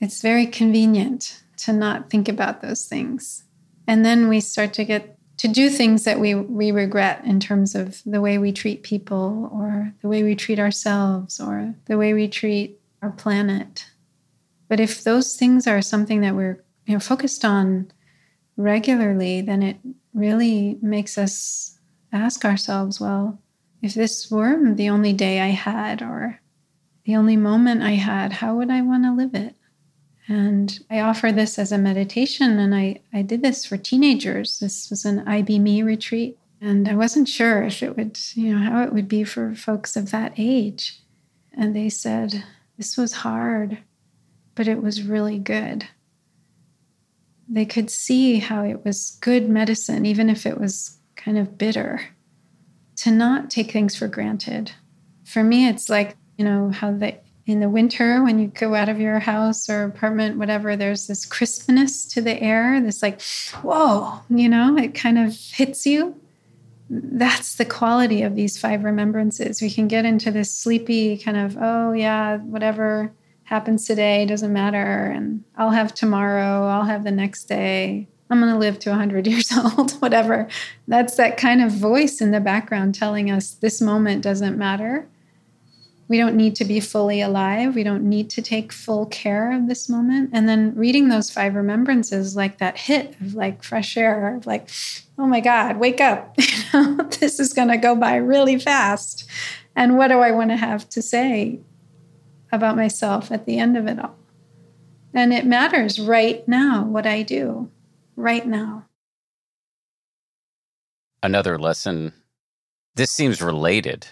It's 0.00 0.22
very 0.22 0.46
convenient 0.46 1.42
to 1.58 1.72
not 1.72 2.08
think 2.08 2.28
about 2.28 2.62
those 2.62 2.86
things. 2.86 3.44
And 3.86 4.04
then 4.04 4.28
we 4.28 4.40
start 4.40 4.72
to 4.74 4.84
get 4.84 5.18
to 5.38 5.48
do 5.48 5.70
things 5.70 6.04
that 6.04 6.20
we 6.20 6.34
we 6.34 6.70
regret 6.70 7.24
in 7.24 7.40
terms 7.40 7.74
of 7.74 8.02
the 8.06 8.20
way 8.20 8.38
we 8.38 8.52
treat 8.52 8.82
people 8.82 9.50
or 9.52 9.92
the 10.00 10.08
way 10.08 10.22
we 10.22 10.34
treat 10.34 10.58
ourselves 10.58 11.40
or 11.40 11.74
the 11.86 11.98
way 11.98 12.14
we 12.14 12.28
treat 12.28 12.80
our 13.02 13.10
planet 13.10 13.86
but 14.68 14.80
if 14.80 15.02
those 15.04 15.36
things 15.36 15.66
are 15.66 15.82
something 15.82 16.20
that 16.20 16.34
we're 16.34 16.62
you 16.86 16.94
know 16.94 17.00
focused 17.00 17.44
on 17.44 17.90
regularly 18.56 19.40
then 19.40 19.62
it 19.62 19.76
really 20.14 20.78
makes 20.82 21.16
us 21.16 21.78
ask 22.12 22.44
ourselves, 22.44 23.00
well, 23.00 23.38
if 23.82 23.94
this 23.94 24.30
were 24.30 24.74
the 24.74 24.88
only 24.88 25.12
day 25.12 25.40
I 25.40 25.48
had 25.48 26.02
or 26.02 26.40
the 27.04 27.16
only 27.16 27.36
moment 27.36 27.82
I 27.82 27.92
had, 27.92 28.32
how 28.32 28.56
would 28.56 28.70
I 28.70 28.82
want 28.82 29.04
to 29.04 29.14
live 29.14 29.34
it? 29.34 29.54
And 30.26 30.78
I 30.90 31.00
offer 31.00 31.32
this 31.32 31.58
as 31.58 31.72
a 31.72 31.78
meditation, 31.78 32.58
and 32.58 32.74
I, 32.74 33.00
I 33.14 33.22
did 33.22 33.40
this 33.40 33.64
for 33.64 33.78
teenagers. 33.78 34.58
This 34.58 34.90
was 34.90 35.06
an 35.06 35.26
IB 35.26 35.82
retreat, 35.82 36.38
and 36.60 36.86
I 36.86 36.94
wasn't 36.94 37.28
sure 37.28 37.62
if 37.62 37.82
it 37.82 37.96
would, 37.96 38.18
you 38.34 38.52
know, 38.52 38.58
how 38.58 38.82
it 38.82 38.92
would 38.92 39.08
be 39.08 39.24
for 39.24 39.54
folks 39.54 39.96
of 39.96 40.10
that 40.10 40.34
age. 40.36 41.00
And 41.54 41.74
they 41.74 41.88
said, 41.88 42.44
This 42.76 42.98
was 42.98 43.14
hard, 43.14 43.78
but 44.58 44.66
it 44.66 44.82
was 44.82 45.04
really 45.04 45.38
good. 45.38 45.86
They 47.48 47.64
could 47.64 47.90
see 47.90 48.40
how 48.40 48.64
it 48.64 48.84
was 48.84 49.16
good 49.20 49.48
medicine, 49.48 50.04
even 50.04 50.28
if 50.28 50.44
it 50.44 50.58
was 50.60 50.98
kind 51.14 51.38
of 51.38 51.56
bitter 51.56 52.00
to 52.96 53.12
not 53.12 53.50
take 53.50 53.70
things 53.70 53.94
for 53.94 54.08
granted. 54.08 54.72
For 55.24 55.44
me, 55.44 55.68
it's 55.68 55.88
like, 55.88 56.16
you 56.36 56.44
know, 56.44 56.72
how 56.72 56.90
they, 56.90 57.20
in 57.46 57.60
the 57.60 57.68
winter 57.68 58.24
when 58.24 58.40
you 58.40 58.48
go 58.48 58.74
out 58.74 58.88
of 58.88 58.98
your 58.98 59.20
house 59.20 59.70
or 59.70 59.84
apartment, 59.84 60.38
whatever, 60.38 60.74
there's 60.74 61.06
this 61.06 61.24
crispness 61.24 62.04
to 62.06 62.20
the 62.20 62.42
air, 62.42 62.80
this 62.80 63.00
like, 63.00 63.22
whoa, 63.62 64.22
you 64.28 64.48
know, 64.48 64.76
it 64.76 64.92
kind 64.92 65.20
of 65.20 65.36
hits 65.36 65.86
you. 65.86 66.20
That's 66.90 67.54
the 67.54 67.64
quality 67.64 68.22
of 68.22 68.34
these 68.34 68.58
five 68.58 68.82
remembrances. 68.82 69.62
We 69.62 69.70
can 69.70 69.86
get 69.86 70.04
into 70.04 70.32
this 70.32 70.52
sleepy 70.52 71.16
kind 71.16 71.36
of, 71.36 71.56
oh, 71.60 71.92
yeah, 71.92 72.38
whatever 72.38 73.12
happens 73.48 73.86
today 73.86 74.26
doesn't 74.26 74.52
matter. 74.52 75.06
And 75.06 75.42
I'll 75.56 75.70
have 75.70 75.94
tomorrow, 75.94 76.66
I'll 76.66 76.84
have 76.84 77.02
the 77.02 77.10
next 77.10 77.44
day. 77.44 78.06
I'm 78.28 78.40
going 78.40 78.52
to 78.52 78.58
live 78.58 78.78
to 78.80 78.90
100 78.90 79.26
years 79.26 79.50
old, 79.56 79.92
whatever. 79.92 80.48
That's 80.86 81.16
that 81.16 81.38
kind 81.38 81.62
of 81.62 81.72
voice 81.72 82.20
in 82.20 82.30
the 82.30 82.40
background 82.40 82.94
telling 82.94 83.30
us 83.30 83.54
this 83.54 83.80
moment 83.80 84.22
doesn't 84.22 84.58
matter. 84.58 85.08
We 86.08 86.18
don't 86.18 86.36
need 86.36 86.56
to 86.56 86.64
be 86.66 86.80
fully 86.80 87.22
alive. 87.22 87.74
We 87.74 87.84
don't 87.84 88.06
need 88.06 88.28
to 88.30 88.42
take 88.42 88.70
full 88.70 89.06
care 89.06 89.52
of 89.52 89.66
this 89.66 89.88
moment. 89.88 90.30
And 90.34 90.46
then 90.46 90.74
reading 90.74 91.08
those 91.08 91.30
five 91.30 91.54
remembrances, 91.54 92.36
like 92.36 92.58
that 92.58 92.76
hit 92.76 93.18
of 93.20 93.34
like 93.34 93.62
fresh 93.62 93.96
air, 93.96 94.36
of 94.36 94.46
like, 94.46 94.68
oh 95.18 95.26
my 95.26 95.40
God, 95.40 95.78
wake 95.78 96.00
up. 96.00 96.36
You 96.74 96.84
know, 96.84 97.08
this 97.18 97.40
is 97.40 97.54
going 97.54 97.68
to 97.68 97.78
go 97.78 97.96
by 97.96 98.16
really 98.16 98.58
fast. 98.58 99.26
And 99.74 99.96
what 99.96 100.08
do 100.08 100.18
I 100.18 100.32
want 100.32 100.50
to 100.50 100.56
have 100.56 100.86
to 100.90 101.00
say 101.00 101.60
about 102.50 102.76
myself 102.76 103.30
at 103.30 103.46
the 103.46 103.58
end 103.58 103.76
of 103.76 103.86
it 103.86 103.98
all? 103.98 104.16
And 105.14 105.32
it 105.32 105.46
matters 105.46 105.98
right 105.98 106.46
now 106.46 106.84
what 106.84 107.06
I 107.06 107.22
do 107.22 107.70
right 108.16 108.46
now. 108.46 108.84
Another 111.22 111.58
lesson. 111.58 112.12
This 112.94 113.10
seems 113.10 113.40
related 113.40 114.06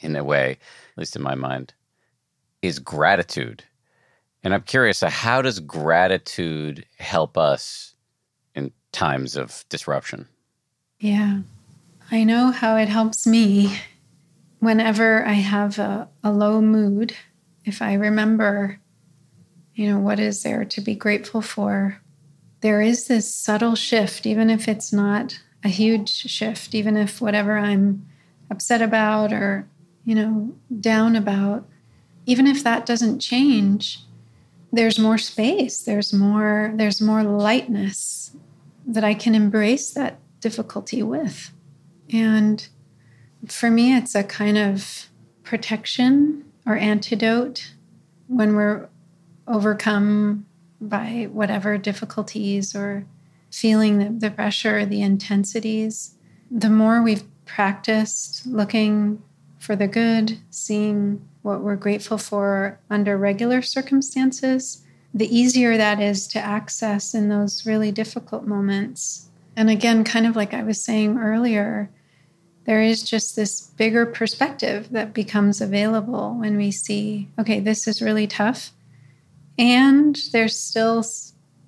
in 0.00 0.14
a 0.14 0.24
way, 0.24 0.52
at 0.52 0.98
least 0.98 1.16
in 1.16 1.22
my 1.22 1.34
mind, 1.34 1.74
is 2.62 2.78
gratitude. 2.78 3.64
And 4.42 4.54
I'm 4.54 4.62
curious, 4.62 5.00
how 5.00 5.42
does 5.42 5.58
gratitude 5.58 6.86
help 6.98 7.36
us 7.36 7.94
in 8.54 8.72
times 8.92 9.36
of 9.36 9.64
disruption? 9.68 10.28
Yeah, 11.00 11.40
I 12.10 12.24
know 12.24 12.50
how 12.52 12.76
it 12.76 12.88
helps 12.88 13.26
me 13.26 13.78
whenever 14.60 15.24
I 15.24 15.32
have 15.32 15.78
a, 15.78 16.08
a 16.22 16.30
low 16.30 16.60
mood. 16.60 17.14
If 17.66 17.82
I 17.82 17.92
remember, 17.92 18.80
you 19.74 19.90
know, 19.90 19.98
what 19.98 20.18
is 20.18 20.42
there 20.42 20.64
to 20.64 20.80
be 20.80 20.94
grateful 20.94 21.42
for? 21.42 22.00
there 22.60 22.80
is 22.80 23.06
this 23.06 23.32
subtle 23.32 23.76
shift, 23.76 24.26
even 24.26 24.50
if 24.50 24.66
it's 24.66 24.92
not 24.92 25.40
a 25.62 25.68
huge 25.68 26.08
shift, 26.08 26.74
even 26.74 26.96
if 26.96 27.20
whatever 27.20 27.56
I'm 27.56 28.06
upset 28.50 28.82
about 28.82 29.32
or, 29.32 29.68
you 30.04 30.16
know, 30.16 30.52
down 30.80 31.16
about, 31.16 31.64
even 32.26 32.46
if 32.46 32.64
that 32.64 32.86
doesn't 32.86 33.20
change, 33.20 34.00
there's 34.72 34.98
more 34.98 35.16
space, 35.16 35.82
there's 35.82 36.12
more, 36.12 36.72
there's 36.74 37.00
more 37.00 37.22
lightness 37.22 38.34
that 38.84 39.04
I 39.04 39.14
can 39.14 39.36
embrace 39.36 39.92
that 39.92 40.18
difficulty 40.40 41.04
with. 41.04 41.52
And 42.12 42.66
for 43.46 43.70
me, 43.70 43.96
it's 43.96 44.14
a 44.14 44.24
kind 44.24 44.58
of 44.58 45.08
protection 45.44 46.45
or 46.66 46.76
antidote 46.76 47.72
when 48.26 48.56
we're 48.56 48.88
overcome 49.46 50.44
by 50.80 51.28
whatever 51.32 51.78
difficulties 51.78 52.74
or 52.74 53.06
feeling 53.50 53.98
the, 53.98 54.28
the 54.28 54.30
pressure, 54.30 54.84
the 54.84 55.00
intensities, 55.00 56.16
the 56.50 56.68
more 56.68 57.02
we've 57.02 57.24
practiced 57.44 58.46
looking 58.46 59.22
for 59.58 59.76
the 59.76 59.86
good, 59.86 60.38
seeing 60.50 61.26
what 61.42 61.60
we're 61.60 61.76
grateful 61.76 62.18
for 62.18 62.78
under 62.90 63.16
regular 63.16 63.62
circumstances, 63.62 64.82
the 65.14 65.34
easier 65.34 65.76
that 65.76 66.00
is 66.00 66.26
to 66.26 66.38
access 66.38 67.14
in 67.14 67.28
those 67.28 67.64
really 67.64 67.90
difficult 67.90 68.44
moments. 68.46 69.28
And 69.56 69.70
again, 69.70 70.04
kind 70.04 70.26
of 70.26 70.36
like 70.36 70.52
I 70.52 70.62
was 70.62 70.80
saying 70.80 71.18
earlier, 71.18 71.90
there 72.66 72.82
is 72.82 73.02
just 73.02 73.36
this 73.36 73.60
bigger 73.60 74.04
perspective 74.04 74.88
that 74.90 75.14
becomes 75.14 75.60
available 75.60 76.34
when 76.34 76.56
we 76.56 76.72
see, 76.72 77.28
okay, 77.38 77.60
this 77.60 77.86
is 77.86 78.02
really 78.02 78.26
tough. 78.26 78.72
And 79.56 80.18
there's 80.32 80.58
still 80.58 81.04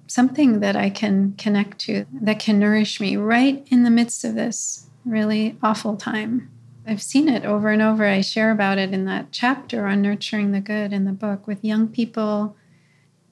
something 0.09 0.61
that 0.61 0.75
I 0.75 0.91
can 0.91 1.35
connect 1.39 1.79
to 1.81 2.05
that 2.13 2.41
can 2.41 2.59
nourish 2.59 3.01
me 3.01 3.17
right 3.17 3.67
in 3.71 3.85
the 3.85 3.91
midst 3.91 4.25
of 4.25 4.35
this 4.35 4.87
really 5.05 5.57
awful 5.63 5.97
time. 5.97 6.51
I've 6.87 7.03
seen 7.03 7.29
it 7.29 7.45
over 7.45 7.69
and 7.69 7.83
over. 7.83 8.05
I 8.07 8.21
share 8.21 8.51
about 8.51 8.79
it 8.79 8.93
in 8.93 9.05
that 9.05 9.31
chapter 9.31 9.87
on 9.87 10.03
nurturing 10.03 10.53
the 10.53 10.61
good 10.61 10.93
in 10.93 11.05
the 11.05 11.13
book 11.13 11.47
with 11.47 11.65
young 11.65 11.89
people, 11.89 12.57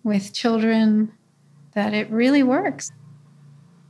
with 0.04 0.32
children, 0.32 1.12
that 1.72 1.94
it 1.94 2.10
really 2.10 2.42
works. 2.42 2.92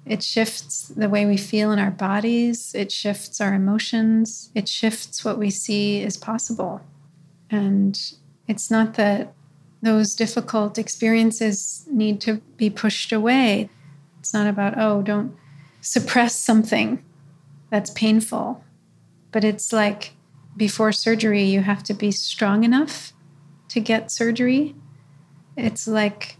It 0.06 0.22
shifts 0.22 0.86
the 0.88 1.08
way 1.08 1.26
we 1.26 1.36
feel 1.36 1.72
in 1.72 1.80
our 1.80 1.90
bodies, 1.90 2.72
it 2.74 2.92
shifts 2.92 3.40
our 3.40 3.52
emotions, 3.52 4.50
it 4.54 4.68
shifts 4.68 5.24
what 5.24 5.36
we 5.36 5.50
see 5.50 6.00
is 6.00 6.16
possible. 6.16 6.80
And 7.50 8.00
it's 8.46 8.70
not 8.70 8.94
that 8.94 9.34
those 9.82 10.14
difficult 10.14 10.78
experiences 10.78 11.84
need 11.90 12.20
to 12.20 12.34
be 12.56 12.70
pushed 12.70 13.12
away. 13.12 13.68
It's 14.20 14.32
not 14.32 14.46
about, 14.46 14.78
oh, 14.78 15.02
don't 15.02 15.36
suppress 15.80 16.36
something 16.38 17.04
that's 17.70 17.90
painful. 17.90 18.64
But 19.32 19.42
it's 19.42 19.72
like 19.72 20.12
before 20.56 20.92
surgery, 20.92 21.42
you 21.42 21.62
have 21.62 21.82
to 21.84 21.94
be 21.94 22.10
strong 22.12 22.64
enough 22.64 23.12
to 23.68 23.80
get 23.80 24.10
surgery. 24.10 24.74
It's 25.56 25.86
like 25.86 26.36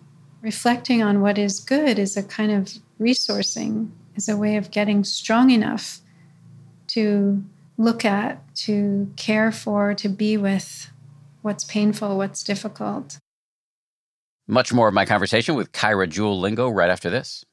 reflecting 0.47 1.03
on 1.03 1.21
what 1.21 1.39
is 1.39 1.59
good 1.59 1.99
is 1.99 2.17
a 2.17 2.23
kind 2.23 2.53
of 2.53 2.73
resourcing, 3.01 3.91
is 4.15 4.29
a 4.29 4.37
way 4.37 4.57
of 4.57 4.71
getting 4.71 5.03
strong 5.03 5.51
enough 5.51 5.99
to 6.87 7.43
look 7.77 8.05
at, 8.05 8.39
to 8.55 9.11
care 9.17 9.51
for, 9.51 9.93
to 9.93 10.09
be 10.09 10.37
with 10.37 10.89
what's 11.43 11.65
painful, 11.65 12.17
what's 12.17 12.45
difficult. 12.45 13.19
Much 14.47 14.73
more 14.73 14.87
of 14.87 14.95
my 14.95 15.05
conversation 15.05 15.57
with 15.57 15.73
Kaira 15.73 16.09
Jewel 16.09 16.39
Lingo 16.39 16.69
right 16.69 16.91
after 16.91 17.11
this. 17.11 17.45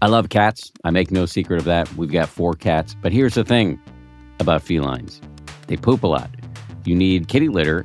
I 0.00 0.06
love 0.06 0.30
cats. 0.30 0.72
I 0.84 0.90
make 0.90 1.10
no 1.10 1.26
secret 1.26 1.58
of 1.58 1.66
that. 1.66 1.94
We've 1.96 2.10
got 2.10 2.30
four 2.30 2.54
cats. 2.54 2.96
But 3.02 3.12
here's 3.12 3.34
the 3.34 3.44
thing 3.44 3.78
about 4.40 4.62
felines 4.62 5.20
they 5.66 5.76
poop 5.76 6.02
a 6.02 6.06
lot. 6.06 6.30
You 6.86 6.94
need 6.94 7.28
kitty 7.28 7.50
litter, 7.50 7.84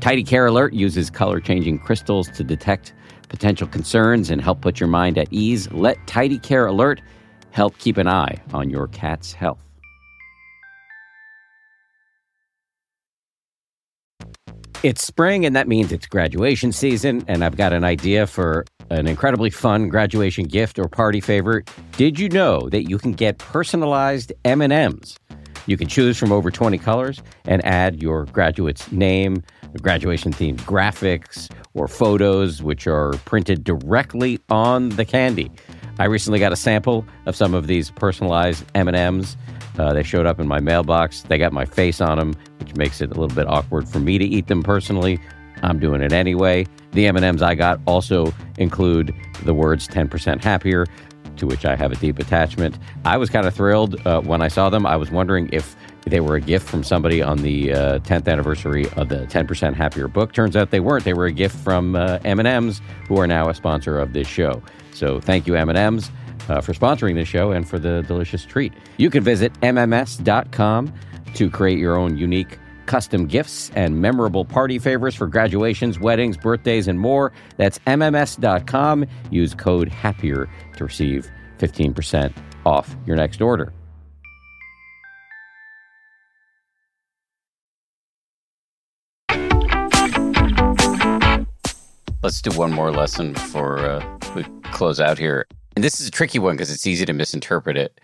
Tidy 0.00 0.22
Care 0.22 0.46
Alert 0.46 0.74
uses 0.74 1.10
color 1.10 1.40
changing 1.40 1.80
crystals 1.80 2.28
to 2.30 2.44
detect 2.44 2.92
potential 3.28 3.66
concerns 3.66 4.30
and 4.30 4.40
help 4.40 4.60
put 4.60 4.78
your 4.78 4.88
mind 4.88 5.18
at 5.18 5.26
ease. 5.32 5.70
Let 5.72 5.98
Tidy 6.06 6.38
Care 6.38 6.66
Alert 6.66 7.02
help 7.50 7.76
keep 7.78 7.96
an 7.96 8.06
eye 8.06 8.40
on 8.54 8.70
your 8.70 8.86
cat's 8.88 9.32
health. 9.32 9.58
It's 14.84 15.04
spring, 15.04 15.44
and 15.44 15.56
that 15.56 15.66
means 15.66 15.90
it's 15.90 16.06
graduation 16.06 16.70
season, 16.70 17.24
and 17.26 17.42
I've 17.42 17.56
got 17.56 17.72
an 17.72 17.82
idea 17.82 18.28
for 18.28 18.64
an 18.90 19.08
incredibly 19.08 19.50
fun 19.50 19.88
graduation 19.88 20.44
gift 20.44 20.78
or 20.78 20.86
party 20.88 21.20
favor. 21.20 21.64
Did 21.96 22.20
you 22.20 22.28
know 22.28 22.68
that 22.68 22.88
you 22.88 22.96
can 22.96 23.12
get 23.12 23.38
personalized 23.38 24.32
M&Ms? 24.44 25.16
You 25.68 25.76
can 25.76 25.86
choose 25.86 26.16
from 26.16 26.32
over 26.32 26.50
20 26.50 26.78
colors 26.78 27.22
and 27.44 27.62
add 27.64 28.02
your 28.02 28.24
graduate's 28.24 28.90
name, 28.90 29.44
graduation 29.82 30.32
themed 30.32 30.60
graphics, 30.62 31.50
or 31.74 31.86
photos 31.86 32.62
which 32.62 32.86
are 32.86 33.12
printed 33.26 33.64
directly 33.64 34.40
on 34.48 34.88
the 34.88 35.04
candy. 35.04 35.50
I 35.98 36.06
recently 36.06 36.38
got 36.38 36.52
a 36.52 36.56
sample 36.56 37.04
of 37.26 37.36
some 37.36 37.52
of 37.52 37.66
these 37.66 37.90
personalized 37.90 38.64
M&Ms. 38.74 39.36
Uh, 39.78 39.92
they 39.92 40.02
showed 40.02 40.24
up 40.24 40.40
in 40.40 40.48
my 40.48 40.58
mailbox. 40.58 41.20
They 41.22 41.36
got 41.36 41.52
my 41.52 41.66
face 41.66 42.00
on 42.00 42.16
them, 42.16 42.32
which 42.60 42.74
makes 42.74 43.02
it 43.02 43.10
a 43.10 43.20
little 43.20 43.36
bit 43.36 43.46
awkward 43.46 43.90
for 43.90 44.00
me 44.00 44.16
to 44.16 44.24
eat 44.24 44.46
them 44.46 44.62
personally. 44.62 45.20
I'm 45.62 45.78
doing 45.78 46.00
it 46.00 46.14
anyway. 46.14 46.66
The 46.92 47.06
M&Ms 47.08 47.42
I 47.42 47.54
got 47.54 47.78
also 47.86 48.32
include 48.56 49.14
the 49.44 49.52
words 49.52 49.86
10% 49.86 50.42
happier, 50.42 50.86
to 51.38 51.46
which 51.46 51.64
I 51.64 51.76
have 51.76 51.92
a 51.92 51.96
deep 51.96 52.18
attachment. 52.18 52.78
I 53.04 53.16
was 53.16 53.30
kind 53.30 53.46
of 53.46 53.54
thrilled 53.54 54.06
uh, 54.06 54.20
when 54.20 54.42
I 54.42 54.48
saw 54.48 54.70
them. 54.70 54.86
I 54.86 54.96
was 54.96 55.10
wondering 55.10 55.48
if 55.52 55.76
they 56.02 56.20
were 56.20 56.36
a 56.36 56.40
gift 56.40 56.68
from 56.68 56.82
somebody 56.82 57.22
on 57.22 57.38
the 57.38 57.72
uh, 57.72 57.98
10th 58.00 58.28
anniversary 58.28 58.88
of 58.96 59.08
the 59.08 59.26
10% 59.26 59.74
happier 59.74 60.08
book. 60.08 60.32
Turns 60.32 60.56
out 60.56 60.70
they 60.70 60.80
weren't. 60.80 61.04
They 61.04 61.12
were 61.12 61.26
a 61.26 61.32
gift 61.32 61.56
from 61.56 61.96
uh, 61.96 62.18
M&Ms, 62.24 62.80
who 63.06 63.18
are 63.18 63.26
now 63.26 63.48
a 63.48 63.54
sponsor 63.54 63.98
of 63.98 64.12
this 64.12 64.26
show. 64.26 64.62
So 64.92 65.20
thank 65.20 65.46
you, 65.46 65.54
M&Ms 65.54 66.10
uh, 66.48 66.60
for 66.60 66.72
sponsoring 66.72 67.14
this 67.14 67.28
show 67.28 67.52
and 67.52 67.68
for 67.68 67.78
the 67.78 68.02
delicious 68.02 68.44
treat. 68.44 68.72
You 68.96 69.10
can 69.10 69.22
visit 69.22 69.52
MMS.com 69.60 70.92
to 71.34 71.50
create 71.50 71.78
your 71.78 71.96
own 71.96 72.16
unique 72.16 72.58
custom 72.88 73.26
gifts 73.26 73.70
and 73.76 74.00
memorable 74.00 74.44
party 74.44 74.80
favors 74.80 75.14
for 75.14 75.28
graduations, 75.28 76.00
weddings, 76.00 76.36
birthdays, 76.36 76.88
and 76.88 76.98
more. 76.98 77.30
That's 77.56 77.78
MMS.com. 77.80 79.06
Use 79.30 79.54
code 79.54 79.88
HAPPIER 79.88 80.48
to 80.76 80.84
receive 80.84 81.30
15% 81.58 82.32
off 82.66 82.96
your 83.06 83.16
next 83.16 83.40
order. 83.40 83.72
Let's 92.20 92.42
do 92.42 92.50
one 92.58 92.72
more 92.72 92.90
lesson 92.90 93.32
before 93.32 93.78
uh, 93.78 94.18
we 94.34 94.44
close 94.64 94.98
out 94.98 95.18
here. 95.18 95.46
And 95.76 95.84
this 95.84 96.00
is 96.00 96.08
a 96.08 96.10
tricky 96.10 96.40
one 96.40 96.56
because 96.56 96.72
it's 96.72 96.86
easy 96.86 97.06
to 97.06 97.12
misinterpret 97.12 97.76
it, 97.76 98.00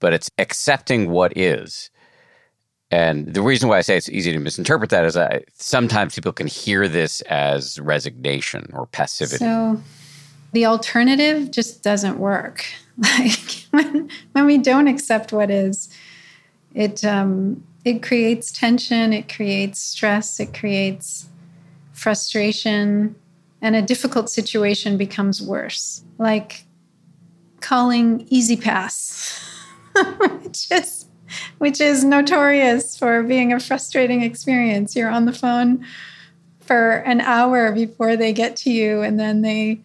but 0.00 0.12
it's 0.12 0.28
accepting 0.38 1.10
what 1.10 1.36
is. 1.36 1.90
And 2.94 3.34
the 3.34 3.42
reason 3.42 3.68
why 3.68 3.78
I 3.78 3.80
say 3.80 3.96
it's 3.96 4.08
easy 4.08 4.32
to 4.32 4.38
misinterpret 4.38 4.90
that 4.90 5.04
is 5.04 5.14
that 5.14 5.46
sometimes 5.54 6.14
people 6.14 6.32
can 6.32 6.46
hear 6.46 6.86
this 6.86 7.22
as 7.22 7.80
resignation 7.80 8.70
or 8.72 8.86
passivity. 8.86 9.38
So 9.38 9.82
the 10.52 10.66
alternative 10.66 11.50
just 11.50 11.82
doesn't 11.82 12.18
work. 12.18 12.64
Like 12.96 13.66
when, 13.72 14.08
when 14.30 14.46
we 14.46 14.56
don't 14.56 14.86
accept 14.86 15.32
what 15.32 15.50
is, 15.50 15.92
it 16.74 17.04
um, 17.04 17.64
it 17.84 18.04
creates 18.04 18.52
tension, 18.52 19.12
it 19.12 19.28
creates 19.34 19.80
stress, 19.80 20.38
it 20.38 20.54
creates 20.54 21.28
frustration, 21.92 23.16
and 23.60 23.74
a 23.74 23.82
difficult 23.82 24.30
situation 24.30 24.96
becomes 24.96 25.42
worse. 25.42 26.04
Like 26.18 26.62
calling 27.60 28.24
E-ZPass, 28.30 29.42
is 30.70 31.03
which 31.64 31.80
is 31.80 32.04
notorious 32.04 32.94
for 32.94 33.22
being 33.22 33.50
a 33.50 33.58
frustrating 33.58 34.20
experience. 34.20 34.94
You're 34.94 35.08
on 35.08 35.24
the 35.24 35.32
phone 35.32 35.82
for 36.60 36.96
an 36.96 37.22
hour 37.22 37.72
before 37.72 38.16
they 38.16 38.34
get 38.34 38.54
to 38.56 38.70
you, 38.70 39.00
and 39.00 39.18
then 39.18 39.40
they 39.40 39.80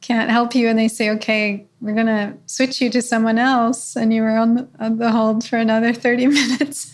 can't 0.00 0.28
help 0.28 0.56
you, 0.56 0.66
and 0.66 0.76
they 0.76 0.88
say, 0.88 1.08
"Okay, 1.10 1.66
we're 1.80 1.94
going 1.94 2.06
to 2.06 2.34
switch 2.46 2.80
you 2.80 2.90
to 2.90 3.00
someone 3.00 3.38
else," 3.38 3.94
and 3.94 4.12
you 4.12 4.22
were 4.22 4.36
on 4.36 4.68
the, 4.98 5.12
hold 5.12 5.44
for 5.44 5.56
another 5.56 5.92
30 5.92 6.26
minutes. 6.40 6.92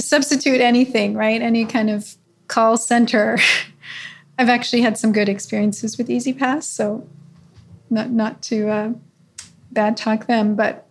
Substitute 0.00 0.60
anything, 0.60 1.14
right? 1.14 1.40
Any 1.40 1.66
kind 1.66 1.88
of 1.88 2.16
call 2.48 2.76
center. 2.76 3.38
I've 4.40 4.48
actually 4.48 4.82
had 4.82 4.98
some 4.98 5.12
good 5.12 5.28
experiences 5.28 5.96
with 5.96 6.10
E-ZPass, 6.10 6.64
so 6.64 7.06
not 7.90 8.10
not 8.10 8.42
to 8.50 8.68
uh, 8.68 8.92
bad 9.70 9.96
talk 9.96 10.26
them, 10.26 10.56
but 10.56 10.85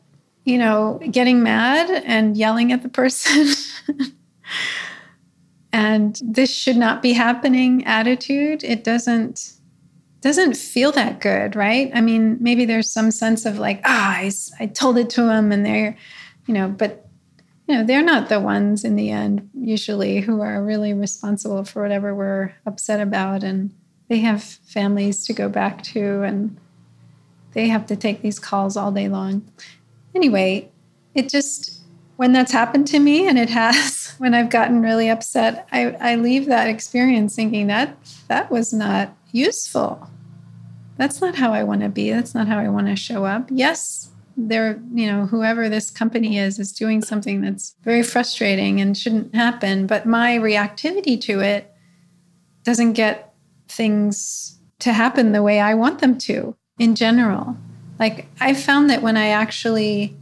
you 0.46 0.58
know, 0.60 1.00
getting 1.12 1.44
mad 1.44 1.90
and 2.06 2.38
yelling 2.38 2.72
at 2.72 2.84
the 2.84 2.90
person 2.90 3.48
and 5.74 6.22
this 6.24 6.56
should 6.56 6.78
not 6.78 7.02
be 7.02 7.12
happening 7.12 7.84
attitude, 7.86 8.64
it 8.64 8.84
doesn't 8.84 9.52
doesn't 10.22 10.56
feel 10.56 10.92
that 10.92 11.20
good, 11.20 11.56
right? 11.56 11.92
I 11.94 12.02
mean, 12.02 12.38
maybe 12.40 12.66
there's 12.66 12.90
some 12.90 13.12
sense 13.12 13.46
of 13.46 13.60
like, 13.60 13.80
ah, 13.86 14.16
I, 14.16 14.32
I 14.60 14.66
told 14.66 14.98
it 14.98 15.12
to 15.12 15.22
them 15.22 15.52
and 15.52 15.64
they're, 15.64 15.96
you 16.48 16.54
know, 16.56 16.68
but 16.68 17.08
you 17.68 17.76
know, 17.76 17.84
they're 17.84 18.02
not 18.02 18.30
the 18.30 18.40
ones 18.40 18.84
in 18.84 18.96
the 18.96 19.12
end 19.12 19.50
usually 19.54 20.22
who 20.22 20.42
are 20.42 20.64
really 20.64 20.94
responsible 20.94 21.64
for 21.64 21.82
whatever 21.84 22.16
we're 22.16 22.54
upset 22.66 23.02
about 23.02 23.44
and 23.44 23.72
they 24.08 24.20
have 24.20 24.42
families 24.44 25.26
to 25.26 25.34
go 25.34 25.50
back 25.50 25.84
to 25.84 26.24
and 26.24 26.58
they 27.52 27.68
have 27.68 27.86
to 27.88 27.96
take 27.96 28.22
these 28.22 28.40
calls 28.40 28.78
all 28.78 28.92
day 28.92 29.10
long. 29.10 29.46
Anyway, 30.16 30.72
it 31.14 31.30
just, 31.30 31.82
when 32.16 32.32
that's 32.32 32.52
happened 32.52 32.88
to 32.88 33.00
me, 33.00 33.28
and 33.28 33.38
it 33.38 33.50
has, 33.50 34.16
when 34.18 34.34
I've 34.34 34.50
gotten 34.50 34.82
really 34.82 35.10
upset, 35.10 35.68
I, 35.72 35.92
I 36.00 36.16
leave 36.16 36.46
that 36.48 36.70
experience 36.70 37.36
thinking 37.36 37.68
that 37.68 37.98
that 38.28 38.50
was 38.50 38.74
not 38.74 39.16
useful. 39.32 40.10
That's 40.98 41.20
not 41.20 41.36
how 41.36 41.52
I 41.52 41.64
want 41.64 41.82
to 41.82 41.90
be. 41.90 42.10
That's 42.10 42.34
not 42.34 42.48
how 42.48 42.58
I 42.58 42.70
want 42.70 42.88
to 42.88 42.96
show 42.96 43.26
up. 43.26 43.50
Yes, 43.52 44.12
there, 44.38 44.82
you 44.94 45.08
know, 45.08 45.26
whoever 45.26 45.68
this 45.68 45.92
company 45.92 46.38
is, 46.38 46.58
is 46.60 46.72
doing 46.72 47.02
something 47.02 47.42
that's 47.42 47.76
very 47.84 48.04
frustrating 48.04 48.80
and 48.80 48.98
shouldn't 48.98 49.36
happen. 49.36 49.88
But 49.88 50.06
my 50.06 50.38
reactivity 50.38 51.20
to 51.22 51.42
it 51.42 51.74
doesn't 52.64 52.94
get 52.94 53.34
things 53.68 54.58
to 54.80 54.94
happen 54.94 55.32
the 55.32 55.44
way 55.44 55.60
I 55.60 55.74
want 55.74 56.00
them 56.00 56.18
to 56.20 56.56
in 56.80 56.96
general. 56.96 57.58
Like 58.00 58.28
I 58.40 58.54
found 58.54 58.90
that 58.90 59.02
when 59.02 59.18
I 59.18 59.28
actually 59.28 60.16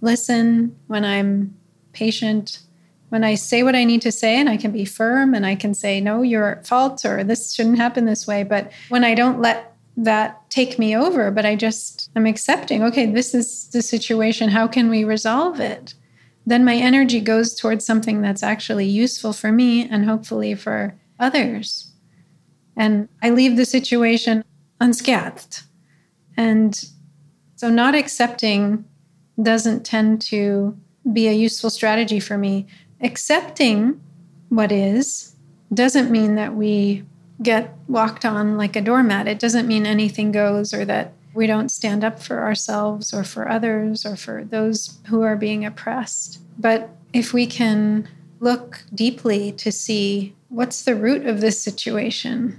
listen, 0.00 0.76
when 0.86 1.04
I'm 1.04 1.56
patient, 1.92 2.60
when 3.08 3.24
I 3.24 3.34
say 3.34 3.62
what 3.62 3.74
I 3.74 3.84
need 3.84 4.02
to 4.02 4.12
say 4.12 4.38
and 4.38 4.48
I 4.48 4.56
can 4.56 4.72
be 4.72 4.84
firm 4.84 5.34
and 5.34 5.46
I 5.46 5.54
can 5.54 5.74
say, 5.74 6.00
no, 6.00 6.22
you're 6.22 6.56
at 6.56 6.66
fault 6.66 7.04
or 7.04 7.24
this 7.24 7.54
shouldn't 7.54 7.78
happen 7.78 8.04
this 8.04 8.26
way. 8.26 8.42
But 8.42 8.72
when 8.88 9.04
I 9.04 9.14
don't 9.14 9.40
let 9.40 9.74
that 9.96 10.48
take 10.50 10.78
me 10.78 10.96
over, 10.96 11.30
but 11.30 11.46
I 11.46 11.56
just 11.56 12.10
am 12.16 12.26
accepting, 12.26 12.82
okay, 12.82 13.06
this 13.06 13.34
is 13.34 13.68
the 13.68 13.82
situation. 13.82 14.50
How 14.50 14.66
can 14.66 14.90
we 14.90 15.04
resolve 15.04 15.60
it? 15.60 15.94
Then 16.44 16.64
my 16.64 16.76
energy 16.76 17.20
goes 17.20 17.54
towards 17.54 17.84
something 17.84 18.20
that's 18.20 18.42
actually 18.42 18.86
useful 18.86 19.32
for 19.32 19.50
me 19.50 19.88
and 19.88 20.04
hopefully 20.04 20.54
for 20.54 20.94
others. 21.18 21.92
And 22.76 23.08
I 23.22 23.30
leave 23.30 23.56
the 23.56 23.64
situation 23.64 24.44
unscathed. 24.80 25.62
And 26.36 26.88
so 27.56 27.68
not 27.70 27.94
accepting 27.94 28.84
doesn't 29.42 29.84
tend 29.84 30.20
to 30.22 30.76
be 31.12 31.28
a 31.28 31.32
useful 31.32 31.70
strategy 31.70 32.20
for 32.20 32.38
me. 32.38 32.66
Accepting 33.00 34.00
what 34.48 34.72
is 34.72 35.34
doesn't 35.72 36.10
mean 36.10 36.36
that 36.36 36.54
we 36.54 37.04
get 37.42 37.74
walked 37.88 38.24
on 38.24 38.56
like 38.56 38.76
a 38.76 38.80
doormat. 38.80 39.28
It 39.28 39.38
doesn't 39.38 39.66
mean 39.66 39.84
anything 39.84 40.32
goes 40.32 40.72
or 40.72 40.84
that 40.84 41.12
we 41.34 41.46
don't 41.46 41.68
stand 41.70 42.02
up 42.02 42.18
for 42.18 42.42
ourselves 42.42 43.12
or 43.12 43.22
for 43.22 43.48
others 43.48 44.06
or 44.06 44.16
for 44.16 44.44
those 44.44 44.98
who 45.08 45.22
are 45.22 45.36
being 45.36 45.64
oppressed. 45.64 46.40
But 46.58 46.88
if 47.12 47.32
we 47.32 47.46
can 47.46 48.08
look 48.40 48.82
deeply 48.94 49.52
to 49.52 49.70
see 49.70 50.34
what's 50.48 50.82
the 50.82 50.94
root 50.94 51.26
of 51.26 51.40
this 51.40 51.60
situation, 51.60 52.58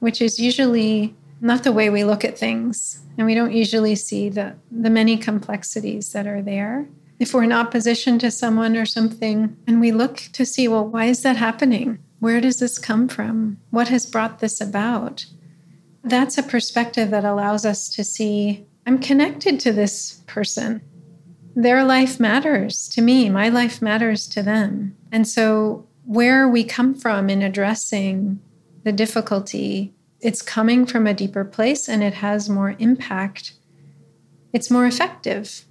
which 0.00 0.20
is 0.20 0.40
usually 0.40 1.14
not 1.44 1.62
the 1.62 1.72
way 1.72 1.90
we 1.90 2.04
look 2.04 2.24
at 2.24 2.38
things. 2.38 3.02
And 3.18 3.26
we 3.26 3.34
don't 3.34 3.52
usually 3.52 3.94
see 3.96 4.30
the, 4.30 4.56
the 4.72 4.90
many 4.90 5.16
complexities 5.18 6.12
that 6.12 6.26
are 6.26 6.40
there. 6.40 6.88
If 7.20 7.34
we're 7.34 7.44
in 7.44 7.52
opposition 7.52 8.18
to 8.20 8.30
someone 8.30 8.76
or 8.76 8.86
something, 8.86 9.56
and 9.66 9.80
we 9.80 9.92
look 9.92 10.16
to 10.32 10.46
see, 10.46 10.66
well, 10.66 10.86
why 10.86 11.04
is 11.04 11.22
that 11.22 11.36
happening? 11.36 11.98
Where 12.18 12.40
does 12.40 12.58
this 12.60 12.78
come 12.78 13.08
from? 13.08 13.58
What 13.70 13.88
has 13.88 14.06
brought 14.06 14.38
this 14.38 14.60
about? 14.60 15.26
That's 16.02 16.38
a 16.38 16.42
perspective 16.42 17.10
that 17.10 17.24
allows 17.24 17.64
us 17.66 17.88
to 17.90 18.04
see 18.04 18.66
I'm 18.86 18.98
connected 18.98 19.60
to 19.60 19.72
this 19.72 20.22
person. 20.26 20.82
Their 21.54 21.84
life 21.84 22.20
matters 22.20 22.88
to 22.88 23.00
me, 23.00 23.30
my 23.30 23.48
life 23.48 23.80
matters 23.80 24.26
to 24.28 24.42
them. 24.42 24.96
And 25.12 25.26
so, 25.26 25.86
where 26.04 26.46
we 26.46 26.64
come 26.64 26.94
from 26.94 27.30
in 27.30 27.40
addressing 27.40 28.40
the 28.82 28.92
difficulty, 28.92 29.93
it's 30.24 30.40
coming 30.40 30.86
from 30.86 31.06
a 31.06 31.12
deeper 31.12 31.44
place 31.44 31.86
and 31.86 32.02
it 32.02 32.14
has 32.14 32.48
more 32.48 32.74
impact. 32.78 33.52
It's 34.54 34.70
more 34.70 34.86
effective 34.86 35.66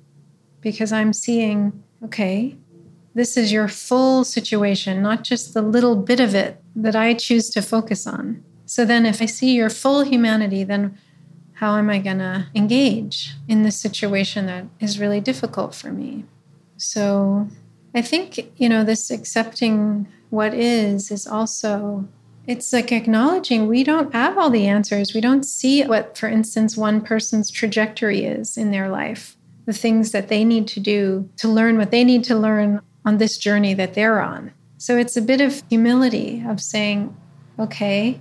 because 0.62 0.94
I'm 0.94 1.12
seeing, 1.12 1.84
okay, 2.06 2.56
this 3.16 3.36
is 3.36 3.52
your 3.52 3.68
full 3.68 4.24
situation, 4.24 5.02
not 5.02 5.24
just 5.24 5.56
the 5.56 5.64
little 5.64 5.96
bit 5.96 6.20
of 6.20 6.36
it 6.36 6.62
that 6.76 6.96
I 6.96 7.16
choose 7.16 7.50
to 7.52 7.62
focus 7.64 8.06
on. 8.06 8.44
So 8.66 8.86
then, 8.86 9.06
if 9.06 9.22
I 9.22 9.26
see 9.26 9.56
your 9.56 9.70
full 9.70 10.04
humanity, 10.04 10.64
then 10.64 10.98
how 11.54 11.78
am 11.78 11.90
I 11.90 12.00
going 12.00 12.20
to 12.20 12.48
engage 12.56 13.34
in 13.48 13.64
this 13.64 13.76
situation 13.76 14.46
that 14.46 14.66
is 14.80 15.00
really 15.00 15.20
difficult 15.20 15.76
for 15.76 15.92
me? 15.92 16.26
So 16.78 17.48
I 17.94 18.02
think, 18.02 18.52
you 18.58 18.70
know, 18.70 18.84
this 18.84 19.12
accepting 19.12 20.08
what 20.30 20.54
is 20.54 21.12
is 21.12 21.28
also 21.28 22.08
it's 22.46 22.74
like 22.74 22.92
acknowledging 22.92 23.68
we 23.68 23.84
don't 23.84 24.14
have 24.14 24.38
all 24.38 24.50
the 24.50 24.68
answers. 24.68 25.14
We 25.14 25.22
don't 25.22 25.44
see 25.44 25.84
what, 25.84 26.18
for 26.18 26.28
instance, 26.28 26.76
one 26.76 27.02
person's 27.02 27.50
trajectory 27.50 28.26
is 28.26 28.58
in 28.58 28.72
their 28.72 28.90
life, 28.90 29.38
the 29.66 29.74
things 29.74 30.12
that 30.12 30.28
they 30.28 30.44
need 30.44 30.68
to 30.70 30.80
do 30.80 31.30
to 31.38 31.48
learn 31.48 31.78
what 31.78 31.92
they 31.92 32.04
need 32.04 32.24
to 32.26 32.36
learn 32.36 32.82
on 33.06 33.18
this 33.18 33.38
journey 33.38 33.74
that 33.76 33.94
they're 33.94 34.22
on. 34.22 34.52
So 34.78 34.98
it's 34.98 35.16
a 35.16 35.22
bit 35.22 35.40
of 35.40 35.64
humility 35.70 36.44
of 36.46 36.60
saying, 36.60 37.16
okay, 37.58 38.20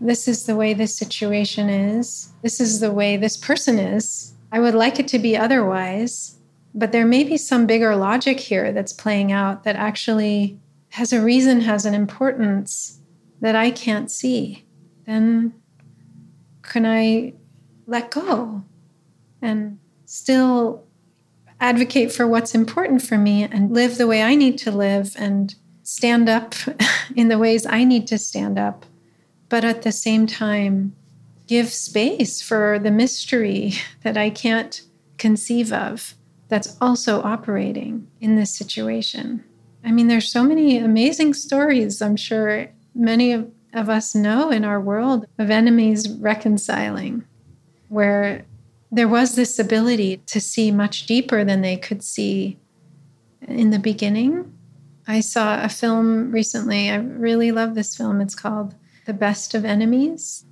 this 0.00 0.28
is 0.28 0.44
the 0.44 0.56
way 0.56 0.74
this 0.74 0.94
situation 0.94 1.70
is. 1.70 2.30
This 2.42 2.60
is 2.60 2.80
the 2.80 2.92
way 2.92 3.16
this 3.16 3.36
person 3.36 3.78
is. 3.78 4.34
I 4.52 4.60
would 4.60 4.74
like 4.74 4.98
it 4.98 5.08
to 5.08 5.18
be 5.18 5.36
otherwise, 5.36 6.36
but 6.74 6.92
there 6.92 7.06
may 7.06 7.24
be 7.24 7.38
some 7.38 7.66
bigger 7.66 7.96
logic 7.96 8.38
here 8.38 8.72
that's 8.72 8.92
playing 8.92 9.32
out 9.32 9.64
that 9.64 9.76
actually 9.76 10.58
has 10.90 11.12
a 11.12 11.22
reason, 11.22 11.62
has 11.62 11.86
an 11.86 11.94
importance 11.94 12.97
that 13.40 13.56
I 13.56 13.70
can't 13.70 14.10
see. 14.10 14.64
Then 15.06 15.54
can 16.62 16.84
I 16.84 17.34
let 17.86 18.10
go 18.10 18.64
and 19.40 19.78
still 20.04 20.84
advocate 21.60 22.12
for 22.12 22.26
what's 22.26 22.54
important 22.54 23.02
for 23.02 23.18
me 23.18 23.42
and 23.42 23.72
live 23.72 23.98
the 23.98 24.06
way 24.06 24.22
I 24.22 24.34
need 24.34 24.58
to 24.58 24.70
live 24.70 25.14
and 25.18 25.54
stand 25.82 26.28
up 26.28 26.54
in 27.16 27.28
the 27.28 27.38
ways 27.38 27.66
I 27.66 27.84
need 27.84 28.06
to 28.08 28.18
stand 28.18 28.58
up, 28.58 28.84
but 29.48 29.64
at 29.64 29.82
the 29.82 29.92
same 29.92 30.26
time, 30.26 30.94
give 31.46 31.72
space 31.72 32.42
for 32.42 32.78
the 32.78 32.90
mystery 32.90 33.72
that 34.02 34.16
I 34.16 34.30
can't 34.30 34.82
conceive 35.16 35.72
of 35.72 36.14
that's 36.48 36.76
also 36.80 37.22
operating 37.22 38.06
in 38.20 38.36
this 38.36 38.54
situation. 38.54 39.44
I 39.84 39.92
mean, 39.92 40.08
there's 40.08 40.30
so 40.30 40.42
many 40.44 40.78
amazing 40.78 41.34
stories, 41.34 42.02
I'm 42.02 42.16
sure 42.16 42.68
many 42.98 43.32
of, 43.32 43.50
of 43.72 43.88
us 43.88 44.14
know 44.14 44.50
in 44.50 44.64
our 44.64 44.80
world 44.80 45.26
of 45.38 45.50
enemies 45.50 46.08
reconciling, 46.10 47.24
where 47.88 48.44
there 48.90 49.08
was 49.08 49.34
this 49.34 49.58
ability 49.58 50.18
to 50.26 50.40
see 50.40 50.70
much 50.70 51.06
deeper 51.06 51.44
than 51.44 51.62
they 51.62 51.76
could 51.76 52.02
see 52.02 52.58
in 53.46 53.70
the 53.70 53.78
beginning. 53.78 54.52
I 55.06 55.20
saw 55.20 55.62
a 55.62 55.68
film 55.68 56.32
recently. 56.32 56.90
I 56.90 56.96
really 56.96 57.52
love 57.52 57.74
this 57.74 57.96
film. 57.96 58.20
It's 58.20 58.34
called 58.34 58.74
The 59.06 59.14
Best 59.14 59.54
of 59.54 59.64
Enemies. 59.64 60.44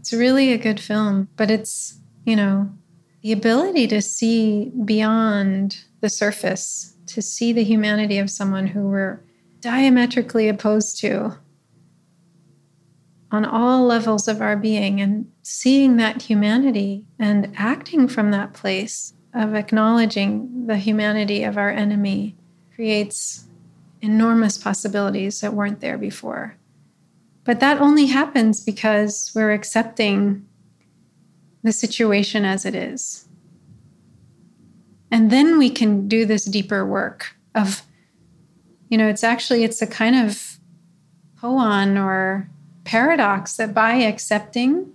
It's 0.00 0.12
really 0.12 0.52
a 0.52 0.58
good 0.58 0.80
film, 0.80 1.28
but 1.36 1.50
it's, 1.50 1.98
you 2.24 2.36
know, 2.36 2.70
the 3.22 3.32
ability 3.32 3.86
to 3.88 4.02
see 4.02 4.72
beyond 4.84 5.84
the 6.00 6.08
surface, 6.08 6.96
to 7.06 7.22
see 7.22 7.52
the 7.52 7.64
humanity 7.64 8.18
of 8.18 8.30
someone 8.30 8.66
who 8.66 8.88
we're 8.88 9.20
diametrically 9.60 10.48
opposed 10.48 10.98
to 11.00 11.38
on 13.32 13.46
all 13.46 13.86
levels 13.86 14.28
of 14.28 14.42
our 14.42 14.56
being 14.56 15.00
and 15.00 15.26
seeing 15.42 15.96
that 15.96 16.20
humanity 16.20 17.04
and 17.18 17.52
acting 17.56 18.06
from 18.06 18.30
that 18.30 18.52
place 18.52 19.14
of 19.34 19.54
acknowledging 19.54 20.66
the 20.66 20.76
humanity 20.76 21.42
of 21.42 21.56
our 21.56 21.70
enemy 21.70 22.36
creates 22.74 23.48
enormous 24.02 24.58
possibilities 24.58 25.40
that 25.40 25.54
weren't 25.54 25.80
there 25.80 25.96
before. 25.96 26.56
But 27.44 27.60
that 27.60 27.80
only 27.80 28.06
happens 28.06 28.62
because 28.62 29.32
we're 29.34 29.52
accepting 29.52 30.46
the 31.62 31.72
situation 31.72 32.44
as 32.44 32.66
it 32.66 32.74
is. 32.74 33.26
And 35.10 35.30
then 35.30 35.58
we 35.58 35.70
can 35.70 36.06
do 36.06 36.26
this 36.26 36.44
deeper 36.44 36.84
work 36.84 37.34
of, 37.54 37.82
you 38.88 38.98
know, 38.98 39.08
it's 39.08 39.24
actually 39.24 39.64
it's 39.64 39.80
a 39.80 39.86
kind 39.86 40.16
of 40.16 40.58
koan 41.40 42.02
or 42.02 42.48
paradox 42.84 43.56
that 43.56 43.74
by 43.74 43.94
accepting 43.94 44.92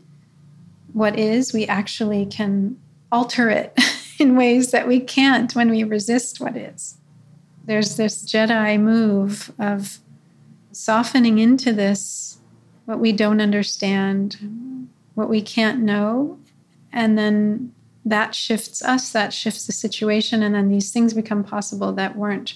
what 0.94 1.18
is, 1.18 1.54
we 1.54 1.66
actually 1.68 2.26
can 2.26 2.78
alter 3.12 3.50
it 3.50 3.78
in 4.20 4.36
ways 4.36 4.72
that 4.72 4.88
we 4.88 5.00
can't 5.00 5.56
when 5.56 5.70
we 5.70 5.84
resist 5.84 6.40
what 6.40 6.58
is. 6.58 6.98
There's 7.66 7.98
this 7.98 8.24
Jedi 8.24 8.80
move 8.80 9.52
of 9.60 10.00
softening 10.72 11.40
into 11.40 11.74
this, 11.74 12.40
what 12.86 13.00
we 13.00 13.12
don't 13.12 13.42
understand, 13.42 14.88
what 15.16 15.30
we 15.30 15.42
can't 15.42 15.82
know, 15.82 16.40
and 16.92 17.18
then 17.18 17.74
that 18.06 18.34
shifts 18.34 18.82
us, 18.82 19.12
that 19.12 19.34
shifts 19.34 19.66
the 19.66 19.74
situation, 19.74 20.42
and 20.42 20.56
then 20.56 20.70
these 20.70 20.92
things 20.92 21.14
become 21.14 21.44
possible 21.44 21.92
that 21.94 22.16
weren't 22.16 22.56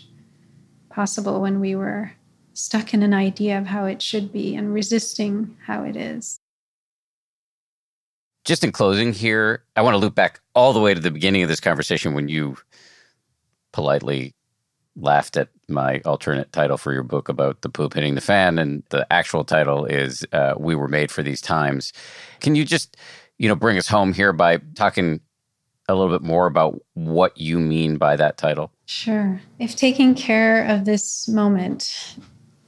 possible 0.89 1.41
when 1.41 1.59
we 1.59 1.75
were 1.75 2.13
stuck 2.61 2.93
in 2.93 3.01
an 3.01 3.13
idea 3.13 3.57
of 3.57 3.65
how 3.65 3.85
it 3.85 4.01
should 4.01 4.31
be 4.31 4.55
and 4.55 4.73
resisting 4.73 5.57
how 5.65 5.83
it 5.83 5.95
is. 5.95 6.39
Just 8.45 8.63
in 8.63 8.71
closing 8.71 9.13
here, 9.13 9.63
I 9.75 9.81
want 9.81 9.95
to 9.95 9.97
loop 9.97 10.15
back 10.15 10.39
all 10.53 10.71
the 10.71 10.79
way 10.79 10.93
to 10.93 10.99
the 10.99 11.11
beginning 11.11 11.41
of 11.41 11.49
this 11.49 11.59
conversation 11.59 12.13
when 12.13 12.29
you 12.29 12.57
politely 13.73 14.35
laughed 14.95 15.37
at 15.37 15.49
my 15.69 16.01
alternate 16.05 16.51
title 16.51 16.77
for 16.77 16.93
your 16.93 17.03
book 17.03 17.29
about 17.29 17.61
the 17.61 17.69
poop 17.69 17.93
hitting 17.93 18.15
the 18.15 18.21
fan 18.21 18.59
and 18.59 18.83
the 18.89 19.07
actual 19.11 19.43
title 19.43 19.85
is 19.85 20.25
uh, 20.33 20.53
we 20.57 20.75
were 20.75 20.87
made 20.87 21.11
for 21.11 21.23
these 21.23 21.41
times. 21.41 21.93
Can 22.41 22.55
you 22.55 22.65
just 22.65 22.97
you 23.37 23.47
know 23.47 23.55
bring 23.55 23.77
us 23.77 23.87
home 23.87 24.13
here 24.13 24.33
by 24.33 24.57
talking 24.75 25.19
a 25.87 25.95
little 25.95 26.15
bit 26.15 26.25
more 26.25 26.45
about 26.45 26.79
what 26.93 27.37
you 27.37 27.59
mean 27.59 27.97
by 27.97 28.15
that 28.15 28.37
title? 28.37 28.71
Sure. 28.85 29.41
If 29.59 29.75
taking 29.75 30.13
care 30.13 30.65
of 30.65 30.85
this 30.85 31.27
moment 31.27 32.17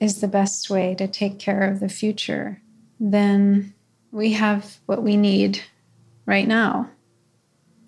is 0.03 0.19
the 0.19 0.27
best 0.27 0.69
way 0.69 0.93
to 0.95 1.07
take 1.07 1.39
care 1.39 1.63
of 1.63 1.79
the 1.79 1.87
future, 1.87 2.61
then 2.99 3.73
we 4.11 4.33
have 4.33 4.77
what 4.85 5.01
we 5.01 5.15
need 5.15 5.61
right 6.25 6.47
now. 6.47 6.89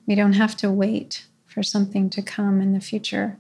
We 0.08 0.16
don't 0.16 0.34
have 0.34 0.56
to 0.58 0.72
wait 0.72 1.26
for 1.46 1.62
something 1.62 2.10
to 2.12 2.22
come 2.22 2.62
in 2.62 2.74
the 2.74 2.80
future. 2.80 3.38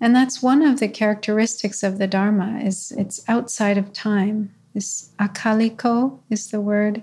And 0.00 0.14
that's 0.14 0.42
one 0.42 0.62
of 0.62 0.80
the 0.80 0.88
characteristics 0.88 1.82
of 1.82 1.98
the 1.98 2.06
Dharma 2.06 2.60
is 2.60 2.92
it's 2.92 3.24
outside 3.26 3.78
of 3.78 3.92
time. 3.92 4.54
This 4.74 5.10
akaliko 5.18 6.20
is 6.30 6.50
the 6.50 6.60
word 6.60 7.02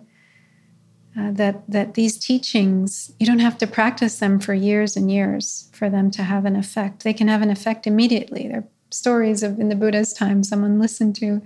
uh, 1.18 1.32
that 1.32 1.64
that 1.68 1.96
these 1.96 2.18
teachings 2.18 3.12
you 3.20 3.26
don't 3.26 3.40
have 3.40 3.58
to 3.58 3.68
practice 3.68 4.20
them 4.20 4.40
for 4.40 4.54
years 4.54 4.96
and 4.96 5.12
years 5.12 5.70
for 5.74 5.90
them 5.90 6.12
to 6.12 6.24
have 6.24 6.46
an 6.46 6.56
effect. 6.56 7.04
They 7.04 7.14
can 7.14 7.28
have 7.28 7.42
an 7.42 7.50
effect 7.50 7.88
immediately. 7.88 8.48
They're 8.48 8.68
stories 8.96 9.44
of 9.44 9.60
in 9.60 9.70
the 9.70 9.76
Buddha's 9.76 10.14
time, 10.14 10.44
someone 10.44 10.80
listened 10.80 11.16
to 11.18 11.42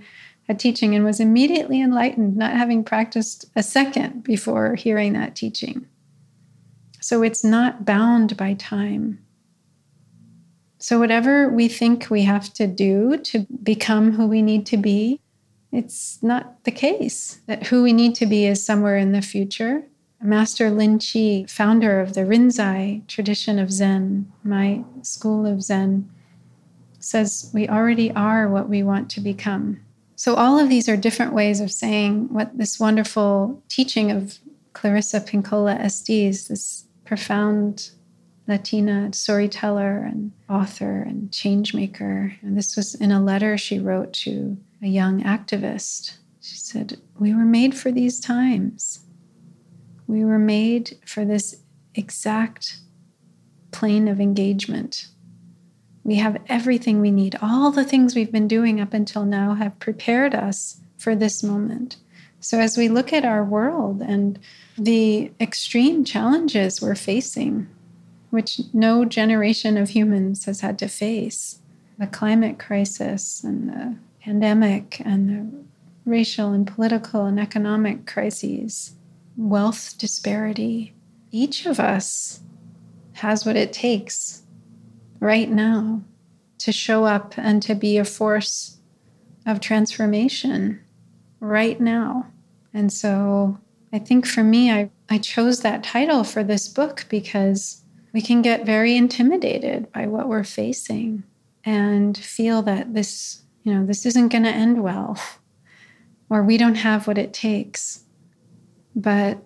a 0.48 0.54
teaching 0.54 0.94
and 0.94 1.04
was 1.04 1.20
immediately 1.20 1.80
enlightened, 1.80 2.36
not 2.36 2.52
having 2.52 2.82
practiced 2.84 3.44
a 3.54 3.62
second 3.62 4.24
before 4.24 4.74
hearing 4.74 5.12
that 5.12 5.36
teaching. 5.36 5.86
So 7.00 7.22
it's 7.22 7.44
not 7.44 7.84
bound 7.84 8.36
by 8.36 8.54
time. 8.54 9.18
So, 10.78 10.98
whatever 10.98 11.50
we 11.50 11.68
think 11.68 12.08
we 12.08 12.22
have 12.22 12.52
to 12.54 12.66
do 12.66 13.18
to 13.18 13.46
become 13.62 14.12
who 14.12 14.26
we 14.26 14.40
need 14.40 14.64
to 14.66 14.78
be, 14.78 15.20
it's 15.72 16.22
not 16.22 16.64
the 16.64 16.70
case. 16.70 17.40
That 17.46 17.66
who 17.66 17.82
we 17.82 17.92
need 17.92 18.14
to 18.16 18.26
be 18.26 18.46
is 18.46 18.64
somewhere 18.64 18.96
in 18.96 19.12
the 19.12 19.22
future. 19.22 19.84
Master 20.22 20.70
Lin 20.70 20.98
Chi, 20.98 21.44
founder 21.48 22.00
of 22.00 22.14
the 22.14 22.22
Rinzai 22.22 23.06
tradition 23.08 23.58
of 23.58 23.70
Zen, 23.70 24.30
my 24.42 24.84
school 25.02 25.46
of 25.46 25.62
Zen, 25.62 26.10
says 27.10 27.50
we 27.52 27.68
already 27.68 28.10
are 28.12 28.48
what 28.48 28.68
we 28.68 28.82
want 28.82 29.10
to 29.10 29.20
become. 29.20 29.80
So, 30.16 30.34
all 30.34 30.58
of 30.58 30.68
these 30.68 30.88
are 30.88 30.96
different 30.96 31.32
ways 31.32 31.60
of 31.60 31.72
saying 31.72 32.32
what 32.32 32.56
this 32.56 32.78
wonderful 32.78 33.62
teaching 33.68 34.10
of 34.10 34.38
Clarissa 34.74 35.20
Pinkola 35.20 35.78
Estes, 35.78 36.48
this 36.48 36.84
profound 37.04 37.90
Latina 38.46 39.12
storyteller 39.12 40.04
and 40.04 40.32
author 40.48 41.02
and 41.02 41.30
changemaker. 41.30 42.34
And 42.42 42.56
this 42.56 42.76
was 42.76 42.94
in 42.94 43.12
a 43.12 43.22
letter 43.22 43.56
she 43.56 43.78
wrote 43.78 44.12
to 44.24 44.56
a 44.82 44.86
young 44.86 45.22
activist. 45.22 46.16
She 46.40 46.56
said, 46.56 46.98
We 47.18 47.34
were 47.34 47.44
made 47.44 47.74
for 47.74 47.90
these 47.90 48.20
times. 48.20 49.06
We 50.06 50.24
were 50.24 50.38
made 50.38 50.98
for 51.06 51.24
this 51.24 51.62
exact 51.94 52.78
plane 53.70 54.08
of 54.08 54.20
engagement. 54.20 55.06
We 56.04 56.16
have 56.16 56.40
everything 56.48 57.00
we 57.00 57.10
need. 57.10 57.36
All 57.42 57.70
the 57.70 57.84
things 57.84 58.14
we've 58.14 58.32
been 58.32 58.48
doing 58.48 58.80
up 58.80 58.94
until 58.94 59.24
now 59.24 59.54
have 59.54 59.78
prepared 59.78 60.34
us 60.34 60.80
for 60.96 61.14
this 61.14 61.42
moment. 61.42 61.96
So, 62.40 62.58
as 62.58 62.76
we 62.76 62.88
look 62.88 63.12
at 63.12 63.24
our 63.24 63.44
world 63.44 64.00
and 64.00 64.38
the 64.78 65.30
extreme 65.40 66.04
challenges 66.04 66.80
we're 66.80 66.94
facing, 66.94 67.68
which 68.30 68.60
no 68.72 69.04
generation 69.04 69.76
of 69.76 69.90
humans 69.90 70.46
has 70.46 70.60
had 70.60 70.78
to 70.78 70.88
face 70.88 71.58
the 71.98 72.06
climate 72.06 72.58
crisis 72.58 73.44
and 73.44 73.68
the 73.68 73.96
pandemic 74.22 75.02
and 75.04 75.28
the 75.28 76.10
racial 76.10 76.52
and 76.52 76.66
political 76.66 77.26
and 77.26 77.38
economic 77.38 78.06
crises, 78.06 78.94
wealth 79.36 79.96
disparity. 79.98 80.94
Each 81.30 81.66
of 81.66 81.78
us 81.78 82.40
has 83.14 83.44
what 83.44 83.56
it 83.56 83.72
takes 83.72 84.42
right 85.20 85.50
now 85.50 86.02
to 86.58 86.72
show 86.72 87.04
up 87.04 87.34
and 87.36 87.62
to 87.62 87.74
be 87.74 87.98
a 87.98 88.04
force 88.04 88.78
of 89.46 89.60
transformation 89.60 90.80
right 91.40 91.80
now. 91.80 92.26
And 92.74 92.92
so 92.92 93.58
I 93.92 93.98
think 93.98 94.26
for 94.26 94.44
me, 94.44 94.70
I, 94.70 94.90
I 95.08 95.18
chose 95.18 95.60
that 95.60 95.82
title 95.82 96.24
for 96.24 96.44
this 96.44 96.68
book 96.68 97.06
because 97.08 97.82
we 98.12 98.20
can 98.20 98.42
get 98.42 98.66
very 98.66 98.96
intimidated 98.96 99.90
by 99.92 100.06
what 100.06 100.28
we're 100.28 100.44
facing 100.44 101.22
and 101.64 102.16
feel 102.16 102.62
that 102.62 102.94
this, 102.94 103.42
you 103.62 103.74
know, 103.74 103.84
this 103.86 104.06
isn't 104.06 104.28
going 104.28 104.44
to 104.44 104.50
end 104.50 104.82
well 104.82 105.18
or 106.30 106.42
we 106.42 106.56
don't 106.56 106.76
have 106.76 107.06
what 107.06 107.18
it 107.18 107.32
takes. 107.32 108.04
But 108.94 109.38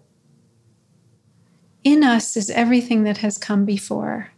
in 1.82 2.02
us 2.02 2.36
is 2.36 2.50
everything 2.50 3.04
that 3.04 3.18
has 3.18 3.38
come 3.38 3.64
before. 3.64 4.30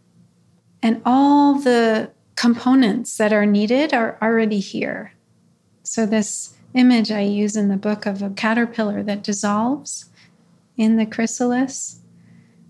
And 0.81 1.01
all 1.05 1.55
the 1.55 2.11
components 2.35 3.17
that 3.17 3.33
are 3.33 3.45
needed 3.45 3.93
are 3.93 4.17
already 4.21 4.59
here. 4.59 5.13
So, 5.83 6.05
this 6.05 6.53
image 6.73 7.11
I 7.11 7.21
use 7.21 7.55
in 7.55 7.69
the 7.69 7.77
book 7.77 8.05
of 8.05 8.21
a 8.21 8.29
caterpillar 8.29 9.03
that 9.03 9.23
dissolves 9.23 10.09
in 10.75 10.97
the 10.97 11.05
chrysalis 11.05 11.99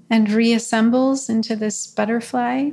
and 0.09 0.27
reassembles 0.27 1.29
into 1.29 1.55
this 1.55 1.87
butterfly. 1.87 2.71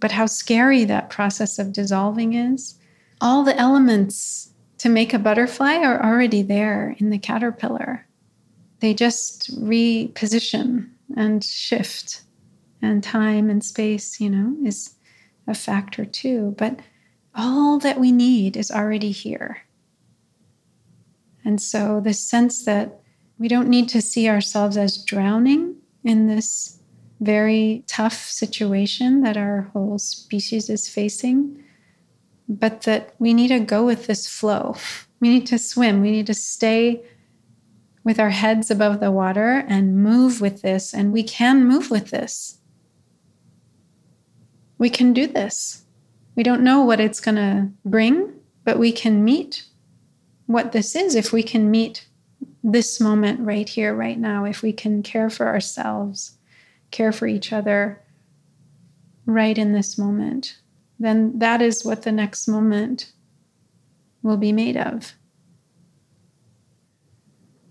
But 0.00 0.12
how 0.12 0.26
scary 0.26 0.84
that 0.84 1.10
process 1.10 1.58
of 1.58 1.72
dissolving 1.72 2.34
is. 2.34 2.78
All 3.20 3.44
the 3.44 3.56
elements 3.56 4.52
to 4.78 4.88
make 4.88 5.14
a 5.14 5.18
butterfly 5.18 5.76
are 5.76 6.04
already 6.04 6.42
there 6.42 6.96
in 6.98 7.10
the 7.10 7.18
caterpillar. 7.18 8.06
They 8.80 8.94
just 8.94 9.54
reposition 9.62 10.90
and 11.16 11.44
shift, 11.44 12.22
and 12.82 13.02
time 13.02 13.48
and 13.48 13.64
space, 13.64 14.20
you 14.20 14.28
know, 14.28 14.56
is 14.66 14.96
a 15.46 15.54
factor 15.54 16.04
too. 16.04 16.54
But 16.58 16.80
all 17.34 17.78
that 17.78 17.98
we 17.98 18.12
need 18.12 18.56
is 18.56 18.70
already 18.70 19.12
here. 19.12 19.62
And 21.44 21.60
so, 21.60 22.00
the 22.00 22.12
sense 22.12 22.64
that 22.64 23.00
we 23.38 23.48
don't 23.48 23.68
need 23.68 23.88
to 23.90 24.02
see 24.02 24.28
ourselves 24.28 24.76
as 24.76 25.02
drowning 25.02 25.76
in 26.04 26.26
this 26.26 26.78
very 27.20 27.84
tough 27.86 28.30
situation 28.30 29.22
that 29.22 29.36
our 29.36 29.70
whole 29.72 29.98
species 29.98 30.68
is 30.68 30.88
facing, 30.88 31.62
but 32.48 32.82
that 32.82 33.14
we 33.18 33.32
need 33.32 33.48
to 33.48 33.60
go 33.60 33.84
with 33.84 34.06
this 34.06 34.28
flow. 34.28 34.76
We 35.20 35.28
need 35.28 35.46
to 35.48 35.58
swim, 35.58 36.00
we 36.00 36.10
need 36.10 36.26
to 36.26 36.34
stay 36.34 37.02
with 38.04 38.18
our 38.18 38.30
heads 38.30 38.70
above 38.70 39.00
the 39.00 39.10
water 39.10 39.64
and 39.68 40.02
move 40.02 40.40
with 40.40 40.62
this. 40.62 40.92
And 40.92 41.12
we 41.12 41.22
can 41.22 41.64
move 41.64 41.90
with 41.90 42.10
this. 42.10 42.58
We 44.82 44.90
can 44.90 45.12
do 45.12 45.28
this. 45.28 45.84
We 46.34 46.42
don't 46.42 46.64
know 46.64 46.80
what 46.82 46.98
it's 46.98 47.20
going 47.20 47.36
to 47.36 47.68
bring, 47.84 48.32
but 48.64 48.80
we 48.80 48.90
can 48.90 49.22
meet 49.22 49.62
what 50.46 50.72
this 50.72 50.96
is 50.96 51.14
if 51.14 51.32
we 51.32 51.44
can 51.44 51.70
meet 51.70 52.04
this 52.64 52.98
moment 53.00 53.38
right 53.38 53.68
here, 53.68 53.94
right 53.94 54.18
now, 54.18 54.44
if 54.44 54.60
we 54.60 54.72
can 54.72 55.04
care 55.04 55.30
for 55.30 55.46
ourselves, 55.46 56.36
care 56.90 57.12
for 57.12 57.28
each 57.28 57.52
other 57.52 58.02
right 59.24 59.56
in 59.56 59.70
this 59.70 59.96
moment, 59.96 60.58
then 60.98 61.38
that 61.38 61.62
is 61.62 61.84
what 61.84 62.02
the 62.02 62.10
next 62.10 62.48
moment 62.48 63.12
will 64.24 64.36
be 64.36 64.50
made 64.50 64.76
of. 64.76 65.14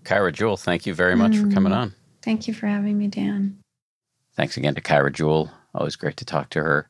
Kaira 0.04 0.32
Jewel, 0.32 0.56
thank 0.56 0.86
you 0.86 0.94
very 0.94 1.14
much 1.14 1.32
mm. 1.32 1.42
for 1.42 1.54
coming 1.54 1.74
on. 1.74 1.94
Thank 2.22 2.48
you 2.48 2.54
for 2.54 2.68
having 2.68 2.96
me, 2.96 3.08
Dan. 3.08 3.58
Thanks 4.34 4.56
again 4.56 4.74
to 4.76 4.80
Kaira 4.80 5.12
Jewel. 5.12 5.50
Always 5.74 5.96
great 5.96 6.16
to 6.16 6.24
talk 6.24 6.48
to 6.50 6.62
her. 6.62 6.88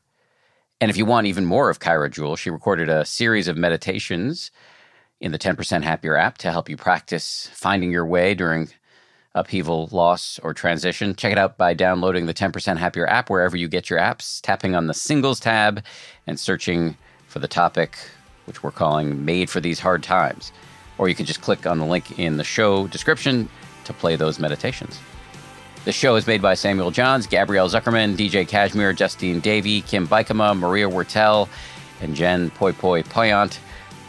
And 0.83 0.89
if 0.89 0.97
you 0.97 1.05
want 1.05 1.27
even 1.27 1.45
more 1.45 1.69
of 1.69 1.79
Kaira 1.79 2.11
Jewel, 2.11 2.35
she 2.35 2.49
recorded 2.49 2.89
a 2.89 3.05
series 3.05 3.47
of 3.47 3.55
meditations 3.55 4.51
in 5.21 5.31
the 5.31 5.39
10% 5.39 5.81
Happier 5.81 6.17
app 6.17 6.37
to 6.39 6.51
help 6.51 6.67
you 6.67 6.75
practice 6.75 7.49
finding 7.53 7.89
your 7.89 8.05
way 8.05 8.33
during 8.33 8.67
upheaval, 9.33 9.87
loss, 9.93 10.41
or 10.43 10.53
transition. 10.53 11.15
Check 11.15 11.31
it 11.31 11.37
out 11.37 11.57
by 11.57 11.73
downloading 11.73 12.25
the 12.25 12.33
10% 12.33 12.75
Happier 12.75 13.07
app 13.07 13.29
wherever 13.29 13.55
you 13.55 13.69
get 13.69 13.89
your 13.89 13.97
apps, 13.97 14.41
tapping 14.41 14.75
on 14.75 14.87
the 14.87 14.93
Singles 14.93 15.39
tab, 15.39 15.81
and 16.27 16.37
searching 16.37 16.97
for 17.27 17.39
the 17.39 17.47
topic, 17.47 17.97
which 18.43 18.61
we're 18.61 18.69
calling 18.69 19.23
Made 19.23 19.49
for 19.49 19.61
These 19.61 19.79
Hard 19.79 20.03
Times 20.03 20.51
or 20.97 21.07
you 21.07 21.15
can 21.15 21.25
just 21.25 21.41
click 21.41 21.65
on 21.65 21.79
the 21.79 21.85
link 21.85 22.19
in 22.19 22.35
the 22.35 22.43
show 22.43 22.87
description 22.87 23.47
to 23.85 23.93
play 23.93 24.17
those 24.17 24.37
meditations. 24.37 24.99
The 25.85 25.91
show 25.91 26.15
is 26.15 26.25
made 26.27 26.41
by 26.41 26.53
Samuel 26.53 26.91
Johns, 26.91 27.27
Gabrielle 27.27 27.67
Zuckerman, 27.67 28.15
DJ 28.15 28.47
Cashmere, 28.47 28.93
Justine 28.93 29.41
Davey, 29.41 29.81
Kim 29.81 30.07
Bikama, 30.07 30.57
Maria 30.57 30.87
Wertel, 30.87 31.49
and 31.99 32.15
Jen 32.15 32.51
Poi 32.51 32.71
Poi 32.71 33.01
Poyant, 33.01 33.59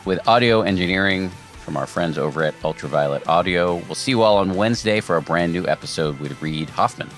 with 0.05 0.21
audio 0.29 0.63
engineering 0.63 1.31
from 1.65 1.77
our 1.77 1.89
friends 1.89 2.17
over 2.17 2.45
at 2.45 2.55
Ultraviolet 2.65 3.27
Audio. 3.27 3.75
We'll 3.87 3.97
see 3.97 4.13
you 4.13 4.23
all 4.23 4.37
on 4.37 4.55
Wednesday 4.55 5.01
for 5.01 5.17
a 5.17 5.23
brand 5.23 5.53
new 5.53 5.67
episode 5.67 6.21
with 6.21 6.41
Reid 6.41 6.71
Hoffman. 6.71 7.09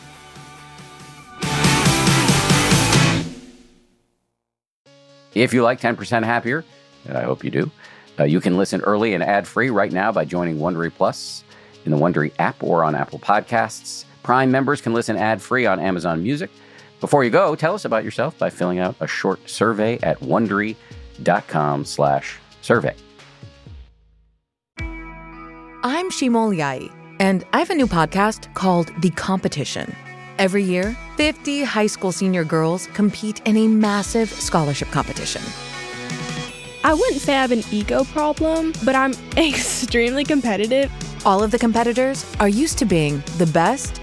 If 5.35 5.53
you 5.53 5.63
like 5.65 5.83
10% 5.83 6.25
Happier, 6.25 6.65
and 7.05 7.19
I 7.19 7.25
hope 7.25 7.45
you 7.45 7.51
do, 7.51 7.71
uh, 8.19 8.25
you 8.25 8.41
can 8.41 8.57
listen 8.57 8.81
early 8.81 9.13
and 9.13 9.23
ad 9.23 9.47
free 9.47 9.69
right 9.69 9.93
now 9.93 10.13
by 10.13 10.25
joining 10.25 10.57
Wondery 10.57 10.91
Plus 10.91 11.45
in 11.85 11.91
the 11.91 11.99
Wondery 11.99 12.33
app 12.39 12.63
or 12.63 12.85
on 12.85 12.95
Apple 12.95 13.19
Podcasts. 13.19 14.07
Prime 14.27 14.51
members 14.51 14.81
can 14.81 14.93
listen 14.93 15.17
ad 15.17 15.41
free 15.41 15.67
on 15.67 15.79
Amazon 15.79 16.21
Music. 16.21 16.51
Before 16.99 17.23
you 17.23 17.31
go, 17.31 17.55
tell 17.55 17.77
us 17.77 17.85
about 17.85 18.03
yourself 18.03 18.37
by 18.37 18.51
filling 18.51 18.81
out 18.81 18.97
a 18.99 19.07
short 19.07 19.49
survey 19.49 20.01
at 20.03 20.19
wondery.com/slash 20.19 22.39
survey. 22.61 22.97
I'm 25.85 26.11
Shimol 26.11 26.57
Yai, 26.57 26.89
and 27.21 27.45
I 27.53 27.61
have 27.61 27.71
a 27.71 27.77
new 27.77 27.87
podcast 27.87 28.53
called 28.55 28.91
The 29.01 29.11
Competition. 29.11 29.95
Every 30.41 30.65
year, 30.65 30.97
50 31.17 31.63
high 31.63 31.87
school 31.87 32.11
senior 32.11 32.43
girls 32.43 32.89
compete 32.95 33.41
in 33.45 33.57
a 33.57 33.69
massive 33.69 34.29
scholarship 34.29 34.89
competition. 34.89 35.43
I 36.83 36.95
wouldn't 36.95 37.21
say 37.21 37.37
I 37.37 37.43
have 37.43 37.53
an 37.53 37.63
ego 37.71 38.03
problem, 38.03 38.73
but 38.85 38.97
I'm 38.97 39.13
extremely 39.37 40.25
competitive. 40.25 40.91
All 41.25 41.45
of 41.45 41.53
the 41.53 41.59
competitors 41.59 42.27
are 42.41 42.49
used 42.49 42.79
to 42.79 42.85
being 42.85 43.23
the 43.39 43.47
best 43.47 44.03